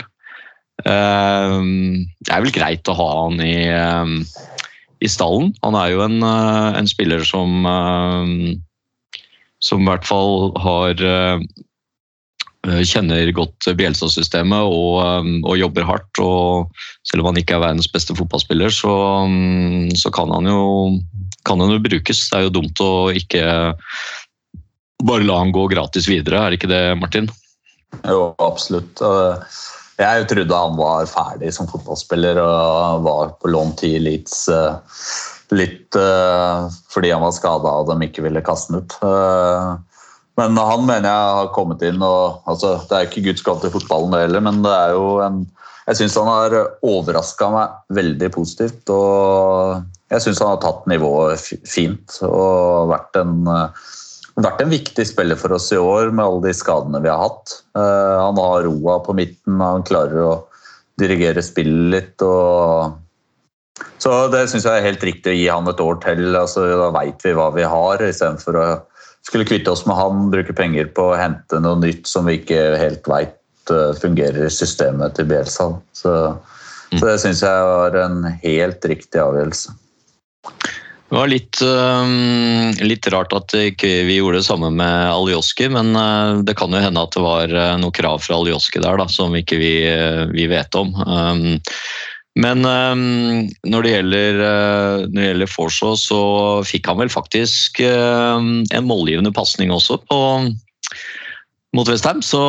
Ehm, 0.89 2.07
det 2.25 2.33
er 2.33 2.45
vel 2.45 2.55
greit 2.55 2.89
å 2.89 2.97
ha 2.97 3.09
han 3.23 3.41
i, 3.45 3.59
ehm, 3.69 4.21
i 5.05 5.09
stallen. 5.11 5.53
Han 5.61 5.77
er 5.77 5.93
jo 5.93 6.01
en, 6.05 6.17
eh, 6.25 6.79
en 6.81 6.89
spiller 6.89 7.21
som 7.25 7.61
ehm, 7.69 8.57
som 9.59 9.81
i 9.81 9.89
hvert 9.89 10.05
fall 10.05 10.51
har 10.61 11.01
eh, 11.01 11.41
kjenner 12.87 13.31
godt 13.35 13.69
Bjelstad-systemet 13.79 14.67
og, 14.67 14.99
um, 15.01 15.33
og 15.47 15.59
jobber 15.59 15.87
hardt. 15.87 16.21
og 16.23 16.71
Selv 17.07 17.23
om 17.23 17.31
han 17.31 17.41
ikke 17.41 17.57
er 17.57 17.63
verdens 17.63 17.89
beste 17.91 18.15
fotballspiller, 18.17 18.73
så, 18.73 18.93
um, 19.25 19.87
så 19.95 20.11
kan, 20.13 20.31
han 20.35 20.49
jo, 20.49 20.61
kan 21.47 21.63
han 21.63 21.75
jo 21.75 21.83
brukes. 21.83 22.27
Det 22.29 22.39
er 22.39 22.47
jo 22.47 22.55
dumt 22.59 22.83
å 22.83 22.91
ikke 23.15 23.45
bare 25.03 25.25
la 25.27 25.41
han 25.41 25.53
gå 25.53 25.67
gratis 25.71 26.07
videre, 26.09 26.41
er 26.41 26.51
det 26.51 26.59
ikke 26.61 26.71
det, 26.71 26.83
Martin? 26.99 27.29
Jo, 28.07 28.33
absolutt. 28.41 29.01
Eh, 29.01 29.57
Jeg 29.97 30.27
trodde 30.29 30.53
han 30.53 30.75
var 30.77 31.07
ferdig 31.09 31.49
som 31.55 31.69
fotballspiller 31.69 32.37
og 32.37 33.05
var 33.05 33.31
på 33.41 33.49
lån 33.49 33.71
til 33.79 34.03
Leeds 34.05 34.43
eh, 34.53 34.99
litt 35.57 35.97
eh, 35.97 36.67
fordi 36.93 37.13
han 37.15 37.23
var 37.23 37.33
skada 37.33 37.71
og 37.79 37.89
de 37.89 38.05
ikke 38.05 38.25
ville 38.27 38.43
kaste 38.45 38.75
han 38.75 38.83
ut. 38.83 38.97
Men 40.37 40.57
han 40.61 40.85
mener 40.85 41.09
jeg 41.09 41.35
har 41.39 41.53
kommet 41.55 41.83
inn 41.85 42.01
og 42.05 42.43
altså, 42.49 42.77
Det 42.85 42.93
er 42.93 43.07
ikke 43.07 43.25
Guds 43.25 43.45
gave 43.45 43.63
til 43.63 43.73
fotballen, 43.73 44.13
det 44.13 44.25
heller, 44.27 44.43
men 44.45 44.63
det 44.65 44.73
er 44.73 44.95
jo 44.97 45.17
en 45.25 45.45
Jeg 45.87 46.01
syns 46.01 46.17
han 46.19 46.27
har 46.27 46.55
overraska 46.83 47.47
meg 47.53 47.95
veldig 47.95 48.29
positivt. 48.35 48.89
og 48.91 49.83
Jeg 50.11 50.25
syns 50.25 50.41
han 50.43 50.51
har 50.51 50.59
tatt 50.63 50.89
nivået 50.91 51.39
fint 51.67 52.19
og 52.27 52.91
vært 52.91 53.21
en 53.21 53.47
eh, 53.47 53.85
vært 54.37 54.61
en 54.61 54.69
viktig 54.69 55.05
spiller 55.09 55.39
for 55.39 55.55
oss 55.55 55.71
i 55.73 55.79
år 55.81 56.11
med 56.11 56.25
alle 56.25 56.43
de 56.45 56.53
skadene 56.53 57.01
vi 57.01 57.09
har 57.09 57.23
hatt. 57.23 57.55
Eh, 57.77 58.17
han 58.21 58.37
har 58.37 58.67
roa 58.67 58.99
på 59.05 59.15
midten, 59.17 59.61
han 59.63 59.85
klarer 59.87 60.21
å 60.21 60.35
dirigere 60.99 61.41
spillet 61.45 61.93
litt. 61.93 62.25
og 62.25 62.97
så 64.01 64.27
det 64.33 64.47
syns 64.49 64.65
jeg 64.65 64.79
er 64.79 64.85
helt 64.85 65.03
riktig 65.05 65.33
å 65.33 65.37
gi 65.37 65.47
han 65.49 65.69
et 65.69 65.81
år 65.81 65.99
til. 66.01 66.29
Altså, 66.37 66.65
da 66.79 66.89
veit 66.93 67.23
vi 67.25 67.33
hva 67.37 67.49
vi 67.53 67.65
har, 67.65 68.01
istedenfor 68.01 68.57
å 68.57 68.67
skulle 69.27 69.47
kvitte 69.47 69.71
oss 69.73 69.85
med 69.85 69.97
han, 69.99 70.29
bruke 70.31 70.55
penger 70.55 70.87
på 70.95 71.11
å 71.11 71.17
hente 71.19 71.59
noe 71.63 71.79
nytt 71.81 72.07
som 72.07 72.29
vi 72.29 72.39
ikke 72.39 72.61
helt 72.79 73.09
veit 73.11 73.35
fungerer 73.99 74.45
i 74.47 74.53
systemet 74.53 75.17
til 75.17 75.27
Bielsa. 75.27 75.73
Så, 75.91 76.11
så 76.93 77.01
det 77.03 77.17
syns 77.19 77.43
jeg 77.43 77.65
var 77.67 77.97
en 77.99 78.21
helt 78.39 78.87
riktig 78.87 79.19
avgjørelse. 79.19 79.75
Det 81.07 81.15
var 81.15 81.27
litt, 81.31 81.59
øhm, 81.63 82.71
litt 82.83 83.07
rart 83.11 83.35
at 83.35 83.53
vi 83.55 84.15
gjorde 84.17 84.41
det 84.41 84.47
samme 84.47 84.71
med 84.75 85.11
Aljoski, 85.11 85.69
men 85.71 85.91
øh, 85.95 86.39
det 86.47 86.55
kan 86.59 86.71
jo 86.71 86.83
hende 86.83 87.03
at 87.03 87.15
det 87.15 87.23
var 87.23 87.53
noe 87.79 87.95
krav 87.95 88.23
fra 88.23 88.39
Aljoski 88.39 88.83
der 88.83 88.99
da, 88.99 89.07
som 89.11 89.35
ikke 89.35 89.59
vi, 89.59 89.73
ikke 89.87 90.51
vet 90.51 90.79
om. 90.79 90.95
Men 92.37 92.61
øhm, 92.69 93.47
når 93.65 93.83
det 93.83 93.91
gjelder, 93.95 94.39
øh, 94.45 95.05
når 95.09 95.27
gjelder 95.29 95.49
Forshaw, 95.49 95.95
så 95.97 96.21
fikk 96.69 96.89
han 96.91 96.99
vel 97.01 97.09
faktisk 97.09 97.81
øhm, 97.81 98.61
en 98.69 98.87
målgivende 98.89 99.33
pasning 99.33 99.73
også 99.73 99.97
på 100.05 100.19
mot 101.75 101.89
Westham. 101.89 102.21
Så 102.21 102.39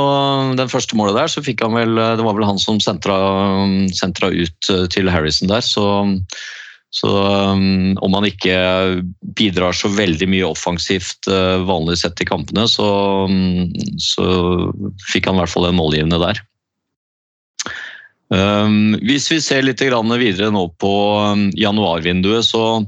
den 0.60 0.68
første 0.68 0.96
målet 0.96 1.16
der, 1.16 1.32
så 1.32 1.44
fikk 1.44 1.64
han 1.64 1.74
vel 1.76 1.96
Det 1.96 2.24
var 2.24 2.36
vel 2.36 2.46
han 2.48 2.60
som 2.60 2.80
sentra, 2.80 3.16
sentra 3.96 4.30
ut 4.30 4.72
øh, 4.74 4.86
til 4.92 5.10
Harrison 5.10 5.50
der, 5.50 5.64
så 5.64 6.06
så 6.90 7.08
um, 7.52 7.96
om 8.00 8.14
han 8.16 8.26
ikke 8.30 8.54
bidrar 9.36 9.76
så 9.76 9.90
veldig 9.92 10.28
mye 10.32 10.48
offensivt 10.48 11.28
uh, 11.28 11.60
vanlig 11.68 11.98
sett 12.00 12.22
i 12.24 12.28
kampene, 12.28 12.64
så, 12.70 12.86
um, 13.28 13.68
så 14.00 14.24
fikk 15.10 15.28
han 15.28 15.36
i 15.36 15.42
hvert 15.42 15.52
fall 15.52 15.68
en 15.68 15.76
målgivende 15.76 16.20
der. 16.22 16.40
Um, 18.28 18.92
hvis 19.00 19.30
vi 19.32 19.38
ser 19.40 19.64
litt 19.64 19.80
videre 19.80 20.50
nå 20.52 20.66
på 20.80 20.92
um, 21.16 21.48
januarvinduet, 21.56 22.44
så, 22.44 22.84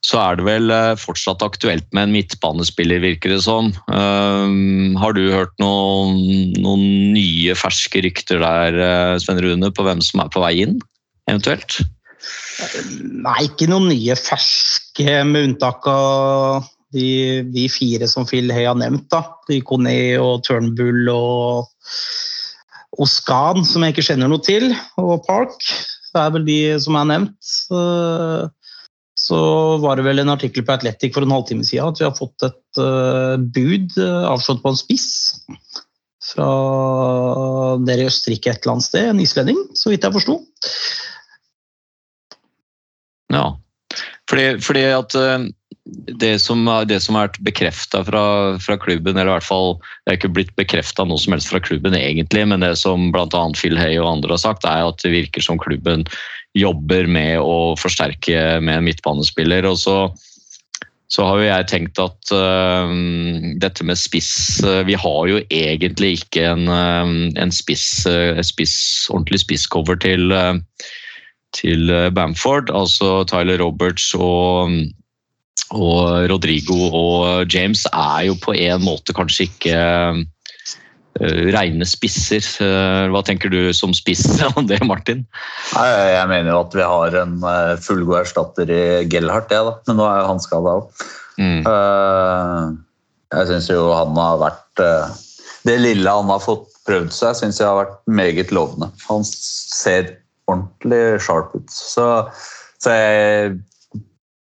så 0.00 0.20
er 0.22 0.38
det 0.38 0.46
vel 0.46 0.72
uh, 0.72 0.96
fortsatt 0.96 1.44
aktuelt 1.44 1.84
med 1.92 2.08
en 2.08 2.14
midtbanespiller, 2.16 3.02
virker 3.04 3.34
det 3.34 3.42
som. 3.44 3.72
Um, 3.92 4.96
har 4.96 5.12
du 5.12 5.26
hørt 5.34 5.52
noen, 5.60 6.54
noen 6.56 6.86
nye 7.12 7.56
ferske 7.58 8.00
rykter 8.06 8.40
der, 8.40 8.80
uh, 8.80 9.18
Sven 9.20 9.42
Rune, 9.44 9.72
på 9.72 9.84
hvem 9.84 10.00
som 10.04 10.24
er 10.24 10.32
på 10.32 10.44
vei 10.44 10.54
inn, 10.64 10.78
eventuelt? 11.28 11.82
Nei, 12.96 13.42
ikke 13.44 13.68
noen 13.68 13.90
nye 13.92 14.16
ferske, 14.16 15.20
med 15.28 15.50
unntak 15.50 15.84
av 15.90 16.64
de, 16.96 17.44
de 17.52 17.66
fire 17.68 18.08
som 18.08 18.24
Phil 18.28 18.48
Hay 18.54 18.64
har 18.64 18.78
nevnt. 18.78 19.10
da. 19.12 19.20
De 19.50 19.60
og 19.60 20.46
Turnbull 20.46 21.10
og 21.12 21.68
Oskan, 23.02 23.64
som 23.66 23.84
jeg 23.84 23.94
ikke 23.94 24.06
kjenner 24.08 24.30
noe 24.30 24.42
til, 24.44 24.70
og 25.00 25.24
Park. 25.26 25.56
Det 26.12 26.22
er 26.22 26.30
vel 26.34 26.46
de 26.46 26.60
som 26.80 26.96
er 26.98 27.10
nevnt. 27.12 27.56
Eh, 27.72 28.46
Så 29.16 29.36
var 29.80 29.96
det 29.96 30.04
vel 30.04 30.20
en 30.20 30.28
artikkel 30.28 30.64
på 30.64 30.74
Athletic 30.74 31.14
for 31.14 31.24
en 31.24 31.32
halvtime 31.32 31.64
siden 31.64 31.88
at 31.88 32.00
vi 32.00 32.04
har 32.04 32.12
fått 32.18 32.44
et 32.44 32.80
eh, 32.82 33.36
bud 33.40 33.94
eh, 33.96 34.24
avslått 34.28 34.60
på 34.60 34.72
en 34.74 34.76
spiss. 34.76 35.08
Fra 36.26 36.48
dere 37.86 38.04
i 38.04 38.10
Østerrike 38.10 38.52
et 38.52 38.60
eller 38.60 38.74
annet 38.74 38.88
sted, 38.88 39.08
en 39.08 39.22
islending, 39.24 39.60
så 39.78 39.92
vidt 39.92 40.04
jeg 40.04 40.16
forsto. 40.18 40.36
Ja, 43.32 43.46
fordi, 44.28 44.46
fordi 44.60 44.84
at 44.90 45.16
det 46.20 46.38
som, 46.42 46.66
er- 46.68 46.86
det 46.88 46.98
som 47.02 47.14
vært 47.18 47.38
bekrefta 47.46 48.02
fra, 48.06 48.24
fra 48.62 48.76
klubben, 48.82 49.16
eller 49.16 49.30
i 49.30 49.36
hvert 49.36 49.46
fall 49.46 49.76
Det 49.78 50.12
er 50.12 50.18
ikke 50.18 50.34
blitt 50.34 50.54
bekrefta 50.58 51.06
noe 51.06 51.20
som 51.22 51.34
helst 51.36 51.52
fra 51.52 51.62
klubben 51.62 51.94
egentlig, 51.94 52.46
men 52.48 52.64
det 52.64 52.74
som 52.80 53.10
bl.a. 53.14 53.42
Phil 53.54 53.78
Hay 53.78 53.98
og 54.00 54.10
andre 54.16 54.34
har 54.34 54.42
sagt, 54.42 54.66
er 54.66 54.86
at 54.86 55.02
det 55.04 55.14
virker 55.14 55.44
som 55.44 55.60
klubben 55.62 56.06
jobber 56.56 57.06
med 57.06 57.38
å 57.42 57.76
forsterke 57.78 58.58
med 58.64 58.80
en 58.80 58.88
midtbanespiller. 58.88 59.66
og 59.68 59.78
så 59.78 59.98
så 61.06 61.22
har 61.22 61.38
jo 61.38 61.44
jeg 61.46 61.66
tenkt 61.70 62.00
at 62.02 62.30
uh, 62.34 62.90
dette 63.62 63.84
med 63.86 63.94
spiss 63.94 64.58
uh, 64.66 64.82
Vi 64.88 64.96
har 64.98 65.28
jo 65.30 65.38
egentlig 65.54 66.16
ikke 66.18 66.48
en, 66.50 66.66
uh, 66.66 67.06
en 67.38 67.52
spiss, 67.54 68.02
spiss, 68.42 68.76
ordentlig 69.14 69.44
spisscover 69.44 70.00
til, 70.02 70.34
til 71.54 71.94
Bamford. 72.10 72.74
Altså 72.74 73.22
Tyler 73.30 73.62
Roberts 73.62 74.10
og, 74.18 74.74
og 75.74 76.28
Rodrigo 76.30 76.76
og 76.94 77.52
James 77.52 77.84
er 77.90 78.26
jo 78.28 78.36
på 78.38 78.54
en 78.54 78.84
måte 78.84 79.14
kanskje 79.16 79.48
ikke 79.48 79.76
eh, 79.76 81.40
rene 81.56 81.88
spisser. 81.88 82.44
Eh, 82.62 83.06
Hva 83.10 83.22
tenker 83.26 83.50
du 83.50 83.72
som 83.74 83.94
spiss 83.96 84.24
om 84.54 84.68
det, 84.70 84.78
Martin? 84.86 85.24
Nei, 85.74 85.88
Jeg 86.14 86.30
mener 86.30 86.52
jo 86.52 86.62
at 86.62 86.78
vi 86.78 86.86
har 86.86 87.18
en 87.24 87.36
eh, 87.50 87.74
fullgod 87.82 88.20
erstatter 88.22 88.70
i 88.70 88.82
Gellhardt, 89.10 89.50
da. 89.50 89.78
men 89.88 89.98
nå 89.98 90.06
er 90.10 90.22
jo 90.22 90.30
han 90.30 90.44
skada 90.44 90.76
òg. 90.80 91.06
Mm. 91.36 91.66
Jeg 93.34 93.48
syns 93.50 93.66
jo 93.68 93.90
han 93.92 94.14
har 94.16 94.38
vært 94.40 94.80
Det 95.68 95.74
lille 95.82 96.08
han 96.08 96.30
har 96.32 96.40
fått 96.40 96.70
prøvd 96.86 97.10
seg, 97.12 97.36
syns 97.36 97.60
jeg 97.60 97.68
har 97.68 97.80
vært 97.82 97.98
meget 98.08 98.52
lovende. 98.54 98.88
Han 99.10 99.26
ser 99.26 100.14
ordentlig 100.48 101.20
sharp 101.26 101.52
ut. 101.58 101.66
Så, 101.72 102.06
så 102.80 102.94
jeg 102.94 103.56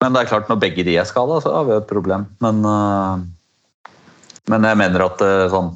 Men 0.01 0.14
det 0.14 0.22
er 0.22 0.30
klart, 0.30 0.48
når 0.48 0.62
begge 0.62 0.84
de 0.86 0.96
er 0.96 1.09
skada, 1.09 1.40
så 1.44 1.53
har 1.59 1.66
vi 1.68 1.76
et 1.76 1.90
problem. 1.90 2.24
Men, 2.44 2.62
eh, 2.64 3.20
men 4.53 4.66
jeg 4.68 4.80
mener 4.80 5.05
at 5.05 5.20
eh, 5.24 5.44
sånn, 5.53 5.74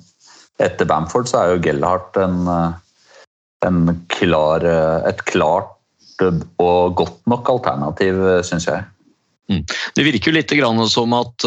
etter 0.64 0.88
Bamford 0.88 1.28
så 1.28 1.42
er 1.42 1.52
jo 1.52 1.60
Gellhardt 1.66 2.16
en, 2.22 2.40
eh, 2.48 3.28
en 3.68 3.92
klar, 4.12 4.64
et 5.08 5.20
klart 5.28 5.70
og 6.62 6.96
godt 6.96 7.20
nok 7.28 7.48
alternativ, 7.50 8.20
syns 8.46 8.68
jeg. 8.68 8.84
Det 9.96 10.04
virker 10.06 10.30
jo 10.30 10.36
litt 10.36 10.52
som 10.92 11.16
at 11.16 11.46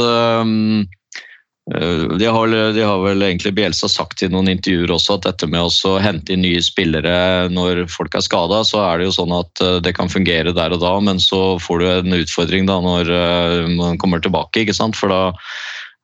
de, 1.68 2.28
har, 2.32 2.48
de 2.48 2.84
har 2.84 3.02
vel 3.04 3.24
egentlig 3.26 3.52
Bjelsa 3.58 3.90
sagt 3.92 4.22
i 4.24 4.30
noen 4.32 4.48
intervjuer 4.54 4.94
også 4.96 5.18
at 5.18 5.26
dette 5.26 5.50
med 5.52 5.68
å 5.68 5.98
hente 6.00 6.32
inn 6.32 6.46
nye 6.46 6.62
spillere 6.64 7.50
når 7.52 7.84
folk 7.92 8.16
er 8.16 8.24
skada, 8.24 8.62
så 8.64 8.86
er 8.86 9.02
det 9.02 9.10
jo 9.10 9.18
sånn 9.18 9.36
at 9.36 9.64
øh, 9.66 9.80
det 9.84 9.92
kan 9.98 10.12
fungere 10.12 10.56
der 10.56 10.78
og 10.78 10.80
da, 10.86 10.94
men 11.04 11.20
så 11.20 11.58
får 11.60 11.84
du 11.84 11.88
en 11.92 12.20
utfordring 12.22 12.70
da 12.70 12.80
når 12.84 13.12
øh, 13.12 13.68
man 13.76 14.00
kommer 14.00 14.24
tilbake, 14.24 14.64
ikke 14.64 14.78
sant? 14.78 14.96
For 14.96 15.12
da 15.12 15.22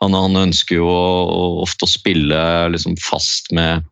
han, 0.04 0.12
han 0.18 0.36
ønsker 0.50 0.82
jo 0.82 0.92
ofte 1.64 1.88
å 1.88 1.94
spille 1.96 2.44
liksom 2.76 3.00
fast 3.00 3.54
med 3.56 3.88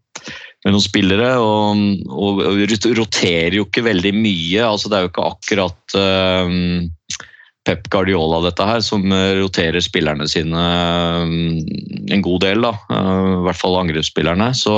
med 0.61 0.76
noen 0.76 0.84
spillere, 0.84 1.30
og, 1.41 1.80
og, 2.13 2.41
roterer 2.93 3.55
jo 3.57 3.65
ikke 3.65 3.82
veldig 3.88 4.11
mye. 4.13 4.61
altså 4.61 4.91
Det 4.91 4.97
er 4.97 5.05
jo 5.07 5.09
ikke 5.09 5.30
akkurat 5.32 5.95
øhm, 5.97 6.91
Pep 7.66 7.86
Guardiola 7.93 8.41
dette 8.41 8.66
her, 8.66 8.82
som 8.82 9.05
eh, 9.14 9.36
roterer 9.38 9.84
spillerne 9.84 10.26
sine 10.30 10.66
eh, 10.82 11.34
en 12.16 12.26
god 12.26 12.41
del. 12.45 12.66
da, 12.66 12.74
eh, 12.89 13.24
I 13.38 13.41
hvert 13.45 13.62
fall 13.62 13.78
angrepsspillerne. 13.84 14.49
Så, 14.57 14.78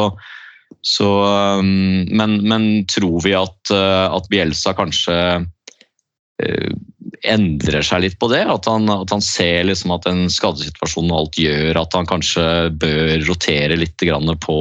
så, 0.83 1.09
men, 1.63 2.37
men 2.43 2.67
tror 2.91 3.21
vi 3.23 3.35
at, 3.37 3.71
at 3.71 4.29
Bielsa 4.31 4.73
kanskje 4.75 5.17
endrer 7.23 7.85
seg 7.85 8.01
litt 8.03 8.17
på 8.19 8.27
det? 8.33 8.41
At 8.51 8.67
han, 8.67 8.89
at 8.91 9.13
han 9.13 9.23
ser 9.23 9.63
liksom 9.69 9.93
at 9.95 10.07
en 10.09 10.25
skadesituasjon 10.33 11.11
og 11.13 11.19
alt 11.21 11.39
gjør 11.39 11.79
at 11.79 11.95
han 11.95 12.09
kanskje 12.09 12.45
bør 12.81 13.13
rotere 13.29 13.77
litt 13.79 14.03
på, 14.43 14.57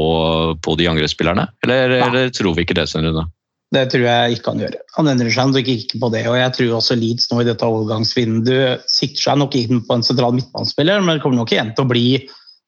på 0.62 0.76
de 0.78 0.90
angrepsspillerne? 0.92 1.48
Eller, 1.66 1.96
eller 2.04 2.30
tror 2.36 2.54
vi 2.54 2.68
ikke 2.68 2.78
det, 2.78 2.86
Svein 2.92 3.08
Rune? 3.08 3.26
Det 3.72 3.86
tror 3.88 4.04
jeg 4.04 4.36
ikke 4.36 4.52
han 4.52 4.62
gjør. 4.66 4.74
Han 4.98 5.08
endrer 5.08 5.32
seg 5.32 5.48
nok 5.48 5.68
ikke 5.72 6.00
på 6.02 6.10
det. 6.12 6.26
og 6.28 6.36
Jeg 6.36 6.54
tror 6.58 6.74
også 6.76 6.96
Leeds 6.98 7.30
nå 7.30 7.40
i 7.40 7.46
dette 7.48 7.68
overgangsvinduet 7.68 8.84
sikter 8.90 9.30
seg 9.30 9.38
nok 9.40 9.56
inn 9.56 9.80
på 9.86 9.96
en 9.96 10.04
sentral 10.04 10.36
midtbanespiller, 10.36 11.00
men 11.00 11.16
det 11.16 11.24
kommer 11.24 11.40
nok 11.40 11.54
igjen 11.54 11.72
til 11.76 11.86
å 11.86 11.92
bli 11.92 12.06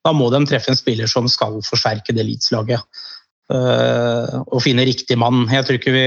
Da 0.04 0.12
må 0.12 0.26
de 0.32 0.42
treffe 0.44 0.68
en 0.68 0.76
spiller 0.76 1.08
som 1.08 1.28
skal 1.32 1.62
forsterke 1.64 2.12
det 2.12 2.26
Leeds-laget. 2.28 2.82
Uh, 3.52 4.40
og 4.52 4.62
finne 4.64 4.84
riktig 4.88 5.16
mann. 5.20 5.46
Jeg 5.52 5.64
tror 5.64 5.78
ikke 5.78 5.92
vi 5.92 6.04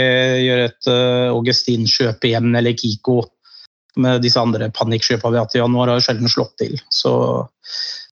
gjør 0.48 0.62
et 0.68 0.90
uh, 0.90 1.34
Augustin-kjøp 1.34 2.26
igjen 2.30 2.50
eller 2.58 2.78
Kiko 2.78 3.24
med 4.02 4.22
disse 4.22 4.42
andre 4.42 4.70
panikkjøpene 4.74 5.34
vi 5.34 5.40
har 5.40 5.46
hatt 5.46 5.58
i 5.58 5.62
januar, 5.62 5.92
har 5.94 6.06
sjelden 6.06 6.30
slått 6.30 6.56
til. 6.62 6.78
Så, 6.94 7.12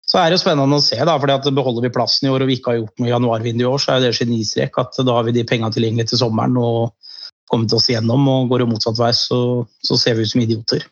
så 0.06 0.20
er 0.22 0.32
det 0.32 0.40
spennende 0.42 0.78
å 0.78 0.84
se, 0.86 0.98
da, 1.02 1.16
fordi 1.22 1.34
at 1.34 1.48
beholder 1.58 1.88
vi 1.88 1.94
plassen 1.94 2.28
i 2.28 2.32
år 2.34 2.46
og 2.46 2.50
vi 2.52 2.60
ikke 2.60 2.74
har 2.74 2.82
gjort 2.82 3.02
noe 3.02 3.10
i 3.10 3.14
januarvinduet 3.14 3.66
i 3.66 3.70
år, 3.72 3.82
så 3.82 3.96
er 3.96 4.04
det 4.04 4.16
genistrek 4.18 4.78
at 4.82 5.00
da 5.02 5.16
har 5.18 5.26
vi 5.26 5.34
de 5.34 5.46
pengene 5.50 5.74
tilgjengelig 5.74 6.12
til 6.12 6.22
sommeren 6.22 6.60
og 6.62 6.94
kommet 7.50 7.74
oss 7.74 7.90
gjennom. 7.90 8.28
og 8.30 8.52
Går 8.52 8.64
det 8.64 8.70
motsatt 8.70 9.02
vei, 9.02 9.12
så, 9.18 9.40
så 9.86 9.98
ser 10.02 10.18
vi 10.18 10.28
ut 10.28 10.34
som 10.34 10.46
idioter, 10.46 10.86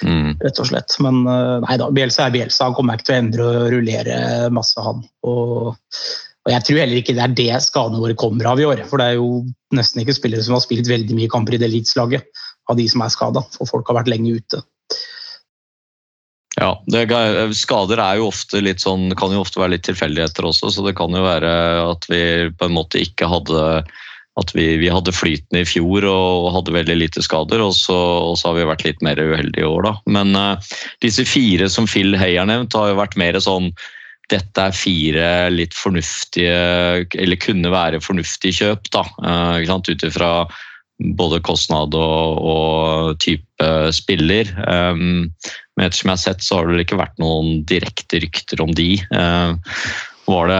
Mm. 0.00 0.38
rett 0.40 0.56
og 0.62 0.68
slett. 0.70 0.94
Men 1.04 1.18
eh, 1.28 1.56
nei 1.66 1.76
da, 1.80 1.90
Bielsa 1.92 2.24
er 2.24 2.34
Bielsa. 2.34 2.70
Han 2.70 2.76
kommer 2.78 2.96
ikke 2.96 3.10
til 3.10 3.14
å 3.14 3.20
endre 3.20 3.48
og 3.48 3.66
rullere 3.74 4.18
masse, 4.56 4.80
han. 4.80 5.02
Og, 5.28 5.66
og 6.40 6.52
jeg 6.54 6.64
tror 6.66 6.80
heller 6.80 7.00
ikke 7.02 7.16
det 7.18 7.24
er 7.26 7.34
det 7.36 7.58
skadene 7.66 8.00
våre 8.00 8.16
kommer 8.18 8.48
av 8.52 8.62
i 8.62 8.64
år. 8.68 8.80
For 8.88 9.02
det 9.02 9.10
er 9.10 9.18
jo 9.18 9.42
nesten 9.76 10.00
ikke 10.00 10.16
spillere 10.16 10.46
som 10.46 10.56
har 10.56 10.64
spilt 10.64 10.88
veldig 10.88 11.18
mye 11.18 11.32
kamper 11.32 11.56
i 11.56 11.60
det 11.60 11.68
eliteslaget 11.68 12.44
av 12.70 12.78
de 12.80 12.86
som 12.88 13.04
er 13.04 13.12
skada. 13.12 13.44
For 13.58 13.68
folk 13.68 13.92
har 13.92 14.00
vært 14.00 14.12
lenge 14.14 14.38
ute. 14.40 14.62
Ja, 16.60 16.74
det, 16.92 17.06
Skader 17.56 18.02
er 18.04 18.20
jo 18.20 18.28
ofte 18.28 18.60
litt 18.60 18.82
sånn, 18.84 19.08
kan 19.16 19.32
jo 19.32 19.40
ofte 19.40 19.62
være 19.62 19.78
litt 19.78 19.86
tilfeldigheter 19.88 20.44
også, 20.50 20.68
så 20.74 20.84
det 20.84 20.92
kan 20.98 21.14
jo 21.16 21.24
være 21.24 21.50
at 21.86 22.04
vi 22.10 22.22
på 22.52 22.68
en 22.68 22.76
måte 22.76 23.00
ikke 23.00 23.30
hadde 23.30 23.64
at 24.38 24.52
vi, 24.54 24.66
vi 24.80 24.90
hadde 24.92 25.12
flyten 25.12 25.58
i 25.58 25.66
fjor 25.68 26.04
og 26.06 26.50
hadde 26.54 26.74
veldig 26.76 26.96
lite 27.00 27.22
skader, 27.24 27.62
og 27.64 27.74
så, 27.76 27.96
og 28.30 28.36
så 28.38 28.50
har 28.50 28.60
vi 28.60 28.68
vært 28.68 28.84
litt 28.86 29.02
mer 29.04 29.18
uheldige 29.20 29.64
i 29.64 29.68
år. 29.68 29.88
da. 29.88 29.94
Men 30.16 30.36
uh, 30.38 30.74
disse 31.04 31.26
fire 31.28 31.68
som 31.72 31.88
Phil 31.90 32.14
Hay 32.16 32.38
har 32.38 32.48
nevnt, 32.48 32.76
har 32.78 32.92
jo 32.92 33.00
vært 33.00 33.18
mer 33.20 33.40
sånn 33.42 33.72
dette 34.30 34.62
er 34.62 34.76
fire 34.76 35.28
litt 35.50 35.74
fornuftige, 35.74 36.54
eller 37.18 37.40
kunne 37.42 37.72
være 37.72 38.02
fornuftige 38.04 38.60
kjøp, 38.60 38.90
da. 38.94 39.02
Uh. 39.18 39.58
Ut 39.90 40.04
ifra 40.06 40.30
både 41.18 41.40
kostnad 41.42 41.96
og, 41.96 42.38
og 42.38 43.18
type 43.24 43.66
spiller. 43.96 44.50
Um, 44.68 45.32
men 45.80 45.88
ettersom 45.88 46.10
jeg 46.10 46.18
har 46.18 46.20
sett, 46.20 46.42
så 46.44 46.58
har 46.58 46.66
det 46.66 46.74
vel 46.74 46.82
ikke 46.84 47.00
vært 47.00 47.20
noen 47.22 47.62
direkte 47.64 48.18
rykter 48.20 48.60
om 48.60 48.74
de. 48.76 48.90
Eh, 49.00 49.52
det, 50.28 50.58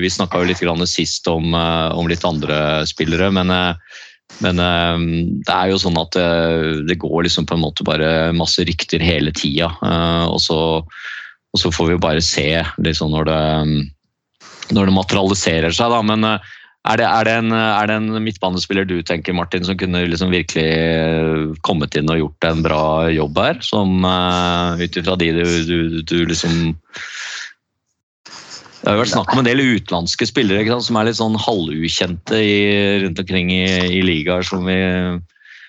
vi 0.00 0.10
snakka 0.10 0.40
jo 0.40 0.48
litt 0.48 0.88
sist 0.88 1.28
om, 1.28 1.52
eh, 1.52 1.90
om 1.92 2.08
litt 2.08 2.24
andre 2.24 2.86
spillere, 2.88 3.28
men, 3.36 3.52
eh, 3.52 3.76
men 4.40 4.56
det 5.44 5.52
er 5.52 5.68
jo 5.68 5.82
sånn 5.82 6.00
at 6.00 6.16
det, 6.16 6.86
det 6.88 6.96
går 6.96 7.26
liksom 7.26 7.44
på 7.44 7.54
en 7.58 7.66
måte 7.66 7.84
bare 7.84 8.32
masse 8.32 8.64
rykter 8.64 9.04
hele 9.04 9.30
tida. 9.36 9.68
Og, 10.32 10.40
og 10.48 11.60
så 11.60 11.68
får 11.68 11.90
vi 11.90 11.96
jo 11.98 12.00
bare 12.00 12.24
se 12.24 12.48
liksom 12.80 13.12
når, 13.12 13.28
det, 13.28 14.72
når 14.72 14.88
det 14.88 14.96
materialiserer 14.96 15.76
seg. 15.76 15.92
Da. 15.92 16.00
Men 16.00 16.24
er 16.82 16.98
det, 16.98 17.06
er, 17.06 17.26
det 17.28 17.34
en, 17.38 17.52
er 17.54 17.86
det 17.86 17.96
en 18.00 18.24
midtbanespiller 18.24 18.86
du 18.88 18.96
tenker, 19.06 19.36
Martin, 19.38 19.62
som 19.62 19.76
kunne 19.78 20.00
liksom 20.10 20.32
virkelig 20.34 20.66
eh, 20.66 21.52
kommet 21.62 21.94
inn 21.94 22.10
og 22.10 22.18
gjort 22.18 22.48
en 22.48 22.64
bra 22.64 22.84
jobb 23.14 23.38
her? 23.38 23.60
Som 23.62 24.02
uh, 24.02 24.74
ut 24.80 24.98
ifra 24.98 25.14
de 25.20 25.30
du, 25.36 25.44
du, 25.68 26.02
du 26.02 26.16
liksom 26.26 26.74
det 28.82 28.90
har 28.90 28.96
jo 28.96 29.02
vært 29.04 29.12
snakk 29.12 29.30
om 29.30 29.40
en 29.44 29.46
del 29.46 29.62
utenlandske 29.62 30.26
spillere 30.26 30.64
sant, 30.66 30.88
som 30.88 30.96
er 30.98 31.06
litt 31.06 31.18
sånn 31.20 31.38
halvukjente 31.38 32.38
i, 32.42 32.56
rundt 33.04 33.20
omkring 33.22 33.52
i, 33.54 33.66
i 33.86 34.00
ligaer 34.02 34.42
som 34.42 34.66
vi, 34.66 34.74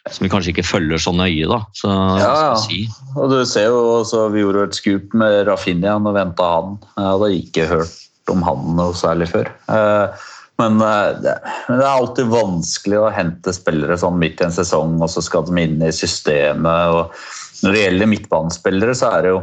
som 0.10 0.26
vi 0.26 0.32
kanskje 0.34 0.50
ikke 0.56 0.66
følger 0.66 0.98
så 0.98 1.14
nøye. 1.14 1.46
da. 1.46 1.60
Så, 1.78 1.92
Ja, 1.94 2.32
ja. 2.48 2.56
si? 2.58 2.88
Og 3.14 3.30
du 3.30 3.38
ser 3.46 3.70
jo 3.70 3.84
også, 4.00 4.26
Vi 4.34 4.42
gjorde 4.42 4.66
et 4.66 4.80
scoop 4.80 5.14
med 5.14 5.44
Rafinha 5.46 6.00
og 6.00 6.18
venta 6.18 6.50
han. 6.56 6.80
Jeg 6.98 7.12
hadde 7.12 7.30
ikke 7.38 7.70
hørt 7.70 8.34
om 8.34 8.42
han 8.50 8.66
noe 8.80 8.98
særlig 8.98 9.30
før. 9.30 9.54
Eh, 9.70 10.26
Men 10.62 10.82
eh, 10.82 11.16
det 11.24 11.38
det 11.68 11.80
er 11.80 11.90
alltid 11.90 12.30
vanskelig 12.32 13.00
å 13.00 13.14
hente 13.14 13.54
spillere 13.56 13.98
sånn 14.00 14.20
midt 14.22 14.42
i 14.42 14.48
en 14.48 14.56
sesong, 14.56 15.00
og 15.02 15.10
så 15.12 15.24
skal 15.26 15.48
de 15.48 15.56
inn 15.64 15.82
i 15.82 15.94
systemet. 15.96 16.94
og 16.94 17.64
Når 17.64 17.76
det 17.76 17.84
gjelder 17.86 18.12
midtbanespillere, 18.12 18.96
så 18.98 19.16
er 19.16 19.26
det 19.26 19.34
jo 19.34 19.42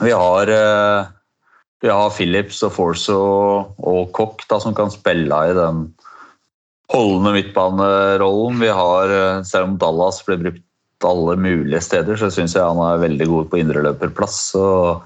Vi 0.00 0.12
har 0.14 0.52
eh, 0.54 1.08
vi 1.80 1.88
har 1.88 2.12
Phillips 2.12 2.60
og 2.66 2.74
Forso 2.76 3.20
og, 3.80 4.00
Koch 4.12 4.42
da, 4.50 4.58
som 4.60 4.76
kan 4.76 4.92
spille 4.92 5.36
i 5.48 5.54
den 5.56 5.86
holdende 6.92 7.32
midtbanerollen. 7.38 8.58
Vi 8.60 8.68
har, 8.68 9.14
eh, 9.14 9.42
selv 9.48 9.70
om 9.70 9.78
Dallas 9.80 10.20
blir 10.26 10.42
brukt 10.42 10.66
alle 11.06 11.36
mulige 11.40 11.80
steder, 11.80 12.16
så 12.20 12.28
syns 12.28 12.54
jeg 12.54 12.66
han 12.66 12.76
er 12.84 13.00
veldig 13.00 13.26
god 13.30 13.48
på 13.48 13.62
indreløperplass. 13.62 14.54
Og 14.60 15.00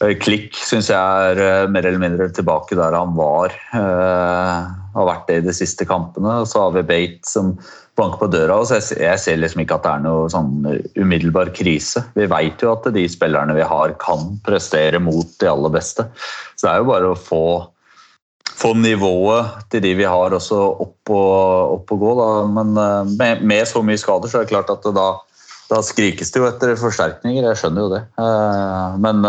Klikk 0.00 0.56
syns 0.58 0.90
jeg 0.90 0.98
er 0.98 1.38
eh, 1.40 1.68
mer 1.70 1.86
eller 1.86 2.02
mindre 2.02 2.26
tilbake 2.34 2.76
der 2.78 2.96
han 2.96 3.14
var. 3.16 3.54
Uh, 3.74 4.66
har 4.94 5.08
vært 5.08 5.28
det 5.28 5.36
i 5.40 5.44
de 5.46 5.54
siste 5.54 5.86
kampene. 5.88 6.40
Og 6.42 6.48
så 6.50 6.64
har 6.64 6.74
vi 6.74 6.84
Bate 6.86 7.28
som 7.28 7.54
banker 7.98 8.20
på 8.20 8.30
døra. 8.32 8.58
Og 8.58 8.72
jeg, 8.74 8.98
jeg 9.00 9.22
ser 9.22 9.38
liksom 9.40 9.62
ikke 9.64 9.78
at 9.78 9.86
det 9.86 9.92
er 9.92 10.04
noe 10.06 10.30
sånn 10.32 10.50
umiddelbar 10.98 11.52
krise. 11.54 12.04
Vi 12.18 12.26
vet 12.30 12.62
jo 12.62 12.72
at 12.74 12.88
de 12.94 13.06
spillerne 13.10 13.56
vi 13.56 13.66
har, 13.66 13.94
kan 14.02 14.34
prestere 14.46 15.02
mot 15.02 15.30
de 15.40 15.50
aller 15.50 15.74
beste. 15.74 16.08
Så 16.54 16.66
det 16.66 16.72
er 16.74 16.82
jo 16.82 16.90
bare 16.90 17.14
å 17.14 17.18
få 17.18 17.44
få 18.54 18.70
nivået 18.78 19.64
til 19.72 19.82
de 19.82 19.90
vi 19.98 20.04
har 20.06 20.34
også 20.36 20.56
opp 20.84 21.10
og, 21.10 21.72
opp 21.74 21.92
og 21.96 22.02
gå. 22.04 22.12
Da. 22.20 22.28
Men 22.54 22.74
uh, 22.78 23.14
med, 23.18 23.42
med 23.42 23.66
så 23.70 23.82
mye 23.82 24.00
skader 24.00 24.30
så 24.30 24.40
er 24.40 24.46
det 24.46 24.54
klart 24.54 24.70
at 24.70 24.84
det 24.86 24.94
da, 24.94 25.08
da 25.72 25.80
skrikes 25.82 26.30
det 26.30 26.42
jo 26.42 26.48
etter 26.48 26.74
forsterkninger. 26.78 27.48
Jeg 27.48 27.60
skjønner 27.60 27.86
jo 27.86 27.92
det. 27.96 28.02
Eh, 28.20 28.96
Men 29.02 29.26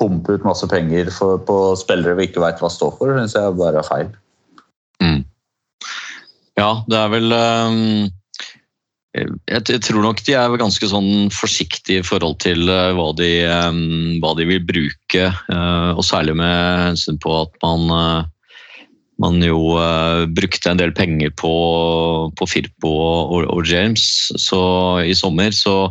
pumpe 0.00 0.38
ut 0.38 0.48
masse 0.48 0.66
penger 0.72 1.12
for, 1.12 1.38
på 1.44 1.60
spillere 1.78 2.16
vi 2.18 2.30
ikke 2.30 2.42
vet 2.42 2.64
hva 2.64 2.72
står 2.72 2.96
for, 2.96 3.12
syns 3.14 3.36
jeg 3.36 3.60
bare 3.60 3.84
er 3.84 3.88
feil. 3.92 4.10
Ja, 6.60 6.82
det 6.90 6.98
er 6.98 7.12
vel 7.12 7.32
um, 7.32 8.08
jeg, 9.16 9.30
jeg 9.48 9.80
tror 9.86 10.04
nok 10.04 10.20
de 10.26 10.34
er 10.38 10.58
ganske 10.60 10.90
sånn 10.90 11.30
forsiktige 11.34 12.02
i 12.02 12.06
forhold 12.06 12.36
til 12.44 12.68
uh, 12.68 12.90
hva 12.96 13.10
de, 13.18 13.30
um, 13.48 14.18
hva 14.22 14.34
de 14.38 14.46
vil 14.50 14.66
bruke. 14.66 15.30
Uh, 15.48 15.96
og 15.96 16.04
særlig 16.06 16.36
med 16.38 16.84
hensyn 16.90 17.20
på 17.22 17.32
at 17.40 17.56
man, 17.64 17.88
uh, 17.88 18.84
man 19.22 19.40
jo 19.44 19.78
brukte 20.36 20.70
en 20.70 20.80
del 20.80 20.92
penger 20.96 21.32
på, 21.40 21.54
på 22.36 22.50
Firpo 22.50 22.92
og, 22.92 23.48
og 23.48 23.66
James 23.68 24.04
så 24.40 24.62
i 25.04 25.16
sommer. 25.16 25.54
Så 25.56 25.90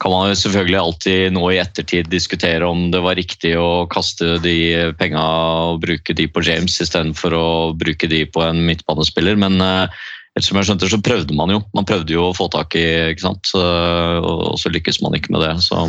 kan 0.00 0.14
man 0.14 0.30
jo 0.30 0.38
selvfølgelig 0.40 0.78
alltid 0.80 1.34
nå 1.36 1.42
i 1.52 1.58
ettertid 1.60 2.08
diskutere 2.12 2.64
om 2.64 2.88
det 2.92 3.02
var 3.04 3.18
riktig 3.18 3.52
å 3.60 3.84
kaste 3.92 4.38
de 4.44 4.56
penga 5.00 5.24
og 5.72 5.82
bruke 5.82 6.16
de 6.16 6.24
på 6.30 6.44
James 6.46 6.78
istedenfor 6.80 7.36
å 7.36 7.50
bruke 7.76 8.08
de 8.08 8.24
på 8.24 8.44
en 8.46 8.64
midtbanespiller. 8.64 9.36
Men 9.40 9.60
eh, 9.64 10.00
Ettersom 10.38 10.60
jeg 10.60 10.68
skjønte, 10.68 10.88
så 10.90 11.00
prøvde 11.02 11.34
man 11.34 11.50
jo. 11.50 11.58
Man 11.74 11.86
prøvde 11.88 12.14
jo 12.14 12.28
å 12.28 12.34
få 12.36 12.46
tak 12.54 12.76
i, 12.78 12.86
ikke 13.10 13.24
sant. 13.24 13.50
Og 13.58 14.54
så 14.62 14.70
lykkes 14.70 15.00
man 15.02 15.16
ikke 15.18 15.34
med 15.34 15.42
det. 15.42 15.56
Så, 15.66 15.88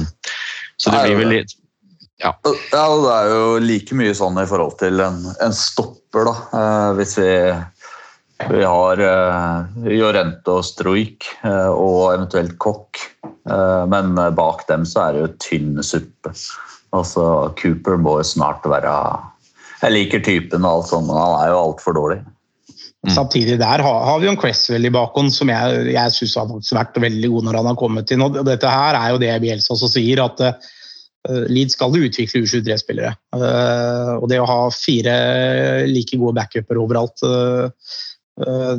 så 0.82 0.94
det 0.94 1.04
blir 1.06 1.20
vel 1.20 1.36
litt 1.36 1.54
Ja, 2.22 2.34
det 2.42 2.80
er 2.80 3.30
jo 3.30 3.60
like 3.62 3.98
mye 3.98 4.16
sånn 4.18 4.40
i 4.42 4.48
forhold 4.50 4.80
til 4.82 5.02
en, 5.02 5.22
en 5.42 5.54
stopper, 5.58 6.26
da. 6.26 6.34
Eh, 6.58 6.90
hvis 6.98 7.16
vi, 7.22 7.30
vi 8.50 8.64
har 8.66 9.02
uh, 9.04 9.86
Jorente 9.92 10.58
og 10.58 10.66
Stroik 10.66 11.28
uh, 11.46 11.70
og 11.70 12.16
eventuelt 12.16 12.58
Kokk. 12.62 13.02
Uh, 13.50 13.86
men 13.90 14.14
bak 14.38 14.66
dem 14.70 14.86
så 14.88 15.06
er 15.06 15.16
det 15.16 15.24
jo 15.24 15.32
tynn 15.44 15.86
suppe. 15.86 16.34
Altså, 16.92 17.24
Cooper 17.60 17.98
må 18.02 18.18
jo 18.20 18.28
snart 18.28 18.66
være 18.68 18.92
Jeg 19.82 19.96
liker 19.96 20.24
typen 20.26 20.66
og 20.66 20.82
alt 20.82 20.92
sånt, 20.92 21.08
men 21.08 21.18
han 21.18 21.38
er 21.40 21.54
jo 21.54 21.62
altfor 21.62 21.98
dårlig. 21.98 22.22
Mm. 23.02 23.14
Samtidig 23.16 23.58
der 23.58 23.82
har, 23.82 24.04
har, 24.06 24.20
vi 24.20 24.28
jo 24.28 24.32
en 24.36 24.38
Cresswell 24.38 24.86
i 24.86 24.94
bakhånd 24.94 25.34
som 25.34 25.50
jeg, 25.50 25.88
jeg 25.96 26.14
syns 26.14 26.36
har 26.38 26.52
vært 26.78 27.00
veldig 27.02 27.32
god 27.34 27.48
når 27.48 27.58
han 27.58 27.70
har 27.72 27.80
kommet 27.80 28.14
inn. 28.14 28.22
og 28.22 28.38
Dette 28.46 28.70
her 28.70 28.98
er 29.00 29.16
jo 29.16 29.22
det 29.24 29.32
Bielsa 29.42 29.74
også 29.74 29.90
sier, 29.96 30.22
at 30.22 30.44
uh, 30.46 31.42
Leeds 31.50 31.74
skal 31.74 31.98
utvikle 31.98 32.44
U23-spillere. 32.46 33.16
Uh, 33.34 33.48
eh, 33.48 34.14
og 34.20 34.30
det 34.30 34.38
å 34.42 34.46
ha 34.50 34.60
fire 34.76 35.16
like 35.90 36.20
gode 36.22 36.38
backuper 36.38 36.78
overalt 36.82 37.26
uh, 37.26 37.74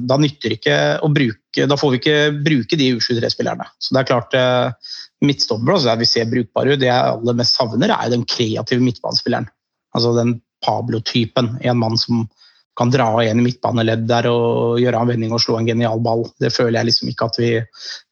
Da 0.02 0.16
nytter 0.18 0.56
ikke 0.56 0.76
å 1.04 1.08
bruke 1.12 1.66
Da 1.68 1.76
får 1.78 1.92
vi 1.92 1.98
ikke 2.00 2.18
bruke 2.42 2.78
de 2.80 2.88
U23-spillerne. 2.96 3.66
Så 3.78 3.94
det 3.94 4.02
er 4.02 4.08
klart 4.08 4.36
Midtstopper 5.22 5.76
altså 5.76 5.92
der 5.92 6.00
vi 6.00 6.08
ser 6.10 6.30
brukbare 6.30 6.74
ut, 6.74 6.80
det 6.82 6.88
jeg 6.88 7.12
aller 7.14 7.36
mest 7.38 7.58
savner, 7.58 7.92
er 7.94 8.10
den 8.10 8.24
kreative 8.26 8.82
midtbanespilleren. 8.82 9.46
Altså 9.94 10.14
den 10.16 10.40
Pablo-typen. 10.64 11.56
En 11.62 11.78
mann 11.78 11.98
som 12.00 12.24
kan 12.78 12.90
dra 12.90 13.06
igjen 13.20 13.42
i 13.42 13.44
midtbaneledd 13.44 14.06
der 14.08 14.26
og 14.30 14.80
gjøre 14.80 15.02
en 15.02 15.10
vending 15.10 15.34
og 15.36 15.42
slå 15.44 15.58
en 15.58 15.68
genial 15.68 16.00
ball. 16.04 16.24
Det 16.40 16.52
føler 16.54 16.78
jeg 16.78 16.88
liksom 16.88 17.10
ikke 17.12 17.28
at 17.28 17.38
vi, 17.40 17.50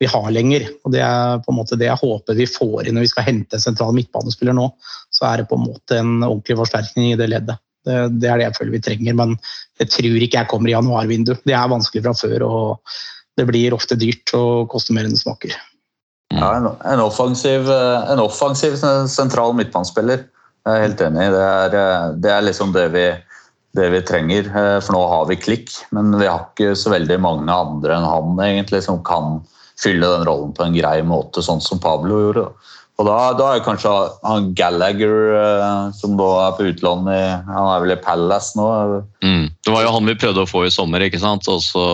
vi, 0.03 0.09
har 0.13 0.29
lenger. 0.35 0.67
og 0.85 0.93
Det 0.93 1.01
er 1.05 1.41
på 1.45 1.55
en 1.55 1.59
måte 1.63 1.79
det 1.81 1.89
jeg 1.89 2.03
håper 2.03 2.37
vi 2.37 2.49
får 2.51 2.85
inn 2.85 2.99
når 2.99 3.07
vi 3.07 3.13
skal 3.15 3.29
hente 3.31 3.57
en 3.57 3.65
sentral 3.65 3.97
midtbanespiller 3.97 4.57
nå. 4.57 4.69
Så 5.09 5.25
er 5.31 5.41
det 5.41 5.49
på 5.51 5.57
en 5.57 5.67
måte 5.71 6.01
en 6.03 6.19
ordentlig 6.21 6.59
forsterkning 6.61 7.15
i 7.15 7.19
det 7.21 7.31
leddet. 7.33 7.57
Det, 7.87 7.97
det 8.21 8.29
er 8.29 8.41
det 8.41 8.49
jeg 8.49 8.57
føler 8.59 8.75
vi 8.77 8.83
trenger, 8.85 9.17
men 9.23 9.37
jeg 9.81 9.93
tror 9.95 10.27
ikke 10.27 10.43
jeg 10.43 10.51
kommer 10.51 10.71
i 10.71 10.77
januarvindu. 10.77 11.35
Det 11.47 11.57
er 11.57 11.73
vanskelig 11.73 12.05
fra 12.05 12.15
før, 12.19 12.45
og 12.47 12.97
det 13.41 13.47
blir 13.49 13.77
ofte 13.77 13.97
dyrt 13.99 14.35
og 14.37 14.69
koster 14.73 14.97
mer 14.97 15.09
enn 15.09 15.17
det 15.17 15.23
smaker. 15.23 15.57
Ja, 16.31 16.53
en, 16.59 16.69
en, 16.87 17.03
offensiv, 17.03 17.67
en 17.71 18.23
offensiv 18.23 18.77
sentral 19.11 19.57
midtbanespiller. 19.59 20.29
Jeg 20.67 20.77
er 20.77 20.85
helt 20.85 21.03
enig. 21.03 21.27
Det 21.33 21.43
er, 21.49 22.15
det 22.21 22.31
er 22.37 22.47
liksom 22.47 22.77
det 22.77 22.87
vi 22.95 23.09
det 23.77 23.91
vi 23.91 24.03
trenger. 24.03 24.51
Eh, 24.51 24.77
for 24.83 24.97
nå 24.97 25.05
har 25.13 25.29
vi 25.31 25.39
klikk, 25.41 25.73
men 25.95 26.13
vi 26.19 26.29
har 26.29 26.49
ikke 26.49 26.75
så 26.79 26.93
veldig 26.95 27.21
mange 27.23 27.55
andre 27.55 27.97
enn 27.97 28.09
han 28.09 28.45
egentlig 28.45 28.83
som 28.87 29.03
kan 29.07 29.41
fylle 29.81 30.09
den 30.17 30.27
rollen 30.29 30.53
på 30.57 30.67
en 30.67 30.77
grei 30.77 30.99
måte, 31.07 31.43
sånn 31.45 31.63
som 31.65 31.81
Pablo 31.83 32.21
gjorde. 32.25 32.49
Og 33.01 33.07
da, 33.09 33.17
da 33.33 33.47
er 33.55 33.63
kanskje 33.65 33.91
han 34.27 34.51
Gallagher, 34.57 35.15
eh, 35.39 35.85
som 35.97 36.19
da 36.21 36.29
er 36.45 36.57
på 36.59 36.67
utlån 36.69 37.09
i 37.09 37.23
Han 37.49 37.69
er 37.71 37.85
vel 37.87 37.95
i 37.95 38.01
Palace 38.05 38.59
nå? 38.59 38.67
Mm. 39.25 39.47
Det 39.65 39.73
var 39.73 39.87
jo 39.87 39.95
han 39.95 40.11
vi 40.11 40.19
prøvde 40.21 40.45
å 40.45 40.51
få 40.51 40.67
i 40.69 40.75
sommer, 40.75 41.07
ikke 41.07 41.23
sant? 41.23 41.49
Og 41.49 41.63
så, 41.65 41.87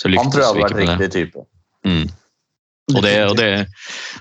så 0.00 0.12
han 0.16 0.32
tror 0.32 0.46
jeg 0.46 0.48
hadde 0.48 0.64
vært 0.64 0.80
riktig 0.80 1.10
type. 1.18 1.44
Mm. 1.84 2.06
Og 2.92 3.00
det, 3.04 3.12
og, 3.24 3.36
det, 3.38 3.48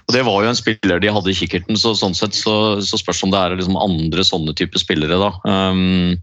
og 0.06 0.14
det, 0.16 0.26
var 0.28 0.44
jo 0.44 0.52
en 0.52 0.60
spiller 0.60 1.02
de 1.02 1.12
hadde 1.12 1.32
i 1.32 1.38
kikkerten, 1.38 1.80
så 1.80 1.96
sånn 1.98 2.16
sett 2.16 2.36
så, 2.38 2.56
så 2.86 3.00
spørs 3.00 3.24
om 3.26 3.32
det 3.34 3.40
er 3.40 3.56
liksom 3.58 3.80
andre 3.80 4.26
sånne 4.28 4.54
type 4.58 4.80
spillere. 4.80 5.18
da. 5.20 5.32
Um, 5.48 6.20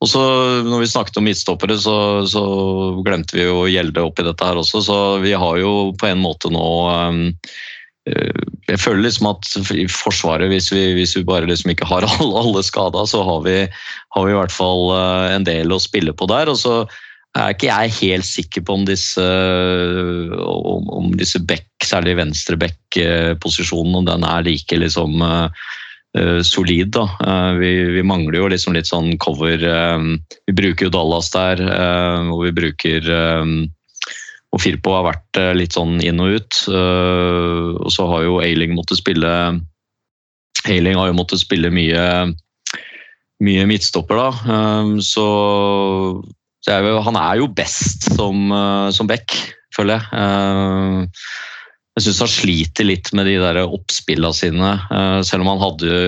og 0.00 0.08
så 0.08 0.22
når 0.64 0.84
vi 0.84 0.92
snakket 0.92 1.18
om 1.20 1.26
midtstoppere, 1.28 1.76
så, 1.80 1.96
så, 2.28 2.44
glemte 3.04 3.36
vi 3.36 3.44
jo 3.44 3.66
Gjelde 3.68 4.04
oppi 4.06 4.24
dette 4.24 4.46
her 4.46 4.60
også. 4.60 4.80
Så 4.84 4.96
vi 5.24 5.34
har 5.36 5.60
jo 5.60 5.90
på 6.00 6.08
en 6.08 6.22
måte 6.22 6.52
nå 6.52 6.68
um, 7.10 7.26
Jeg 8.08 8.80
føler 8.80 9.04
liksom 9.04 9.28
at 9.32 9.46
i 9.76 9.84
Forsvaret, 9.90 10.48
hvis 10.48 10.70
vi, 10.72 10.82
hvis 10.96 11.12
vi 11.18 11.26
bare 11.26 11.48
liksom 11.48 11.74
ikke 11.74 11.88
har 11.90 12.06
alle, 12.08 12.32
alle 12.42 12.64
skada, 12.64 13.04
så 13.06 13.22
har 13.26 13.44
vi, 13.46 13.56
har 14.16 14.26
vi, 14.26 14.34
i 14.34 14.38
hvert 14.38 14.54
fall 14.54 14.90
uh, 14.94 15.28
en 15.34 15.46
del 15.46 15.72
å 15.72 15.82
spille 15.82 16.14
på 16.16 16.28
der. 16.30 16.50
og 16.50 16.58
så 16.60 16.84
er 17.38 17.52
ikke 17.54 17.68
jeg 17.68 17.96
helt 18.00 18.26
sikker 18.26 18.64
på 18.66 18.74
om 18.74 18.86
disse, 18.88 19.24
om, 20.42 20.88
om 20.90 21.12
disse 21.14 21.38
back, 21.46 21.68
særlig 21.86 22.16
venstre 22.18 22.56
back-posisjonen, 22.58 24.00
om 24.00 24.08
den 24.08 24.26
er 24.26 24.42
like 24.48 24.80
liksom 24.80 25.22
solid. 26.42 26.90
da. 26.96 27.04
Vi, 27.60 27.70
vi, 27.94 28.02
mangler 28.02 28.40
jo 28.40 28.48
liksom 28.50 28.74
litt 28.74 28.90
sånn 28.90 29.12
cover 29.22 29.62
Vi 29.62 30.56
bruker 30.58 30.88
jo 30.88 30.90
Dallas 30.96 31.30
der, 31.30 31.62
og 32.34 32.42
vi 32.48 32.50
bruker 32.56 33.06
og 34.50 34.62
Firpo 34.62 34.94
har 34.96 35.06
vært 35.06 35.40
litt 35.54 35.76
sånn 35.76 36.00
inn 36.02 36.20
og 36.22 36.40
ut. 36.40 36.60
Og 36.70 37.90
så 37.94 38.06
har 38.10 38.24
jo 38.26 38.40
Ailing 38.42 38.74
måttet 38.74 38.98
spille 38.98 39.30
Ailing 40.66 40.98
har 40.98 41.10
jo 41.10 41.16
måttet 41.16 41.42
spille 41.42 41.70
mye 41.72 42.02
mye 43.40 43.66
midtstopper, 43.68 44.18
da. 44.20 44.30
Så 45.04 45.26
er 46.68 46.84
jo, 46.84 46.98
han 47.06 47.16
er 47.16 47.40
jo 47.40 47.48
best 47.56 48.10
som, 48.16 48.52
som 48.92 49.08
back, 49.08 49.32
føler 49.76 49.96
jeg. 49.96 51.14
Jeg 51.96 52.04
syns 52.06 52.20
han 52.22 52.32
sliter 52.32 52.86
litt 52.86 53.10
med 53.16 53.26
de 53.28 53.38
der 53.40 53.62
oppspillene 53.64 54.36
sine, 54.36 54.74
selv 55.26 55.44
om 55.44 55.50
han 55.54 55.62
hadde 55.64 56.02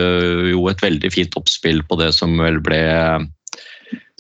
jo 0.53 0.67
et 0.71 0.85
veldig 0.85 1.11
fint 1.15 1.39
oppspill 1.41 1.83
på 1.89 1.99
det 2.01 2.13
som 2.17 2.37
vel 2.41 2.61
ble 2.65 2.83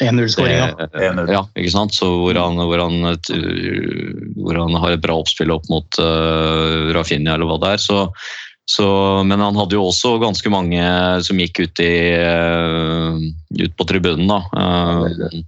1-0-skåringa. 0.04 0.88
Ja, 1.30 1.42
ikke 1.58 1.74
sant. 1.74 1.96
Så 1.96 2.08
hvor 2.10 2.38
han, 2.38 2.58
hvor, 2.60 2.82
han 2.82 3.12
et, 3.12 3.30
hvor 4.38 4.58
han, 4.58 4.78
har 4.82 4.94
et 4.94 5.04
bra 5.04 5.18
oppspill 5.22 5.52
opp 5.54 5.68
mot 5.72 6.00
uh, 6.02 6.90
Rafinha 6.96 7.36
eller 7.36 7.48
hva 7.48 7.60
det 7.62 7.76
er. 7.76 7.82
Så, 7.82 8.04
så, 8.68 8.88
men 9.28 9.42
han 9.42 9.58
hadde 9.58 9.78
jo 9.78 9.86
også 9.88 10.16
ganske 10.22 10.52
mange 10.52 10.82
som 11.26 11.40
gikk 11.40 11.64
ut, 11.64 11.82
i, 11.84 11.94
uh, 12.18 13.16
ut 13.62 13.78
på 13.78 13.88
tribunen. 13.88 14.28
da. 14.30 14.42
Uh, 14.52 15.42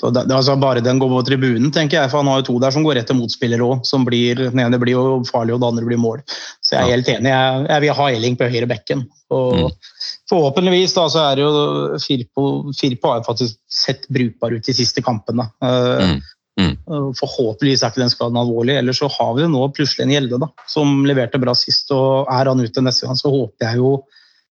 det, 0.00 0.24
det, 0.24 0.34
altså 0.34 0.56
bare 0.56 0.80
den 0.80 0.98
går 1.00 1.10
på 1.12 1.22
tribunen, 1.28 1.68
tenker 1.74 2.00
jeg, 2.00 2.10
for 2.10 2.22
han 2.22 2.30
har 2.30 2.40
jo 2.40 2.46
to 2.48 2.56
der 2.62 2.72
som 2.72 2.84
går 2.86 2.96
rett 2.96 3.10
til 3.10 3.18
motspillere 3.18 3.66
òg. 3.66 3.84
Den 3.84 4.62
ene 4.64 4.80
blir 4.80 4.96
jo 4.96 5.20
farlig, 5.28 5.54
og 5.54 5.60
den 5.60 5.68
andre 5.74 5.88
blir 5.88 6.00
mål. 6.00 6.22
Så 6.64 6.76
jeg 6.76 6.80
er 6.80 6.94
helt 6.94 7.10
enig. 7.12 7.32
Jeg, 7.32 7.66
jeg 7.68 7.84
vil 7.84 7.98
ha 7.98 8.10
Elling 8.14 8.38
på 8.40 8.48
høyre 8.54 8.70
bekken. 8.70 9.04
Og 9.34 9.58
mm. 9.58 9.90
Forhåpentligvis 10.30 10.94
da, 10.94 11.06
så 11.10 11.24
er 11.24 11.38
det 11.38 11.42
jo 11.42 11.98
Firpo, 11.98 12.44
Firpo 12.76 13.10
har 13.10 13.24
faktisk 13.26 13.58
sett 13.66 14.06
brukbar 14.12 14.54
ut 14.54 14.66
de 14.66 14.74
siste 14.76 15.02
kampene. 15.02 15.48
Uh, 15.64 16.04
mm. 16.06 16.20
Mm. 16.60 16.76
Forhåpentligvis 17.18 17.82
er 17.82 17.90
ikke 17.90 18.04
den 18.04 18.12
skaden 18.12 18.38
alvorlig. 18.38 18.76
Ellers 18.78 19.00
så 19.02 19.10
har 19.10 19.34
vi 19.36 19.44
jo 19.46 19.50
nå 19.50 19.66
plutselig 19.74 20.06
en 20.06 20.14
Gjelde 20.14 20.40
da, 20.42 20.50
som 20.70 21.02
leverte 21.08 21.40
bra 21.42 21.54
sist. 21.58 21.90
og 21.94 22.30
Er 22.30 22.50
han 22.50 22.62
ute 22.62 22.84
neste 22.84 23.08
gang, 23.08 23.18
så 23.18 23.32
håper 23.32 23.70
jeg 23.70 23.82
jo 23.82 23.94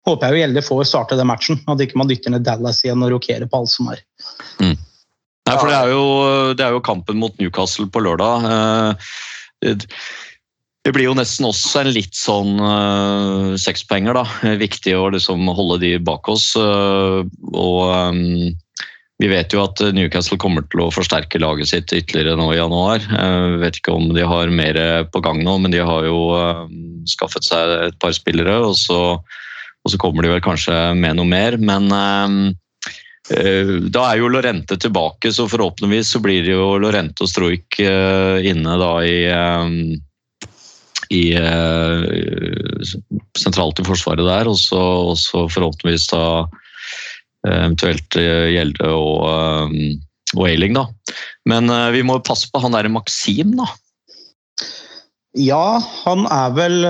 håper 0.04 0.28
jeg 0.28 0.34
jo 0.34 0.42
Gjelde 0.42 0.64
får 0.66 0.82
starte 0.88 1.18
den 1.18 1.30
matchen. 1.30 1.60
At 1.70 1.82
ikke 1.82 1.98
man 2.00 2.10
dytter 2.10 2.34
ned 2.34 2.44
Dallas 2.46 2.82
igjen 2.84 3.02
og 3.04 3.14
rokerer 3.16 3.48
på 3.50 3.62
alt 3.62 3.72
som 3.72 3.90
er. 3.94 4.04
Mm. 4.60 4.76
Nei, 5.44 5.56
for 5.60 5.68
det 5.68 5.76
er, 5.76 5.90
jo, 5.92 6.04
det 6.56 6.64
er, 6.64 6.72
jo, 6.72 6.84
kampen 6.84 7.18
mot 7.20 7.34
Newcastle 7.40 7.84
på 7.92 8.00
lørdag. 8.00 8.46
Eh, 8.48 9.74
det 10.84 10.92
blir 10.92 11.08
jo 11.08 11.16
nesten 11.16 11.46
også 11.48 11.80
en 11.80 11.94
litt 11.96 12.16
sånn 12.16 12.58
uh, 12.60 13.54
sekspoenger, 13.60 14.18
da. 14.18 14.54
Viktig 14.60 14.92
å 14.98 15.08
liksom 15.14 15.48
holde 15.56 15.78
de 15.80 15.94
bak 16.04 16.28
oss. 16.28 16.50
Uh, 16.60 17.24
og 17.56 17.80
um, 17.88 18.52
vi 19.22 19.30
vet 19.30 19.54
jo 19.54 19.62
at 19.62 19.80
Newcastle 19.96 20.36
kommer 20.42 20.66
til 20.68 20.82
å 20.84 20.90
forsterke 20.92 21.40
laget 21.40 21.70
sitt 21.70 21.94
ytterligere 21.96 22.36
nå 22.36 22.50
i 22.52 22.58
januar. 22.58 23.00
Jeg 23.00 23.62
vet 23.62 23.80
ikke 23.80 23.96
om 23.96 24.12
de 24.12 24.28
har 24.28 24.52
mer 24.52 24.80
på 25.08 25.24
gang 25.24 25.40
nå, 25.46 25.56
men 25.64 25.72
de 25.72 25.80
har 25.80 26.04
jo 26.04 26.20
uh, 26.36 26.68
skaffet 27.08 27.48
seg 27.48 27.74
et 27.88 27.98
par 28.02 28.12
spillere. 28.12 28.60
Og 28.68 28.76
så, 28.76 29.00
og 29.16 29.88
så, 29.88 29.96
kommer 30.02 30.26
de 30.26 30.36
vel 30.36 30.44
kanskje 30.44 30.76
med 31.00 31.16
noe 31.16 31.30
mer. 31.32 31.56
Men 31.56 31.88
da 33.24 34.02
er 34.04 34.18
jo 34.20 34.28
Lorente 34.28 34.76
tilbake, 34.76 35.30
så 35.32 35.48
forhåpentligvis 35.48 36.10
så 36.12 36.20
blir 36.20 36.44
det 36.44 36.58
jo 36.58 36.74
Lorente 36.76 37.24
og 37.24 37.30
Stroik 37.30 37.78
inne 37.80 38.74
da 38.82 38.98
i, 39.00 39.22
i 41.14 41.22
sentralt 43.38 43.80
i 43.80 43.86
Forsvaret 43.86 44.26
der. 44.26 44.50
Og 44.50 44.58
så, 44.58 44.82
forhåpentligvis 45.54 46.08
da 46.12 46.24
eventuelt 47.44 48.16
Gjelde 48.16 48.90
og, 48.90 49.74
og 50.34 50.44
Eiling, 50.48 50.76
da. 50.78 50.86
Men 51.48 51.68
vi 51.94 52.02
må 52.06 52.18
passe 52.24 52.48
på 52.50 52.62
han 52.64 52.74
derre 52.76 52.92
Maxim, 52.92 53.54
da. 53.58 53.68
Ja, 55.34 55.80
han 56.04 56.28
er 56.30 56.52
vel, 56.54 56.86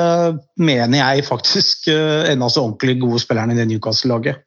mener 0.61 0.99
jeg, 1.01 1.25
faktisk 1.27 1.89
en 1.89 2.45
av 2.45 2.53
så 2.53 2.67
ordentlig 2.67 2.99
gode 3.01 3.23
spillerne 3.23 3.57
i 3.57 3.59
det 3.59 3.65
Newcastle-laget. 3.71 4.45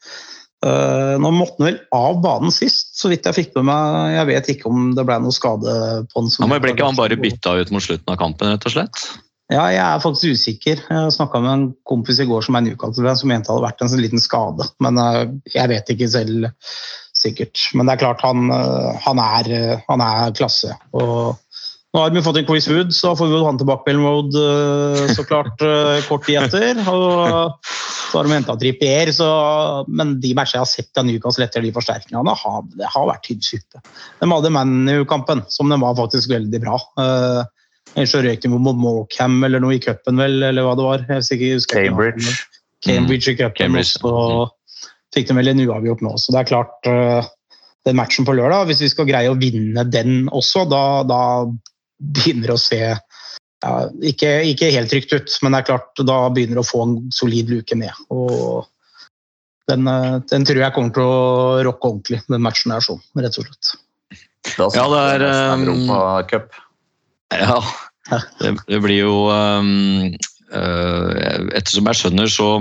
Nå 0.62 1.32
måtte 1.34 1.58
han 1.60 1.68
vel 1.68 1.80
av 1.94 2.20
banen 2.22 2.54
sist, 2.54 2.96
så 2.98 3.10
vidt 3.12 3.26
jeg 3.26 3.36
fikk 3.36 3.58
med 3.58 3.68
meg. 3.72 4.14
Jeg 4.16 4.30
vet 4.30 4.52
ikke 4.54 4.70
om 4.70 4.92
det 4.98 5.06
ble 5.06 5.18
noe 5.22 5.34
skade 5.36 5.74
på 6.12 6.22
han. 6.22 6.30
Ja, 6.34 6.48
men 6.50 6.62
Ble 6.64 6.74
ikke 6.74 6.88
han 6.88 6.98
bare 6.98 7.18
bytta 7.20 7.58
ut 7.58 7.74
mot 7.74 7.84
slutten 7.84 8.14
av 8.14 8.20
kampen, 8.22 8.54
rett 8.54 8.70
og 8.70 8.74
slett? 8.78 9.02
Ja, 9.48 9.64
jeg 9.72 9.80
er 9.80 10.02
faktisk 10.04 10.36
usikker. 10.36 10.80
Jeg 10.92 11.12
snakka 11.16 11.40
med 11.40 11.54
en 11.54 11.66
kompis 11.88 12.20
i 12.20 12.28
går 12.28 12.44
som 12.44 12.58
er 12.60 12.66
Newcastle, 12.66 13.14
som 13.16 13.32
mente 13.32 13.48
det 13.48 13.54
hadde 13.54 13.64
vært 13.64 13.84
en 13.84 13.92
sånn 13.94 14.04
liten 14.04 14.20
skade. 14.20 14.68
Men 14.84 15.00
uh, 15.00 15.24
jeg 15.54 15.72
vet 15.72 15.92
ikke 15.94 16.10
selv, 16.12 16.50
sikkert. 17.16 17.70
Men 17.72 17.88
det 17.88 17.96
er 17.96 18.02
klart, 18.04 18.22
han, 18.22 18.52
eh, 18.54 18.98
han, 19.02 19.18
er, 19.18 19.48
eh, 19.50 19.80
han 19.88 20.04
er 20.06 20.36
klasse. 20.38 20.76
Og 20.94 21.40
nå 21.96 22.04
har 22.04 22.12
vi 22.14 22.22
fått 22.22 22.38
en 22.38 22.46
Chris 22.46 22.68
Wood, 22.70 22.92
så 22.94 23.16
får 23.18 23.32
vi 23.32 23.40
han 23.42 23.58
tilbake 23.58 23.88
på 23.88 23.96
Mode 23.98 24.44
så 25.18 25.26
klart 25.26 25.64
kort 26.06 26.28
tid 26.28 26.44
etter. 26.44 26.78
Og 26.84 27.56
så 27.64 28.20
har 28.20 28.28
de 28.28 28.36
henta 28.36 28.54
Trippier, 28.62 29.10
så, 29.16 29.32
men 29.90 30.20
de 30.22 30.36
matchene 30.38 30.60
jeg 30.60 30.66
har 30.68 30.70
sett 30.70 31.02
av 31.02 31.08
Newcastle 31.08 31.48
etter 31.48 31.66
de 31.66 31.74
forsterkningene, 31.74 32.38
har, 32.44 32.62
det 32.78 32.94
har 32.94 33.10
vært 33.10 33.26
tynn 33.32 33.42
suppe. 33.42 33.82
De 34.22 34.30
hadde 34.30 34.54
ManU-kampen, 34.54 35.42
som 35.50 35.74
den 35.74 35.82
var 35.82 35.98
faktisk 35.98 36.36
veldig 36.36 36.62
bra. 36.68 36.78
Ellers 37.96 38.14
så 38.14 38.22
røyk 38.22 38.44
de 38.44 38.52
mot 38.52 38.78
Morecam 38.78 39.40
eller 39.48 39.64
noe 39.64 39.78
i 39.78 39.82
cupen, 39.82 40.20
vel, 40.22 40.42
eller 40.50 40.66
hva 40.66 40.76
det 40.78 40.86
var. 40.86 41.08
Jeg 41.10 41.56
husker, 41.56 41.88
Cambridge. 41.88 42.36
Cambridge 42.86 43.34
i 43.34 43.40
cupen, 43.40 43.80
og 43.80 43.88
så 43.88 44.14
fikk 45.16 45.32
de 45.32 45.38
vel 45.40 45.54
en 45.54 45.64
uavgjort 45.66 46.04
nå. 46.06 46.14
Så 46.22 46.36
det 46.36 46.44
er 46.44 46.52
klart, 46.52 46.92
den 47.88 47.98
matchen 47.98 48.28
på 48.28 48.36
lørdag, 48.38 48.68
hvis 48.70 48.84
vi 48.86 48.92
skal 48.92 49.10
greie 49.10 49.32
å 49.32 49.40
vinne 49.40 49.86
den 49.88 50.28
også, 50.30 50.68
da, 50.70 50.84
da 51.08 51.22
begynner 51.98 52.52
det 52.52 52.58
å 52.58 52.62
se 52.62 52.82
ja, 53.64 53.72
ikke, 54.06 54.32
ikke, 54.52 54.72
helt 54.76 54.92
trygt 54.94 55.16
ut, 55.16 55.38
men 55.42 55.56
det 55.56 55.62
er 55.62 55.70
klart, 55.72 56.04
da 56.06 56.20
begynner 56.34 56.60
det 56.60 56.66
å 56.66 56.70
få 56.70 56.84
en 56.86 56.98
solid 57.16 57.50
luke 57.50 57.78
ned. 57.80 58.06
Og 58.14 58.68
den, 59.72 59.90
den 60.30 60.48
tror 60.48 60.62
jeg 60.62 60.76
kommer 60.76 60.94
til 60.96 61.08
å 61.08 61.66
rocke 61.66 61.90
ordentlig, 61.90 62.22
den 62.30 62.46
matchen 62.46 62.76
her, 62.76 62.86
sånn, 62.86 63.02
rett 63.18 63.42
og 63.42 63.48
slett. 63.48 63.74
Ja, 64.58 64.68
det 64.70 65.02
er 65.18 65.26
um, 65.58 65.66
Ja, 67.36 67.60
det, 68.40 68.54
det, 68.70 68.78
blir 68.80 69.02
jo 69.02 69.16
um, 69.28 70.14
uh, 70.54 71.10
Ettersom 71.58 71.90
jeg 71.92 72.00
skjønner, 72.00 72.32
så 72.32 72.52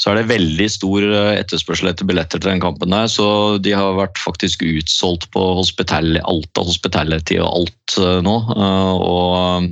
så 0.00 0.10
er 0.10 0.18
det 0.18 0.30
veldig 0.32 0.66
stor 0.72 1.04
eh, 1.06 1.36
etterspørsel 1.38 1.92
etter 1.92 2.06
billetter 2.08 2.40
til 2.42 2.50
den 2.50 2.62
kampen. 2.62 2.90
der, 2.90 3.06
så 3.10 3.58
De 3.62 3.74
har 3.76 3.94
vært 3.94 4.18
faktisk 4.18 4.64
utsolgt 4.66 5.28
på 5.34 5.42
hospital, 5.60 6.18
Alta 6.26 6.64
Hospitality 6.66 7.38
og 7.38 7.60
alt 7.60 7.98
uh, 8.02 8.18
nå. 8.24 8.34
Uh, 8.50 8.94
og 8.98 9.68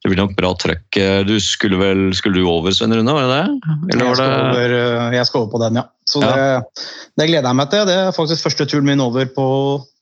det 0.00 0.12
blir 0.12 0.22
nok 0.22 0.36
bra 0.38 0.54
trøkk. 0.56 0.98
Du 1.28 1.34
skulle 1.42 1.80
vel 1.80 2.08
skulle 2.16 2.40
du 2.40 2.48
over, 2.48 2.72
Svein 2.72 2.94
Rune? 2.94 3.12
var 3.12 3.26
det 3.26 3.36
det? 3.36 3.76
Jeg 3.90 4.16
skal, 4.16 4.34
over, 4.38 4.74
jeg, 5.16 5.28
skal 5.28 5.40
over, 5.42 5.52
på 5.52 5.62
den, 5.64 5.80
ja. 5.82 5.84
Så 6.06 6.22
ja. 6.22 6.32
Det, 6.32 6.84
det, 7.18 7.28
gleder 7.28 7.50
jeg 7.50 7.58
meg 7.58 7.72
til. 7.72 7.86
Det 7.90 7.96
er 8.04 8.16
faktisk 8.16 8.46
første 8.46 8.68
turen 8.70 8.86
min 8.86 9.02
over 9.02 9.26
på 9.36 9.46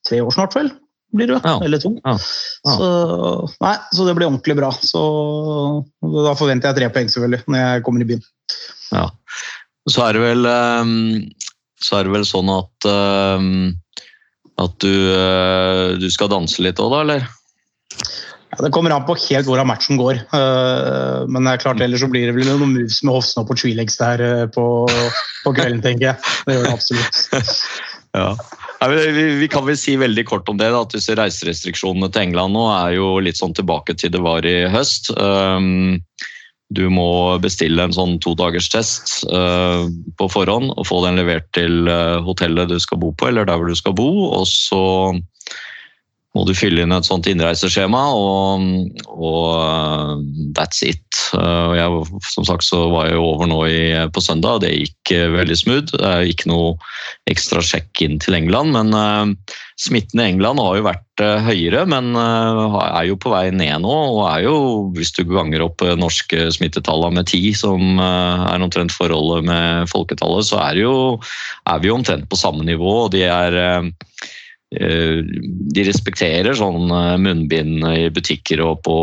tre 0.07 0.21
år 0.23 0.37
snart, 0.37 0.55
vel? 0.55 0.69
Blir 1.17 1.31
det, 1.33 1.41
ja. 1.45 1.55
eller 1.65 1.83
to. 1.83 1.95
Ja. 2.03 2.17
Ja. 2.65 2.75
Så, 2.77 2.89
nei, 3.65 3.75
så 3.95 4.07
det 4.09 4.17
blir 4.19 4.29
ordentlig 4.29 4.57
bra. 4.59 4.71
Så 4.83 5.05
Da 6.03 6.35
forventer 6.39 6.71
jeg 6.71 6.81
tre 6.81 6.91
poeng 6.95 7.13
selvfølgelig, 7.13 7.45
når 7.47 7.65
jeg 7.65 7.87
kommer 7.87 8.05
i 8.05 8.09
byen. 8.13 8.27
Ja. 8.93 9.09
Så 9.91 10.05
er 10.07 10.17
det 10.17 10.25
vel, 10.25 10.49
ehm, 10.49 10.93
så 11.83 11.99
er 11.99 12.07
det 12.07 12.15
vel 12.15 12.29
sånn 12.29 12.51
at, 12.53 12.89
ehm, 12.89 13.75
at 14.65 14.77
du, 14.81 14.93
eh, 15.13 15.97
du 16.01 16.07
skal 16.13 16.33
danse 16.33 16.63
litt 16.65 16.81
òg, 16.81 16.93
da, 16.95 17.01
eller? 17.05 17.27
Ja, 18.55 18.63
Det 18.63 18.73
kommer 18.73 18.95
an 18.95 19.07
på 19.07 19.17
helt 19.19 19.49
hvordan 19.49 19.67
matchen 19.67 19.99
går. 19.99 20.21
Eh, 20.33 21.27
men 21.27 21.45
det 21.45 21.53
er 21.53 21.63
klart, 21.65 21.83
ellers 21.83 22.05
så 22.05 22.11
blir 22.11 22.29
det 22.31 22.37
vel 22.37 22.49
noen 22.53 22.77
moves 22.77 23.03
med 23.03 23.17
Hofsen 23.17 23.43
og 23.43 23.51
på 23.51 23.59
treelegs 23.59 23.99
der 23.99 24.23
eh, 24.23 24.47
på, 24.55 24.67
på, 25.45 25.55
kvelden, 25.57 25.83
tenker 25.83 26.13
jeg. 26.13 26.35
Det 26.47 26.57
gjør 26.57 26.69
det 26.69 26.75
absolutt. 26.79 27.59
ja. 28.21 28.29
Vi, 28.91 29.49
kan 29.49 29.65
vel 29.67 29.79
si 29.79 29.97
veldig 29.97 30.25
kort 30.29 30.49
om 30.51 30.59
det, 30.61 30.71
at 30.75 30.95
disse 30.95 31.17
reiserestriksjonene 31.17 32.11
til 32.13 32.29
England 32.29 32.57
nå 32.57 32.65
er 32.73 32.97
jo 32.99 33.17
litt 33.23 33.41
sånn 33.41 33.55
tilbake 33.57 33.97
til 33.99 34.13
det 34.15 34.23
var 34.25 34.47
i 34.49 34.65
høst. 34.73 35.13
Um, 35.17 36.01
du 36.75 36.89
må 36.91 37.37
bestille 37.45 37.85
en 37.85 37.95
sånn 37.95 38.17
todagerstest 38.25 39.29
uh, 39.31 39.87
på 40.19 40.29
forhånd 40.33 40.73
og 40.75 40.89
få 40.89 41.03
den 41.05 41.21
levert 41.21 41.47
til 41.57 41.87
uh, 41.91 42.21
hotellet 42.25 42.73
du 42.73 42.79
skal 42.83 43.01
bo 43.03 43.13
på, 43.15 43.29
eller 43.31 43.47
der 43.49 43.61
hvor 43.61 43.71
du 43.71 43.79
skal 43.79 43.97
bo. 43.97 44.11
Og 44.41 44.49
så 44.51 44.83
må 46.35 46.45
du 46.47 46.55
fylle 46.57 46.85
inn 46.85 46.95
et 46.95 47.07
sånt 47.07 47.29
innreiseskjema, 47.31 48.03
og, 48.19 48.65
og 49.15 49.51
uh, 49.55 50.15
that's 50.57 50.83
it. 50.87 51.03
Jeg, 51.35 52.21
som 52.31 52.47
sagt 52.47 52.67
så 52.67 52.85
var 52.93 53.09
jeg 53.09 53.21
over 53.23 53.49
nå 53.51 53.61
i, 53.71 53.83
på 54.13 54.23
søndag, 54.23 54.59
og 54.59 54.65
det 54.65 54.75
gikk 54.75 55.15
veldig 55.35 55.57
smooth. 55.59 55.95
Det 55.95 56.11
er 56.11 56.31
ikke 56.31 56.51
noe 56.51 56.75
ekstra 57.31 57.63
sjekk 57.65 58.03
inn 58.05 58.19
til 58.23 58.37
England, 58.37 58.75
men 58.75 59.39
smitten 59.81 60.21
i 60.21 60.27
England 60.29 60.61
har 60.63 60.77
jo 60.79 60.85
vært 60.87 61.23
høyere, 61.47 61.85
men 61.91 62.13
er 62.19 63.07
jo 63.09 63.17
på 63.19 63.33
vei 63.33 63.49
ned 63.55 63.83
nå. 63.83 63.95
Og 64.19 64.21
er 64.29 64.45
jo, 64.47 64.57
hvis 64.95 65.15
du 65.17 65.25
ganger 65.31 65.65
opp 65.65 65.83
norske 65.99 66.51
smittetallene 66.55 67.23
med 67.23 67.31
ti, 67.31 67.43
som 67.57 67.99
er 68.03 68.63
omtrent 68.63 68.95
forholdet 68.95 69.49
med 69.49 69.91
folketallet, 69.91 70.51
så 70.51 70.61
er, 70.67 70.83
jo, 70.85 70.95
er 71.71 71.83
vi 71.83 71.91
jo 71.91 71.99
omtrent 71.99 72.29
på 72.31 72.39
samme 72.39 72.67
nivå. 72.67 72.95
og 73.07 73.15
de 73.15 73.25
er 73.27 73.59
Eh, 73.65 73.83
de 74.75 75.85
respekterer 75.87 76.57
sånn 76.59 76.89
eh, 76.91 77.17
munnbind 77.21 77.85
i 77.91 78.09
butikker 78.15 78.63
og 78.65 78.83
på 78.87 78.97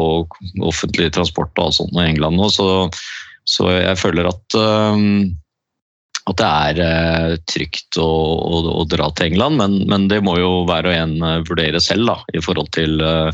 offentlig 0.67 1.11
transport 1.15 1.57
og 1.61 1.75
sånt 1.77 1.95
i 1.97 2.07
England 2.09 2.39
nå, 2.39 2.49
så, 2.51 2.89
så 3.47 3.69
jeg 3.73 3.99
føler 4.01 4.29
at, 4.31 4.57
um, 4.57 5.31
at 6.31 6.41
det 6.41 6.49
er 6.49 7.39
trygt 7.49 7.99
å, 8.01 8.09
å, 8.09 8.61
å, 8.81 8.85
dra 8.89 9.09
til 9.15 9.31
England, 9.31 9.61
men, 9.61 9.79
men, 9.91 10.09
det 10.11 10.21
må 10.25 10.37
jo 10.41 10.51
hver 10.69 10.89
og 10.89 10.97
en 10.97 11.17
vurdere 11.47 11.81
selv 11.83 12.11
da, 12.11 12.19
i 12.35 12.43
forhold 12.43 12.71
til 12.75 13.01
uh, 13.01 13.31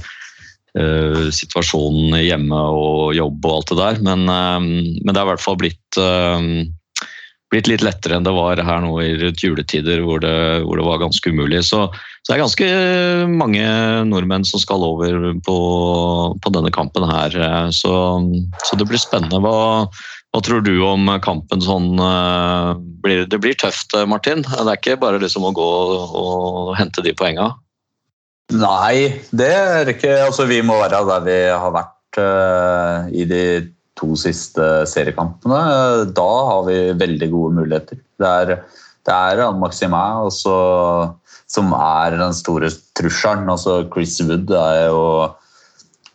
situasjonen 1.33 2.19
hjemme 2.21 2.59
og 2.77 3.15
jobb 3.17 3.47
og 3.47 3.55
alt 3.55 3.71
det 3.71 3.79
der. 3.81 4.03
Men, 4.05 4.27
uh, 4.29 4.59
men 4.61 5.09
det 5.09 5.17
er 5.17 5.25
i 5.25 5.31
hvert 5.33 5.43
fall 5.43 5.57
blitt 5.59 6.01
um, 6.01 6.67
blitt 7.51 7.69
litt 7.71 7.83
lettere 7.85 8.17
enn 8.17 8.25
det 8.25 8.33
var 8.35 8.59
her 8.59 8.81
nå 8.83 8.91
i 9.03 9.31
juletider, 9.31 10.01
hvor 10.03 10.19
det, 10.23 10.35
hvor 10.65 10.79
det 10.79 10.87
var 10.87 11.01
ganske 11.03 11.31
umulig. 11.31 11.63
Så, 11.67 11.85
så, 11.93 12.27
det 12.27 12.35
er 12.35 12.43
ganske 12.43 12.69
mange 13.31 13.63
nordmenn 14.09 14.47
som 14.47 14.61
skal 14.61 14.83
over 14.83 15.31
på, 15.45 15.57
på 16.43 16.53
denne 16.55 16.73
kampen 16.75 17.07
her. 17.07 17.37
Så, 17.75 17.93
så, 18.65 18.79
det 18.79 18.87
blir 18.89 19.01
spennende. 19.01 19.39
Hva, 19.43 19.87
hva, 19.87 20.43
tror 20.43 20.65
du 20.65 20.73
om 20.83 21.07
kampen 21.23 21.63
sånn 21.63 21.95
eh, 22.03 22.73
blir, 23.05 23.23
Det 23.31 23.39
blir 23.43 23.55
tøft, 23.55 23.95
Martin? 24.11 24.43
Det 24.43 24.65
er 24.65 24.75
ikke 24.75 24.99
bare 24.99 25.23
liksom 25.23 25.47
å 25.47 25.55
gå 25.55 25.71
og 26.19 26.75
hente 26.79 27.05
de 27.05 27.15
poengene? 27.15 27.55
Nei, 28.55 29.11
det 29.35 29.51
er 29.51 29.89
ikke 29.91 30.13
Altså, 30.23 30.45
vi 30.47 30.61
må 30.63 30.77
være 30.79 31.01
der 31.07 31.23
vi 31.25 31.39
har 31.51 31.73
vært 31.75 32.19
uh, 32.21 33.07
i 33.11 33.25
de 33.27 33.41
to 33.97 34.15
siste 34.19 34.65
seriekampene. 34.89 35.61
Da 36.15 36.29
har 36.51 36.67
vi 36.67 36.77
veldig 36.97 37.31
gode 37.33 37.61
muligheter. 37.61 37.99
Det 38.19 38.29
er, 38.43 38.53
det 39.07 39.17
er 39.17 39.57
Maximæ 39.57 40.05
som 41.47 41.73
er 41.73 42.17
den 42.19 42.35
store 42.35 42.69
trusselen. 42.97 43.49
Altså 43.49 43.81
Chris 43.93 44.19
Wood 44.21 44.51
er 44.51 44.87
jo 44.91 45.03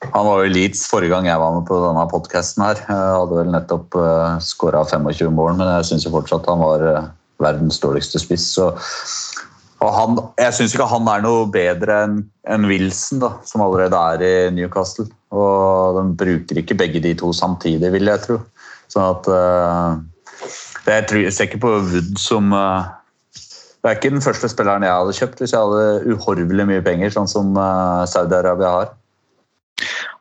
han 0.02 0.26
var 0.26 0.42
jo 0.42 0.50
Leeds 0.50 0.82
forrige 0.90 1.12
gang 1.12 1.28
jeg 1.28 1.38
var 1.38 1.52
med 1.54 1.66
på 1.68 1.78
denne 1.78 2.02
podkasten. 2.10 2.64
Jeg 2.66 2.82
hadde 2.90 3.36
vel 3.38 3.52
nettopp 3.54 3.94
uh, 3.94 4.06
eh, 4.34 4.40
skåra 4.42 4.82
25 4.88 5.30
mål, 5.30 5.54
men 5.60 5.70
jeg 5.76 5.92
syns 5.92 6.08
fortsatt 6.10 6.48
han 6.50 6.58
var 6.62 6.82
uh, 6.82 7.04
verdens 7.42 7.78
dårligste 7.82 8.18
spiss. 8.18 8.48
Så, 8.56 8.72
han, 9.82 10.18
jeg 10.38 10.56
syns 10.58 10.74
ikke 10.74 10.90
han 10.90 11.06
er 11.10 11.22
noe 11.22 11.46
bedre 11.54 12.02
enn 12.06 12.18
en 12.50 12.66
Wilson, 12.66 13.22
da, 13.22 13.32
som 13.46 13.62
allerede 13.62 13.98
er 13.98 14.26
i 14.26 14.34
Newcastle. 14.58 15.06
Og 15.32 15.96
de 15.96 16.06
bruker 16.20 16.60
ikke 16.60 16.76
begge 16.78 17.02
de 17.04 17.14
to 17.18 17.32
samtidig, 17.36 17.92
vil 17.94 18.10
jeg 18.10 18.24
tro. 18.26 18.38
Sånn 18.92 19.06
at 19.08 19.28
uh, 19.32 20.00
Jeg, 20.84 21.06
tror, 21.08 21.22
jeg 21.24 21.32
ser 21.32 21.48
ikke 21.48 21.62
på 21.62 21.70
Wood 21.88 22.18
som 22.20 22.52
uh, 22.52 22.84
Det 23.80 23.88
er 23.88 23.96
ikke 23.96 24.12
den 24.12 24.24
første 24.24 24.50
spilleren 24.52 24.84
jeg 24.84 24.92
hadde 24.92 25.16
kjøpt 25.16 25.40
hvis 25.40 25.54
jeg 25.54 25.62
hadde 25.62 26.12
uhorvelig 26.12 26.66
mye 26.68 26.84
penger, 26.84 27.14
sånn 27.14 27.30
som 27.30 27.54
uh, 27.56 28.04
Saudi-Arabia 28.10 28.74
har. 28.76 28.92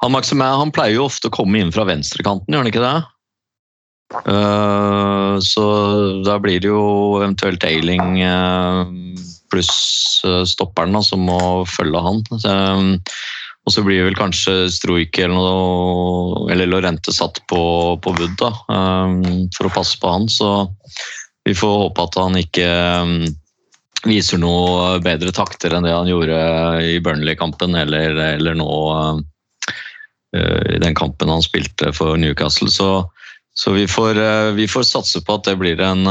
Han, 0.01 0.13
Maxime, 0.15 0.47
han 0.47 0.71
pleier 0.73 0.97
jo 0.97 1.09
ofte 1.09 1.29
å 1.29 1.35
komme 1.35 1.59
inn 1.61 1.73
fra 1.73 1.85
venstrekanten, 1.85 2.49
gjør 2.49 2.63
han 2.63 2.71
ikke 2.71 2.85
det? 2.87 2.99
Så 5.45 5.65
da 6.25 6.33
blir 6.41 6.57
det 6.59 6.67
jo 6.67 6.81
eventuelt 7.21 7.63
Ailing 7.63 8.17
pluss 9.53 9.69
stopperen 10.49 10.97
som 11.05 11.23
må 11.29 11.37
følge 11.69 12.01
han. 12.03 12.19
Så, 12.41 12.55
og 13.61 13.73
så 13.73 13.83
blir 13.85 14.07
vel 14.07 14.17
kanskje 14.17 14.65
Stroik 14.73 15.19
eller, 15.21 15.37
noe, 15.37 16.47
eller 16.51 16.69
Lorente 16.69 17.13
satt 17.13 17.43
på, 17.49 17.61
på 18.01 18.13
Wood 18.17 18.33
da, 18.39 18.49
um, 18.73 19.21
for 19.53 19.69
å 19.69 19.73
passe 19.75 19.99
på 20.01 20.09
han. 20.09 20.25
Så 20.31 20.49
vi 21.45 21.53
får 21.57 21.77
håpe 21.83 22.07
at 22.07 22.17
han 22.17 22.39
ikke 22.41 22.69
um, 23.05 23.19
viser 24.09 24.41
noe 24.41 24.95
bedre 25.05 25.33
takter 25.35 25.75
enn 25.77 25.85
det 25.85 25.93
han 25.93 26.09
gjorde 26.09 26.39
i 26.87 26.97
Burnley-kampen 27.05 27.77
eller, 27.77 28.17
eller, 28.31 28.57
nå 28.57 28.71
uh, 28.97 29.21
i 30.33 30.81
den 30.81 30.97
kampen 30.97 31.29
han 31.29 31.45
spilte 31.45 31.93
for 31.93 32.17
Newcastle. 32.17 32.71
Så, 32.73 32.89
så 33.53 33.75
vi, 33.77 33.85
får, 33.85 34.17
uh, 34.17 34.49
vi, 34.57 34.65
får, 34.65 34.89
satse 34.89 35.21
på 35.21 35.37
at 35.37 35.45
det 35.51 35.59
blir 35.61 35.85
en 35.85 36.09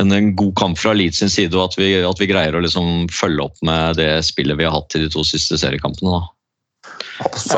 en, 0.00 0.12
en, 0.12 0.30
god 0.36 0.54
kamp 0.58 0.78
fra 0.80 0.94
Leeds 0.96 1.20
sin 1.20 1.32
side, 1.32 1.56
og 1.56 1.70
at 1.70 1.78
vi, 1.80 1.92
at 2.06 2.20
vi 2.20 2.28
greier 2.30 2.56
å 2.56 2.62
liksom 2.64 3.08
følge 3.12 3.44
opp 3.44 3.58
med 3.66 3.98
det 4.00 4.10
spillet 4.26 4.58
vi 4.58 4.66
har 4.68 4.74
hatt 4.74 4.96
i 4.96 5.04
de 5.04 5.10
to 5.12 5.24
siste 5.26 5.58
seriekampene. 5.60 6.16
Da. 6.16 6.22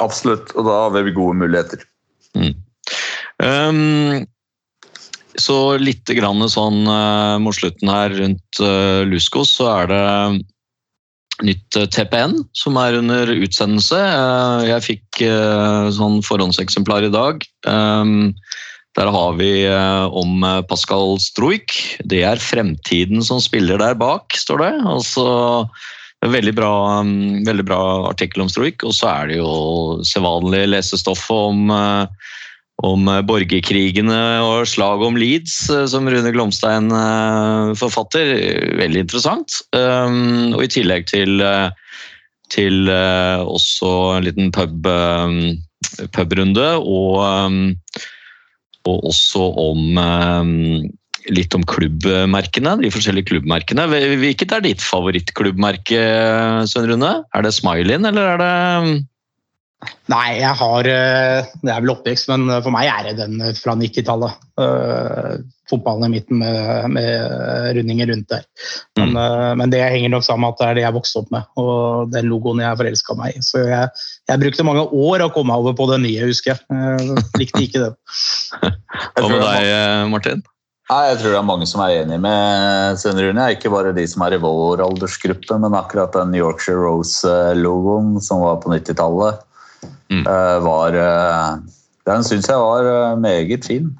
Absolutt, 0.00 0.52
og 0.54 0.66
da 0.66 0.78
har 0.86 0.96
vi 0.96 1.14
gode 1.14 1.38
muligheter. 1.44 1.84
Mm. 2.34 2.54
Um, 3.44 4.24
så 5.40 5.76
litt 5.82 6.10
grann 6.14 6.42
sånn 6.50 6.84
uh, 6.86 7.36
mot 7.42 7.56
slutten 7.56 7.90
her 7.90 8.12
rundt 8.14 8.60
uh, 8.62 9.02
Luskos, 9.08 9.54
så 9.58 9.70
er 9.72 9.90
det 9.90 10.04
nytt 11.42 11.74
eh, 11.74 11.88
TPN 11.90 12.36
som 12.54 12.76
er 12.78 12.94
under 12.94 13.26
utsendelse. 13.26 13.98
Jeg 14.68 14.84
fikk 14.84 15.22
sånn 15.96 16.20
forhåndseksemplar 16.22 17.08
i 17.08 17.10
dag. 17.10 17.42
Der 18.94 19.10
har 19.10 19.34
vi 19.40 19.64
eh, 19.66 20.04
om 20.14 20.44
eh, 20.46 20.62
Pascal 20.70 21.18
Struik. 21.22 21.74
Det 22.06 22.22
er 22.26 22.42
fremtiden 22.42 23.24
som 23.26 23.42
spiller 23.42 23.80
der 23.82 23.96
bak, 23.98 24.36
står 24.38 24.62
det. 24.62 24.72
Altså, 24.86 25.24
veldig 26.24 26.54
bra, 26.56 26.74
um, 27.02 27.42
veldig 27.46 27.66
bra 27.66 27.80
artikkel 28.12 28.44
om 28.44 28.52
Struik. 28.52 28.86
Og 28.86 28.94
så 28.94 29.10
er 29.10 29.32
det 29.32 29.40
jo 29.40 29.50
sedvanlig 30.06 30.68
lesestoff 30.70 31.26
om 31.34 31.74
eh, 31.74 32.30
om 32.84 33.06
borgerkrigene 33.22 34.16
og 34.42 34.66
slaget 34.66 35.06
om 35.06 35.14
Leeds, 35.16 35.52
som 35.88 36.08
Rune 36.10 36.32
Glomstein 36.34 36.90
forfatter. 37.78 38.32
Veldig 38.80 39.04
interessant. 39.04 39.60
Um, 39.70 40.50
og 40.56 40.64
i 40.66 40.72
tillegg 40.74 41.06
til, 41.06 41.38
til 42.50 42.90
også 42.90 43.92
en 44.16 44.26
liten 44.26 44.50
pub, 44.52 44.90
pubrunde, 46.18 46.66
og, 46.82 47.22
um, 47.22 47.62
og 48.90 49.08
også 49.10 49.46
om 49.60 49.98
um, 49.98 50.52
litt 51.32 51.54
om 51.56 51.64
klubbmerkene, 51.64 52.76
de 52.82 52.92
forskjellige 52.92 53.30
klubbmerkene. 53.32 53.86
Hvilket 54.20 54.52
er 54.52 54.64
ditt 54.66 54.84
favorittklubbmerke, 54.84 56.04
Svein 56.68 56.90
Rune? 56.90 57.16
Er 57.34 57.46
det 57.46 57.54
Smileyen, 57.56 58.04
eller 58.10 58.34
er 58.34 58.44
det 58.44 58.54
Nei, 60.08 60.38
jeg 60.38 60.56
har 60.56 60.86
eh, 60.88 61.48
Det 61.60 61.72
er 61.72 61.82
vel 61.84 61.92
oppvekst, 61.92 62.30
men 62.30 62.48
for 62.64 62.72
meg 62.72 62.88
er 62.88 63.10
det 63.10 63.18
den 63.18 63.42
fra 63.58 63.74
90-tallet. 63.76 64.40
Uh, 64.60 65.42
fotballen 65.68 66.06
i 66.06 66.12
midten 66.18 66.38
med, 66.38 66.90
med 66.92 67.76
rundinger 67.76 68.10
rundt 68.12 68.28
der. 68.30 68.44
Men, 68.96 69.14
Mm. 69.14 69.16
uh, 69.16 69.52
men 69.58 69.72
det 69.72 69.80
henger 69.82 70.12
nok 70.12 70.24
sammen 70.24 70.44
med 70.44 70.54
at 70.54 70.60
det 70.60 70.68
er 70.68 70.74
det 70.78 70.84
jeg 70.84 70.96
vokste 70.96 71.20
opp 71.20 71.32
med, 71.34 71.48
og 71.60 72.12
den 72.12 72.28
logoen 72.30 72.62
jeg 72.62 72.78
forelska 72.80 73.16
meg 73.18 73.36
i. 73.36 73.42
Så 73.44 73.64
jeg, 73.66 73.88
jeg 74.30 74.40
brukte 74.40 74.64
mange 74.66 74.86
år 74.88 75.26
å 75.26 75.30
komme 75.34 75.54
over 75.60 75.76
på 75.76 75.86
den 75.92 76.04
nye, 76.06 76.24
husker 76.28 76.54
jeg. 76.54 76.60
Jeg 76.70 77.22
likte 77.40 77.62
ikke 77.66 77.82
den. 77.84 77.94
Hva 79.18 79.28
med 79.28 79.40
deg, 79.42 79.70
Martin? 80.12 80.44
Nei, 80.90 81.00
jeg 81.08 81.18
tror 81.20 81.32
det 81.32 81.38
er 81.40 81.46
mange 81.48 81.66
som 81.68 81.80
er 81.80 82.02
enig 82.02 82.18
med 82.20 82.98
Svein 83.00 83.16
Rune. 83.20 83.46
Ikke 83.54 83.72
bare 83.72 83.94
de 83.96 84.04
som 84.08 84.24
er 84.26 84.36
i 84.36 84.40
vår 84.42 84.82
aldersgruppe, 84.84 85.56
men 85.62 85.76
akkurat 85.78 86.12
den 86.16 86.34
Yorkshire 86.36 86.82
Rose-logoen 86.84 88.18
som 88.24 88.42
var 88.44 88.60
på 88.64 88.72
90-tallet, 88.74 89.40
Mm. 90.12 90.26
eh, 90.28 90.58
var 90.64 90.94
eh, 90.96 91.56
Den 92.06 92.24
syns 92.24 92.48
jeg 92.48 92.60
var 92.60 92.84
eh, 92.88 93.16
meget 93.20 93.64
fin. 93.64 93.90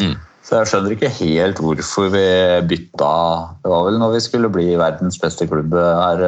Mm. 0.00 0.14
Så 0.46 0.58
jeg 0.60 0.68
skjønner 0.70 0.94
ikke 0.94 1.10
helt 1.18 1.58
hvorfor 1.62 2.10
vi 2.12 2.22
bytta 2.70 3.10
Det 3.62 3.70
var 3.70 3.86
vel 3.88 3.98
når 3.98 4.12
vi 4.14 4.20
skulle 4.22 4.50
bli 4.52 4.66
verdens 4.78 5.18
beste 5.22 5.46
klubb 5.50 5.74
her 5.74 6.22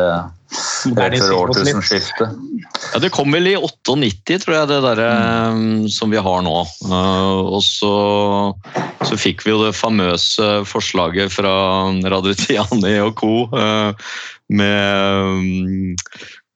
før 0.49 1.35
årtusenskiftet. 1.43 2.33
Ja, 2.95 2.99
Det 3.03 3.11
kom 3.13 3.33
vel 3.35 3.51
i 3.51 3.57
98, 3.57 4.39
tror 4.45 4.55
jeg, 4.57 4.69
det 4.71 4.81
derre 4.85 5.09
Mm. 5.55 5.89
som 5.89 6.11
vi 6.11 6.17
har 6.17 6.43
nå. 6.43 6.57
Eh, 6.89 7.39
og 7.57 7.63
så, 7.63 8.55
så 9.05 9.19
fikk 9.19 9.45
vi 9.45 9.53
jo 9.53 9.65
det 9.65 9.75
famøse 9.77 10.65
forslaget 10.69 11.33
fra 11.33 11.53
Radutiani 12.05 12.99
og 13.05 13.15
co. 13.21 13.49
eh, 13.53 13.93
med, 14.49 15.43
mm, 15.45 15.97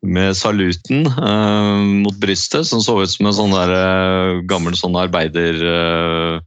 med 0.04 0.34
saluten 0.36 1.06
eh, 1.06 1.82
mot 2.02 2.16
brystet, 2.18 2.66
som 2.66 2.80
så 2.80 2.96
ut 3.02 3.10
som 3.10 3.26
en 3.26 3.36
sånn 3.36 3.52
der, 3.52 3.74
eh, 3.76 4.42
gammel 4.48 4.74
sånn 4.78 4.96
arbeider... 4.96 5.60
eh, 5.60 6.40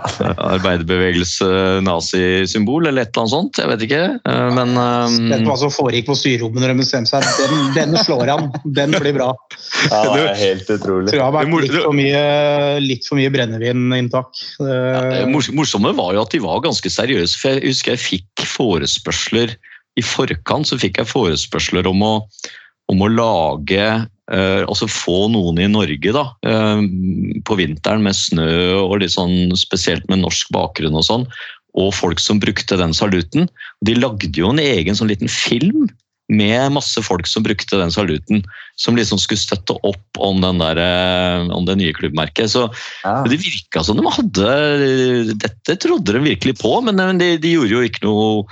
arbeiderbevegelse, 0.52 1.48
nazisymbol 1.86 2.88
eller 2.90 3.06
et 3.06 3.12
eller 3.12 3.24
annet 3.24 3.34
sånt. 3.34 3.60
Jeg 3.62 3.70
vet 3.72 3.86
ikke. 3.88 4.02
Men 4.56 4.74
um... 4.76 5.18
Vet 5.30 5.42
du 5.42 5.44
eh, 5.44 5.48
hva 5.50 5.58
som 5.60 5.72
foregikk 5.74 6.10
på 6.10 6.18
styrerommet 6.18 6.64
når 6.64 6.74
de 6.74 6.78
bestemte 6.82 7.12
seg? 7.12 7.26
Den, 7.40 7.72
den 7.76 7.98
slår 8.04 8.32
han. 8.34 8.50
Den 8.78 8.96
blir 8.98 9.16
bra. 9.18 9.30
Ja, 9.88 10.02
det 10.12 10.26
er 10.26 10.40
helt 10.40 10.74
utrolig. 10.76 11.10
Tror 11.10 11.20
jeg 11.20 11.26
har 11.26 11.36
vært 11.36 11.52
litt 11.66 11.76
for 11.78 11.96
mye, 11.96 12.22
litt 12.82 13.08
for 13.08 13.20
mye 13.20 13.32
brennevininntak. 13.34 14.42
Det 14.58 14.82
Eh, 15.12 15.26
morsomme 15.28 15.92
var 15.96 16.14
jo 16.16 16.24
at 16.24 16.34
de 16.34 16.40
var 16.42 16.62
ganske 16.64 16.90
seriøse. 16.90 17.38
for 17.38 17.56
Jeg 17.56 17.68
husker 17.70 17.96
jeg 17.96 18.02
fikk 18.06 18.46
forespørsler 18.46 19.56
I 19.98 20.02
forkant 20.02 20.70
så 20.70 20.78
fikk 20.80 21.02
jeg 21.02 21.10
forespørsler 21.10 21.86
om 21.90 22.00
å, 22.00 22.12
om 22.92 23.04
å 23.04 23.10
lage 23.12 23.82
eh, 23.82 24.62
Altså 24.66 24.88
få 24.90 25.26
noen 25.32 25.60
i 25.62 25.70
Norge 25.70 26.14
da, 26.14 26.26
eh, 26.46 26.84
på 27.46 27.58
vinteren 27.58 28.04
med 28.06 28.18
snø 28.18 28.52
og 28.82 29.00
litt 29.02 29.16
sånn 29.16 29.54
spesielt 29.58 30.06
med 30.12 30.22
norsk 30.22 30.52
bakgrunn 30.54 30.98
og 30.98 31.08
sånn. 31.08 31.26
Og 31.78 31.92
folk 31.96 32.20
som 32.20 32.40
brukte 32.40 32.76
den 32.76 32.92
saluten. 32.96 33.48
De 33.84 33.96
lagde 33.96 34.32
jo 34.36 34.52
en 34.52 34.60
egen 34.62 34.96
sånn 34.96 35.10
liten 35.12 35.30
film 35.32 35.88
med 36.32 36.72
masse 36.72 37.00
folk 37.04 37.26
som 37.28 37.44
brukte 37.44 37.78
den 37.80 37.92
saluten. 37.92 38.42
Som 38.80 38.96
liksom 38.96 39.20
skulle 39.20 39.40
støtte 39.40 39.76
opp 39.84 40.20
om, 40.20 40.40
den 40.44 40.60
der, 40.62 40.80
eh, 40.80 41.48
om 41.52 41.66
det 41.68 41.78
nye 41.80 41.96
klubbmerket. 41.96 42.52
Så 42.52 42.68
Ja. 43.04 43.22
Det 43.24 43.40
virka 43.40 43.84
som 43.84 43.96
de 43.96 44.04
hadde 44.04 45.34
Dette 45.34 45.76
trodde 45.76 46.12
de 46.12 46.20
virkelig 46.20 46.58
på, 46.60 46.80
men 46.84 46.96
men 46.96 47.18
de, 47.18 47.36
de 47.36 47.56
gjorde 47.56 47.74
jo 47.74 47.88
ikke 47.88 48.04
noe 48.06 48.44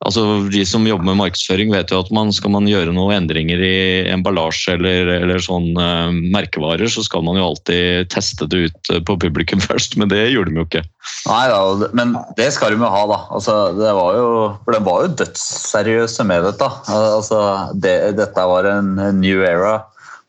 Altså, 0.00 0.22
De 0.48 0.62
som 0.64 0.86
jobber 0.88 1.04
med 1.04 1.18
markedsføring, 1.20 1.74
vet 1.74 1.90
jo 1.92 1.98
at 2.00 2.08
man, 2.14 2.30
skal 2.32 2.54
man 2.54 2.68
gjøre 2.68 2.94
noen 2.96 3.18
endringer 3.18 3.60
i 3.60 3.74
emballasje 4.08 4.78
eller, 4.78 5.10
eller 5.18 5.42
sånn 5.44 5.74
uh, 5.76 6.08
merkevarer, 6.32 6.88
så 6.88 7.04
skal 7.04 7.26
man 7.26 7.36
jo 7.36 7.50
alltid 7.50 8.08
teste 8.12 8.48
det 8.48 8.62
ut 8.64 8.92
eh, 8.94 9.02
på 9.04 9.18
publikum 9.20 9.60
først, 9.68 9.98
men 10.00 10.08
det 10.12 10.22
gjorde 10.32 10.54
de 10.54 10.62
jo 10.62 10.64
ikke. 10.64 10.84
Nei 11.28 11.42
da, 11.52 11.90
men 11.96 12.16
det 12.40 12.48
skal 12.56 12.72
de 12.72 12.80
jo 12.80 12.92
ha, 12.94 13.04
da. 13.12 13.20
Altså, 13.36 13.58
det 13.76 13.92
var 13.98 14.16
jo, 14.16 14.32
for 14.64 14.78
de 14.78 14.82
var 14.88 15.04
jo 15.04 15.12
dødsseriøse 15.20 16.28
med 16.32 16.48
dette. 16.48 16.72
Altså, 16.96 17.44
det, 17.76 17.94
dette 18.16 18.48
var 18.54 18.72
en, 18.72 18.96
new 19.20 19.44
era. 19.44 19.76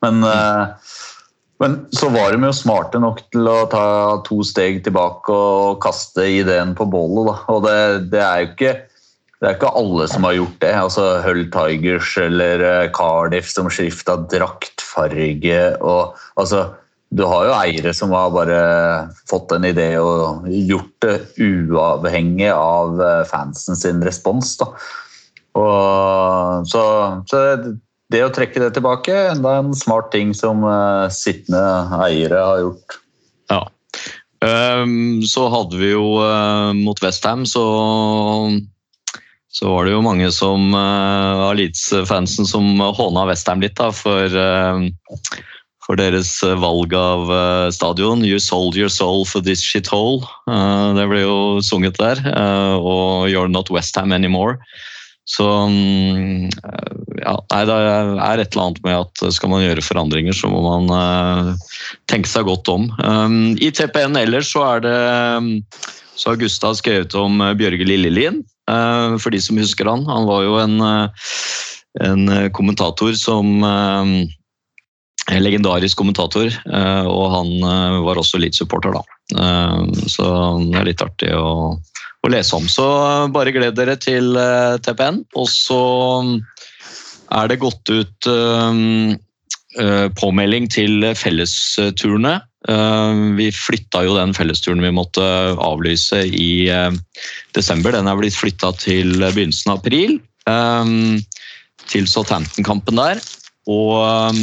Men, 0.04 0.20
uh, 0.20 0.76
men 1.64 1.80
så 1.96 2.12
var 2.12 2.36
de 2.36 2.44
jo 2.44 2.54
smarte 2.60 3.00
nok 3.00 3.24
til 3.32 3.48
å 3.48 3.58
ta 3.72 3.84
to 4.28 4.44
steg 4.44 4.82
tilbake 4.84 5.32
og 5.32 5.80
kaste 5.80 6.28
ideen 6.28 6.76
på 6.76 6.84
bålet. 6.92 7.30
Da. 7.32 7.36
Og 7.56 7.64
det, 7.64 7.78
det 8.12 8.26
er 8.28 8.42
jo 8.42 8.50
ikke 8.52 8.78
det 9.42 9.48
er 9.48 9.56
ikke 9.56 9.72
alle 9.74 10.04
som 10.06 10.22
har 10.22 10.36
gjort 10.36 10.60
det. 10.62 10.70
altså 10.78 11.04
Hull 11.24 11.42
Tigers 11.50 12.12
eller 12.22 12.62
eh, 12.62 12.90
Cardiff 12.94 13.48
som 13.50 13.66
skifta 13.72 14.14
draktfarge. 14.30 15.64
og 15.82 16.14
altså 16.38 16.68
du 17.12 17.24
har 17.28 17.44
jo 17.44 17.56
eiere 17.58 17.92
som 17.92 18.14
har 18.16 18.30
bare 18.32 18.60
fått 19.28 19.52
en 19.52 19.66
idé 19.68 19.90
og 20.00 20.46
gjort 20.48 21.04
det 21.04 21.16
uavhengig 21.42 22.48
av 22.54 23.02
eh, 23.02 23.24
fansen 23.28 23.76
sin 23.76 24.00
respons. 24.06 24.54
Da. 24.62 24.70
Og, 25.58 26.70
så, 26.70 26.84
så 27.28 27.42
det 28.14 28.22
å 28.24 28.32
trekke 28.32 28.62
det 28.62 28.72
tilbake 28.78 29.12
enda 29.34 29.58
en 29.58 29.74
smart 29.76 30.08
ting 30.14 30.32
som 30.38 30.64
eh, 30.64 31.10
sittende 31.12 31.66
eiere 32.06 32.46
har 32.46 32.62
gjort. 32.62 33.00
Ja. 33.52 33.62
Um, 34.42 35.20
Så 35.26 35.50
hadde 35.52 35.78
vi 35.78 35.92
jo 35.92 36.16
uh, 36.22 36.72
mot 36.74 36.98
Westham, 37.04 37.44
så 37.46 37.66
så 39.52 39.68
var 39.68 39.84
det 39.84 39.92
jo 39.92 40.04
mange 40.04 40.30
som 40.32 40.72
uh, 40.72 41.48
av 41.48 41.56
Leeds-fansen 41.58 42.48
som 42.48 42.80
håna 42.80 43.26
Westham 43.28 43.60
litt 43.60 43.76
da, 43.76 43.90
for, 43.92 44.32
uh, 44.32 44.80
for 45.84 45.98
deres 46.00 46.30
eh, 46.46 46.56
valg 46.56 46.94
av 46.96 47.28
uh, 47.28 47.68
stadion. 47.74 48.24
You 48.24 48.38
sold 48.40 48.78
your 48.78 48.88
soul 48.88 49.26
for 49.28 49.44
this 49.44 49.60
shithole. 49.60 50.22
Uh, 50.48 50.94
det 50.96 51.04
ble 51.10 51.24
jo 51.24 51.36
sunget 51.60 52.00
der. 52.00 52.22
eh, 52.22 52.76
og 52.78 53.28
You're 53.28 53.50
not 53.50 53.68
Westham 53.70 54.12
anymore. 54.16 54.56
Så 55.28 55.46
mm, 55.46 56.48
eh, 56.48 56.94
ja, 57.22 57.36
nei, 57.52 57.62
det 57.68 57.74
er 57.76 58.40
et 58.42 58.54
eller 58.54 58.64
annet 58.64 58.80
med 58.86 58.98
at 59.04 59.34
skal 59.34 59.52
man 59.52 59.62
gjøre 59.62 59.84
forandringer, 59.84 60.34
så 60.34 60.50
må 60.50 60.62
man 60.64 60.88
eh, 60.96 61.52
tenke 62.10 62.30
seg 62.30 62.48
godt 62.48 62.70
om. 62.72 62.88
Um, 63.04 63.52
I 63.60 63.70
TPN 63.74 64.16
ellers 64.18 64.50
så 64.54 64.64
er 64.66 64.86
det 64.86 64.96
um, 65.36 65.52
så 66.14 66.30
har 66.30 66.36
Gustav 66.36 66.74
skrevet 66.78 67.14
om 67.18 67.40
eh, 67.40 67.54
Bjørge 67.58 67.86
Lillelien, 67.86 68.42
eh, 68.42 68.61
for 69.22 69.34
de 69.34 69.40
som 69.42 69.58
husker 69.60 69.88
han. 69.90 70.06
Han 70.08 70.28
var 70.28 70.44
jo 70.46 70.58
en, 70.62 70.78
eh, 70.86 71.32
en 72.08 72.28
eh, 72.28 72.48
kommentator 72.54 73.14
som 73.18 73.58
eh, 73.66 74.12
en 75.30 75.42
legendarisk 75.44 75.98
kommentator, 76.00 76.48
eh, 76.50 77.06
og 77.06 77.26
han 77.36 77.52
eh, 77.62 77.98
var 78.06 78.18
også 78.18 78.40
Leeds-supporter, 78.42 78.96
da. 78.96 79.02
Eh, 79.38 80.06
Så 80.10 80.26
det 80.70 80.80
er 80.80 80.88
litt 80.88 81.04
artig 81.04 81.30
å, 81.36 81.78
å 81.78 82.32
lese 82.32 82.56
om. 82.58 82.66
Så 82.70 82.86
eh, 82.86 83.28
bare 83.34 83.54
gled 83.54 83.78
dere 83.78 83.96
til 84.02 84.36
eh, 84.36 84.78
TPN. 84.82 85.22
Og 85.38 85.48
så 85.50 85.82
er 87.32 87.48
det 87.48 87.60
gått 87.62 87.92
ut 87.92 88.28
eh, 88.28 88.80
eh, 89.80 90.08
påmelding 90.18 90.68
til 90.74 91.12
fellesturene. 91.16 92.40
Eh, 92.68 93.14
Vi 93.36 93.50
flytta 93.52 94.04
jo 94.06 94.14
den 94.16 94.34
fellesturen 94.36 94.82
vi 94.84 94.92
måtte 94.94 95.22
avlyse 95.58 96.22
i 96.28 96.68
eh, 96.70 96.92
desember. 97.56 97.92
Den 97.94 98.10
er 98.10 98.18
blitt 98.20 98.38
flytta 98.38 98.72
til 98.78 99.16
begynnelsen 99.18 99.72
av 99.72 99.80
april. 99.82 100.20
eh, 100.46 100.92
Til 101.90 102.06
Southampton-kampen 102.06 102.96
der. 102.96 103.18
Og 103.66 104.34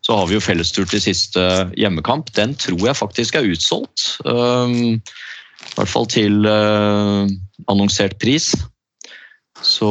så 0.00 0.16
har 0.16 0.26
vi 0.28 0.34
jo 0.34 0.40
fellestur 0.42 0.88
til 0.88 1.00
siste 1.00 1.42
hjemmekamp. 1.76 2.32
Den 2.36 2.54
tror 2.58 2.80
jeg 2.88 2.96
faktisk 2.96 3.36
er 3.36 3.48
utsolgt. 3.48 4.16
I 4.24 4.96
hvert 5.76 5.92
fall 5.92 6.08
til 6.10 6.44
annonsert 7.68 8.18
pris. 8.20 8.50
Så 9.62 9.90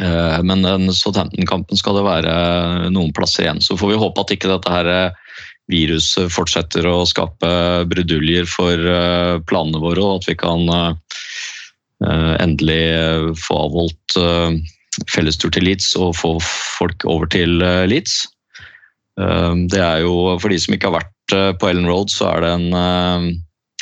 Men 0.00 0.64
den 0.64 0.88
Southampton-kampen 0.92 1.76
skal 1.78 2.00
det 2.00 2.04
være 2.08 2.90
noen 2.90 3.12
plasser 3.16 3.44
igjen. 3.44 3.60
Så 3.64 3.76
får 3.80 3.92
vi 3.92 4.00
håpe 4.00 4.24
at 4.24 4.32
ikke 4.34 4.50
dette 4.50 4.72
her 4.72 5.12
viruset 5.72 6.32
fortsetter 6.32 6.86
å 6.88 7.04
skape 7.08 7.50
bruduljer 7.88 8.48
for 8.48 8.74
eh, 8.74 9.36
planene 9.48 9.80
våre, 9.82 10.02
og 10.02 10.20
at 10.20 10.28
vi 10.28 10.36
kan 10.40 10.68
eh, 10.68 11.16
eh, 12.04 12.34
endelig 12.44 12.84
få 13.40 13.64
avholdt 13.68 14.18
fellestur 15.10 15.50
til 15.54 15.66
Leeds 15.66 15.94
og 15.98 16.12
få 16.18 16.36
folk 16.44 17.02
over 17.10 17.26
til 17.26 17.58
Leeds. 17.90 18.28
Det 19.18 19.80
er 19.82 20.04
jo, 20.04 20.36
For 20.38 20.50
de 20.50 20.58
som 20.62 20.74
ikke 20.74 20.86
har 20.90 21.00
vært 21.00 21.58
på 21.58 21.66
Ellen 21.66 21.88
Road, 21.90 22.12
så 22.14 22.28
er 22.30 22.44
det 22.44 22.52
en, 22.54 23.40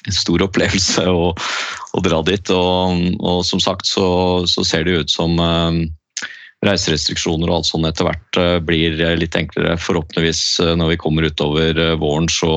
stor 0.09 0.43
opplevelse 0.43 1.05
å, 1.09 1.28
å 1.37 2.01
dra 2.05 2.22
dit. 2.24 2.53
Og, 2.53 3.05
og 3.20 3.45
som 3.45 3.61
sagt 3.61 3.87
så, 3.87 4.07
så 4.49 4.64
ser 4.66 4.89
det 4.89 4.97
jo 4.97 5.05
ut 5.05 5.12
som 5.12 5.37
reiserestriksjoner 6.66 7.50
og 7.50 7.60
alt 7.60 7.68
sånt 7.68 7.88
etter 7.88 8.08
hvert 8.08 8.38
eh, 8.40 8.56
blir 8.62 8.98
litt 9.18 9.36
enklere. 9.38 9.76
Forhåpentligvis 9.80 10.42
eh, 10.62 10.74
når 10.78 10.94
vi 10.94 11.00
kommer 11.02 11.26
utover 11.26 11.78
eh, 11.78 11.96
våren, 12.00 12.28
så, 12.30 12.54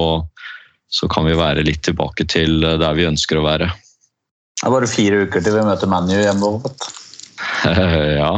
så 0.88 1.10
kan 1.12 1.28
vi 1.28 1.38
være 1.38 1.66
litt 1.66 1.84
tilbake 1.88 2.28
til 2.30 2.64
eh, 2.64 2.78
der 2.82 2.98
vi 2.98 3.10
ønsker 3.10 3.42
å 3.42 3.46
være. 3.48 3.72
Det 4.56 4.68
er 4.70 4.74
bare 4.74 4.90
fire 4.90 5.24
uker 5.26 5.44
til 5.44 5.58
vi 5.58 5.64
møter 5.68 5.90
ManU 5.92 6.16
hjemme. 6.16 6.52
ja. 8.22 8.34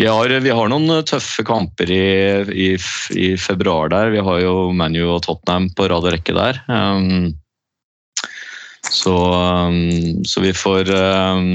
Vi 0.00 0.06
har, 0.06 0.32
vi 0.44 0.52
har 0.54 0.70
noen 0.70 1.04
tøffe 1.08 1.44
kamper 1.46 1.90
i, 1.92 2.04
i, 2.52 2.70
i 3.16 3.28
februar 3.40 3.90
der. 3.92 4.12
Vi 4.14 4.22
har 4.24 4.40
jo 4.42 4.70
ManU 4.76 5.02
og 5.06 5.22
Tottenham 5.26 5.70
på 5.76 5.88
rad 5.90 6.06
og 6.06 6.14
rekke 6.14 6.36
der. 6.36 6.60
Um, 6.68 7.32
så, 8.90 9.14
um, 9.68 10.22
så 10.26 10.42
vi 10.44 10.52
får 10.56 10.92
um, 10.94 11.48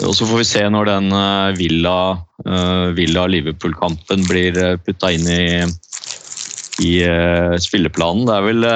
Og 0.00 0.14
så 0.16 0.26
får 0.26 0.40
vi 0.40 0.48
se 0.48 0.62
når 0.72 0.88
den 0.88 1.12
Villa, 1.58 1.96
uh, 2.48 2.88
Villa-Liverpool-kampen 2.96 4.24
blir 4.28 4.56
uh, 4.56 4.74
putta 4.80 5.12
inn 5.12 5.28
i, 5.28 5.44
i 6.82 6.94
spilleplanen. 7.60 8.26
Det 8.26 8.34
er 8.38 8.46
vel 8.48 8.66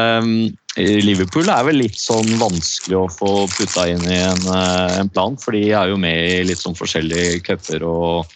Liverpool 0.76 1.48
er 1.48 1.64
vel 1.64 1.78
litt 1.80 1.96
sånn 1.96 2.34
vanskelig 2.36 2.98
å 3.00 3.06
få 3.08 3.30
putta 3.48 3.86
inn 3.88 4.02
i 4.12 4.18
en, 4.20 4.42
en 5.00 5.08
plan, 5.08 5.38
for 5.40 5.56
de 5.56 5.70
er 5.72 5.88
jo 5.88 5.96
med 5.96 6.18
i 6.34 6.42
litt 6.44 6.60
sånn 6.60 6.76
forskjellige 6.76 7.40
cuper 7.46 7.86
og, 7.88 8.34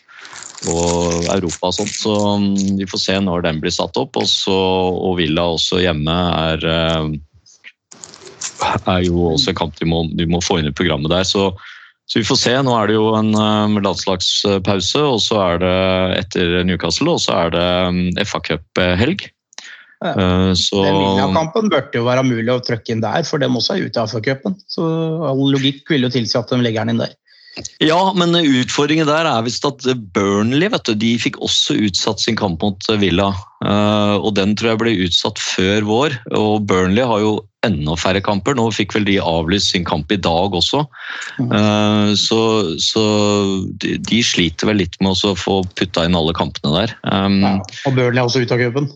og 0.73 1.27
Europa 1.35 1.69
og 1.69 1.77
sånt. 1.77 1.93
Så 1.93 2.15
um, 2.17 2.47
vi 2.79 2.89
får 2.89 3.03
se 3.03 3.19
når 3.21 3.45
den 3.45 3.61
blir 3.61 3.75
satt 3.77 4.01
opp. 4.01 4.17
Også, 4.17 4.57
og 4.57 5.19
Villa 5.21 5.45
også 5.53 5.83
hjemme 5.85 6.17
er, 6.39 6.65
er 8.81 9.05
jo 9.05 9.35
også 9.35 9.55
kamp 9.61 9.77
de 9.77 9.93
må, 9.93 10.07
de 10.17 10.25
må 10.33 10.41
få 10.41 10.63
inn 10.63 10.73
i 10.73 10.75
programmet 10.81 11.13
der. 11.13 11.29
Så, 11.29 11.51
så 12.11 12.19
vi 12.19 12.27
får 12.27 12.39
se. 12.41 12.55
Nå 12.67 12.73
er 12.75 12.91
det 12.91 12.97
jo 12.97 13.13
en 13.15 13.31
um, 13.39 13.77
landslagspause, 13.85 15.03
og 15.03 15.21
så 15.23 15.37
er 15.45 15.61
det 15.63 15.77
etter 16.19 16.57
Newcastle, 16.67 17.15
og 17.15 17.23
så 17.23 17.37
er 17.45 17.55
det 17.55 17.69
um, 17.87 18.01
FA-cuphelg. 18.27 19.29
Ja. 20.01 20.15
Uh, 20.17 20.51
så 20.59 20.83
Den 20.89 20.99
Villa-kampen 20.99 21.71
burde 21.71 22.01
jo 22.01 22.09
være 22.09 22.27
mulig 22.27 22.51
å 22.51 22.59
trykke 22.67 22.97
inn 22.97 23.05
der, 23.05 23.23
for 23.29 23.43
dem 23.43 23.55
også 23.61 23.77
er 23.77 23.87
ute 23.87 24.03
av 24.03 24.11
FA-cupen. 24.11 24.59
Så 24.67 24.85
all 25.31 25.45
logikk 25.55 25.87
vil 25.93 26.09
jo 26.09 26.11
tilsi 26.11 26.39
at 26.41 26.51
de 26.51 26.59
legger 26.65 26.83
den 26.83 26.97
inn 26.97 27.05
der. 27.05 27.15
Ja, 27.83 27.99
men 28.17 28.35
utfordringen 28.39 29.09
der 29.09 29.27
er 29.27 29.45
visst 29.45 29.65
at 29.67 29.85
Burnley 30.15 30.71
vet 30.71 30.87
du, 30.87 30.95
de 30.99 31.15
fikk 31.21 31.41
også 31.43 31.77
utsatt 31.89 32.23
sin 32.23 32.39
kamp 32.39 32.63
mot 32.63 32.91
Villa. 33.03 33.33
Eh, 33.67 34.17
og 34.17 34.35
den 34.39 34.55
tror 34.57 34.73
jeg 34.73 34.81
ble 34.83 34.95
utsatt 35.07 35.41
før 35.43 35.87
vår. 35.89 36.17
Og 36.39 36.67
Burnley 36.71 37.07
har 37.07 37.25
jo 37.25 37.35
enda 37.67 37.95
færre 38.01 38.23
kamper. 38.25 38.55
Nå 38.57 38.69
fikk 38.73 38.95
vel 38.97 39.05
de 39.09 39.19
avlyst 39.21 39.75
sin 39.75 39.85
kamp 39.85 40.11
i 40.13 40.19
dag 40.21 40.55
også. 40.57 40.85
Eh, 41.45 42.13
så 42.17 42.41
så 42.81 43.05
de, 43.83 43.97
de 43.99 44.23
sliter 44.25 44.71
vel 44.71 44.81
litt 44.83 44.97
med 45.05 45.13
å 45.13 45.35
få 45.37 45.61
putta 45.77 46.07
inn 46.09 46.17
alle 46.19 46.33
kampene 46.37 46.73
der. 46.79 46.97
Um, 47.05 47.41
Ja. 47.45 47.55
Og 47.87 47.95
Burnley 47.97 48.21
er 48.21 48.27
også 48.27 48.43
ute 48.45 48.57
av 48.57 48.63
cupen. 48.65 48.89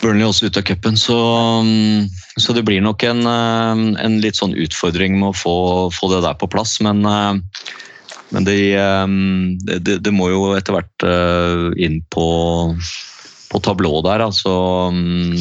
Burnley 0.00 0.24
er 0.24 0.30
også 0.32 0.48
ute 0.50 0.60
av 0.60 0.66
cupen, 0.68 0.96
så, 1.00 1.16
um, 1.62 2.08
så 2.40 2.52
det 2.56 2.64
blir 2.66 2.80
nok 2.84 3.04
en, 3.06 3.22
um, 3.28 3.84
en 4.00 4.20
litt 4.24 4.36
sånn 4.40 4.56
utfordring 4.56 5.18
med 5.20 5.30
å 5.30 5.36
få, 5.38 5.56
få 5.94 6.10
det 6.12 6.22
der 6.26 6.34
på 6.40 6.48
plass. 6.50 6.78
Men, 6.84 7.04
uh, 7.06 7.36
men 8.34 8.44
det, 8.48 8.58
det, 9.68 9.78
det- 9.86 10.00
det 10.02 10.12
må 10.12 10.30
jo 10.32 10.54
etter 10.56 10.74
hvert 10.78 11.04
uh, 11.06 11.70
inn 11.78 12.00
på, 12.10 12.24
på 13.54 13.60
tablå 13.62 14.00
der. 14.02 14.24
Altså, 14.24 14.50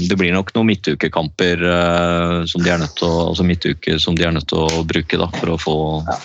det 0.09 0.17
blir 0.19 0.35
nok 0.35 0.53
noen 0.53 0.69
midtukekamper 0.69 1.65
uh, 1.65 2.37
som 2.49 2.61
de 2.61 2.69
er 2.69 2.83
nødt 2.83 2.93
til 2.99 3.09
å, 3.09 3.29
altså 3.31 3.45
midtuke 3.47 3.97
som 4.01 4.17
de 4.17 4.27
er 4.27 4.35
nødt 4.35 4.51
til 4.51 4.61
å 4.61 4.83
bruke 4.85 5.17
da, 5.17 5.29
for 5.39 5.55
å 5.55 5.59
få, 5.61 5.75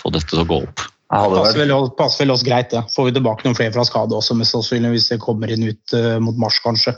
få 0.03 0.13
dette 0.13 0.29
til 0.29 0.43
å 0.43 0.47
gå 0.49 0.63
opp. 0.67 0.85
Passer 1.09 1.63
vel, 1.63 1.73
passer 1.97 2.21
vel 2.21 2.35
oss 2.35 2.45
greit, 2.45 2.69
det. 2.69 2.83
Får 2.93 3.07
vi 3.07 3.15
tilbake 3.15 3.47
noen 3.47 3.57
flere 3.57 3.73
fra 3.73 3.85
skade 3.87 4.13
også, 4.13 4.37
mest 4.37 4.53
sannsynlig, 4.53 4.91
hvis 4.93 5.07
det 5.09 5.17
kommer 5.23 5.49
inn 5.49 5.65
ut 5.65 5.95
eh, 5.97 6.19
mot 6.21 6.37
mars, 6.37 6.59
kanskje. 6.61 6.93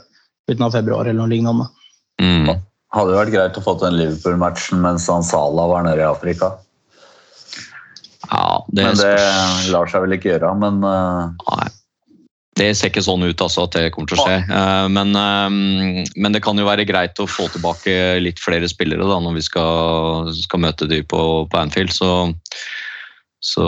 Uten 0.50 0.66
av 0.66 0.74
februar 0.76 1.08
eller 1.08 1.22
noe 1.22 1.32
lignende. 1.32 1.70
Mm. 2.20 2.50
hadde 2.92 3.16
vært 3.16 3.32
greit 3.32 3.56
å 3.56 3.62
få 3.64 3.72
til 3.80 3.88
en 3.88 3.96
Liverpool-matchen 3.96 4.82
mens 4.84 5.08
han 5.08 5.24
Salah 5.24 5.70
var 5.70 5.86
nede 5.86 6.04
i 6.04 6.10
Afrika. 6.10 6.50
Ja, 8.28 8.60
det, 8.68 8.84
Men 8.84 9.00
det 9.00 9.16
lar 9.72 9.88
seg 9.88 10.04
vel 10.04 10.18
ikke 10.18 10.34
gjøre. 10.34 10.52
Men 10.60 10.84
uh. 10.84 11.64
Det 12.52 12.68
ser 12.76 12.90
ikke 12.90 13.00
sånn 13.04 13.24
ut 13.24 13.40
altså, 13.40 13.64
at 13.64 13.76
det 13.78 13.90
kommer 13.94 14.10
til 14.10 14.20
å 14.20 14.26
skje. 14.26 14.36
Eh, 14.44 14.86
Men, 14.92 15.16
eh, 15.16 16.04
men 16.20 16.34
det 16.34 16.42
kan 16.44 16.58
jo 16.58 16.68
være 16.68 16.84
greit 16.88 17.20
å 17.22 17.28
få 17.28 17.48
tilbake 17.52 18.20
litt 18.20 18.42
flere 18.42 18.68
spillere 18.68 19.08
da, 19.08 19.20
når 19.24 19.38
vi 19.38 19.44
skal, 19.46 20.28
skal 20.36 20.60
møte 20.66 20.88
de 20.90 21.00
på, 21.00 21.22
på 21.48 21.60
Anfield. 21.62 21.94
Så, 21.96 22.10
så 23.40 23.64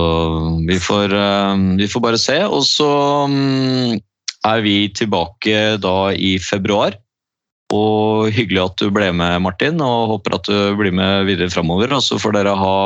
vi, 0.69 0.77
får, 0.77 1.17
eh, 1.17 1.65
vi 1.81 1.89
får 1.89 2.05
bare 2.05 2.21
se. 2.21 2.39
Og 2.45 2.61
så 2.69 2.91
mm, 3.33 3.97
er 4.53 4.65
vi 4.67 4.77
tilbake 4.93 5.81
da 5.81 6.13
i 6.13 6.37
februar. 6.37 7.01
Og 7.73 8.29
hyggelig 8.37 8.67
at 8.67 8.81
du 8.85 8.93
ble 8.93 9.09
med, 9.17 9.41
Martin, 9.43 9.81
og 9.81 10.19
håper 10.19 10.37
at 10.37 10.51
du 10.51 10.77
blir 10.77 10.93
med 10.93 11.25
videre 11.31 11.49
framover. 11.49 11.97
Og 11.97 12.05
så 12.05 12.21
får 12.21 12.37
dere 12.37 12.53
ha 12.61 12.77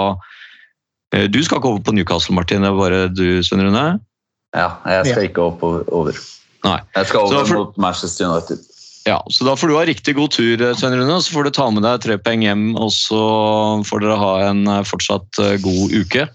Du 1.33 1.41
skal 1.43 1.59
ikke 1.59 1.73
over 1.73 1.83
på 1.83 1.97
Newcastle, 1.97 2.37
Martin. 2.39 2.63
Det 2.63 2.71
er 2.71 2.79
bare 2.79 3.09
du, 3.11 3.43
Svein 3.43 3.67
Rune? 3.67 3.99
Ja, 4.55 4.69
jeg 4.87 5.13
skal 5.13 5.29
ikke 5.29 5.45
opp 5.51 5.63
over. 5.65 6.19
Nei. 6.65 6.79
Jeg 6.97 7.07
skal 7.11 7.21
over 7.21 7.45
for- 7.47 7.57
mot 7.65 7.77
Manchester 7.79 8.27
United. 8.31 8.59
Ja, 9.07 9.23
så 9.33 9.45
Da 9.47 9.55
får 9.57 9.69
du 9.69 9.77
ha 9.77 9.85
riktig 9.89 10.15
god 10.17 10.31
tur, 10.31 10.57
Svein 10.77 10.93
Rune. 10.99 11.17
Så 11.23 11.33
får 11.33 11.45
du 11.45 11.51
ta 11.51 11.71
med 11.71 11.83
deg 11.83 12.01
tre 12.05 12.19
poeng 12.19 12.43
hjem, 12.45 12.77
og 12.77 12.91
så 12.93 13.21
får 13.89 14.01
dere 14.05 14.19
ha 14.21 14.33
en 14.51 14.67
eh, 14.69 14.83
fortsatt 14.85 15.39
eh, 15.41 15.57
god 15.65 15.95
uke. 15.97 16.29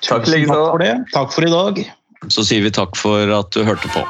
Takk 0.00 0.24
Tusen 0.24 0.46
takk 0.48 0.70
for 0.72 0.78
det. 0.78 0.94
Takk 1.12 1.32
for 1.32 1.44
i 1.48 1.50
dag. 1.52 1.80
Så 2.28 2.44
sier 2.44 2.62
vi 2.62 2.70
takk 2.70 2.96
for 2.96 3.32
at 3.32 3.50
du 3.56 3.64
hørte 3.64 3.88
på. 3.94 4.04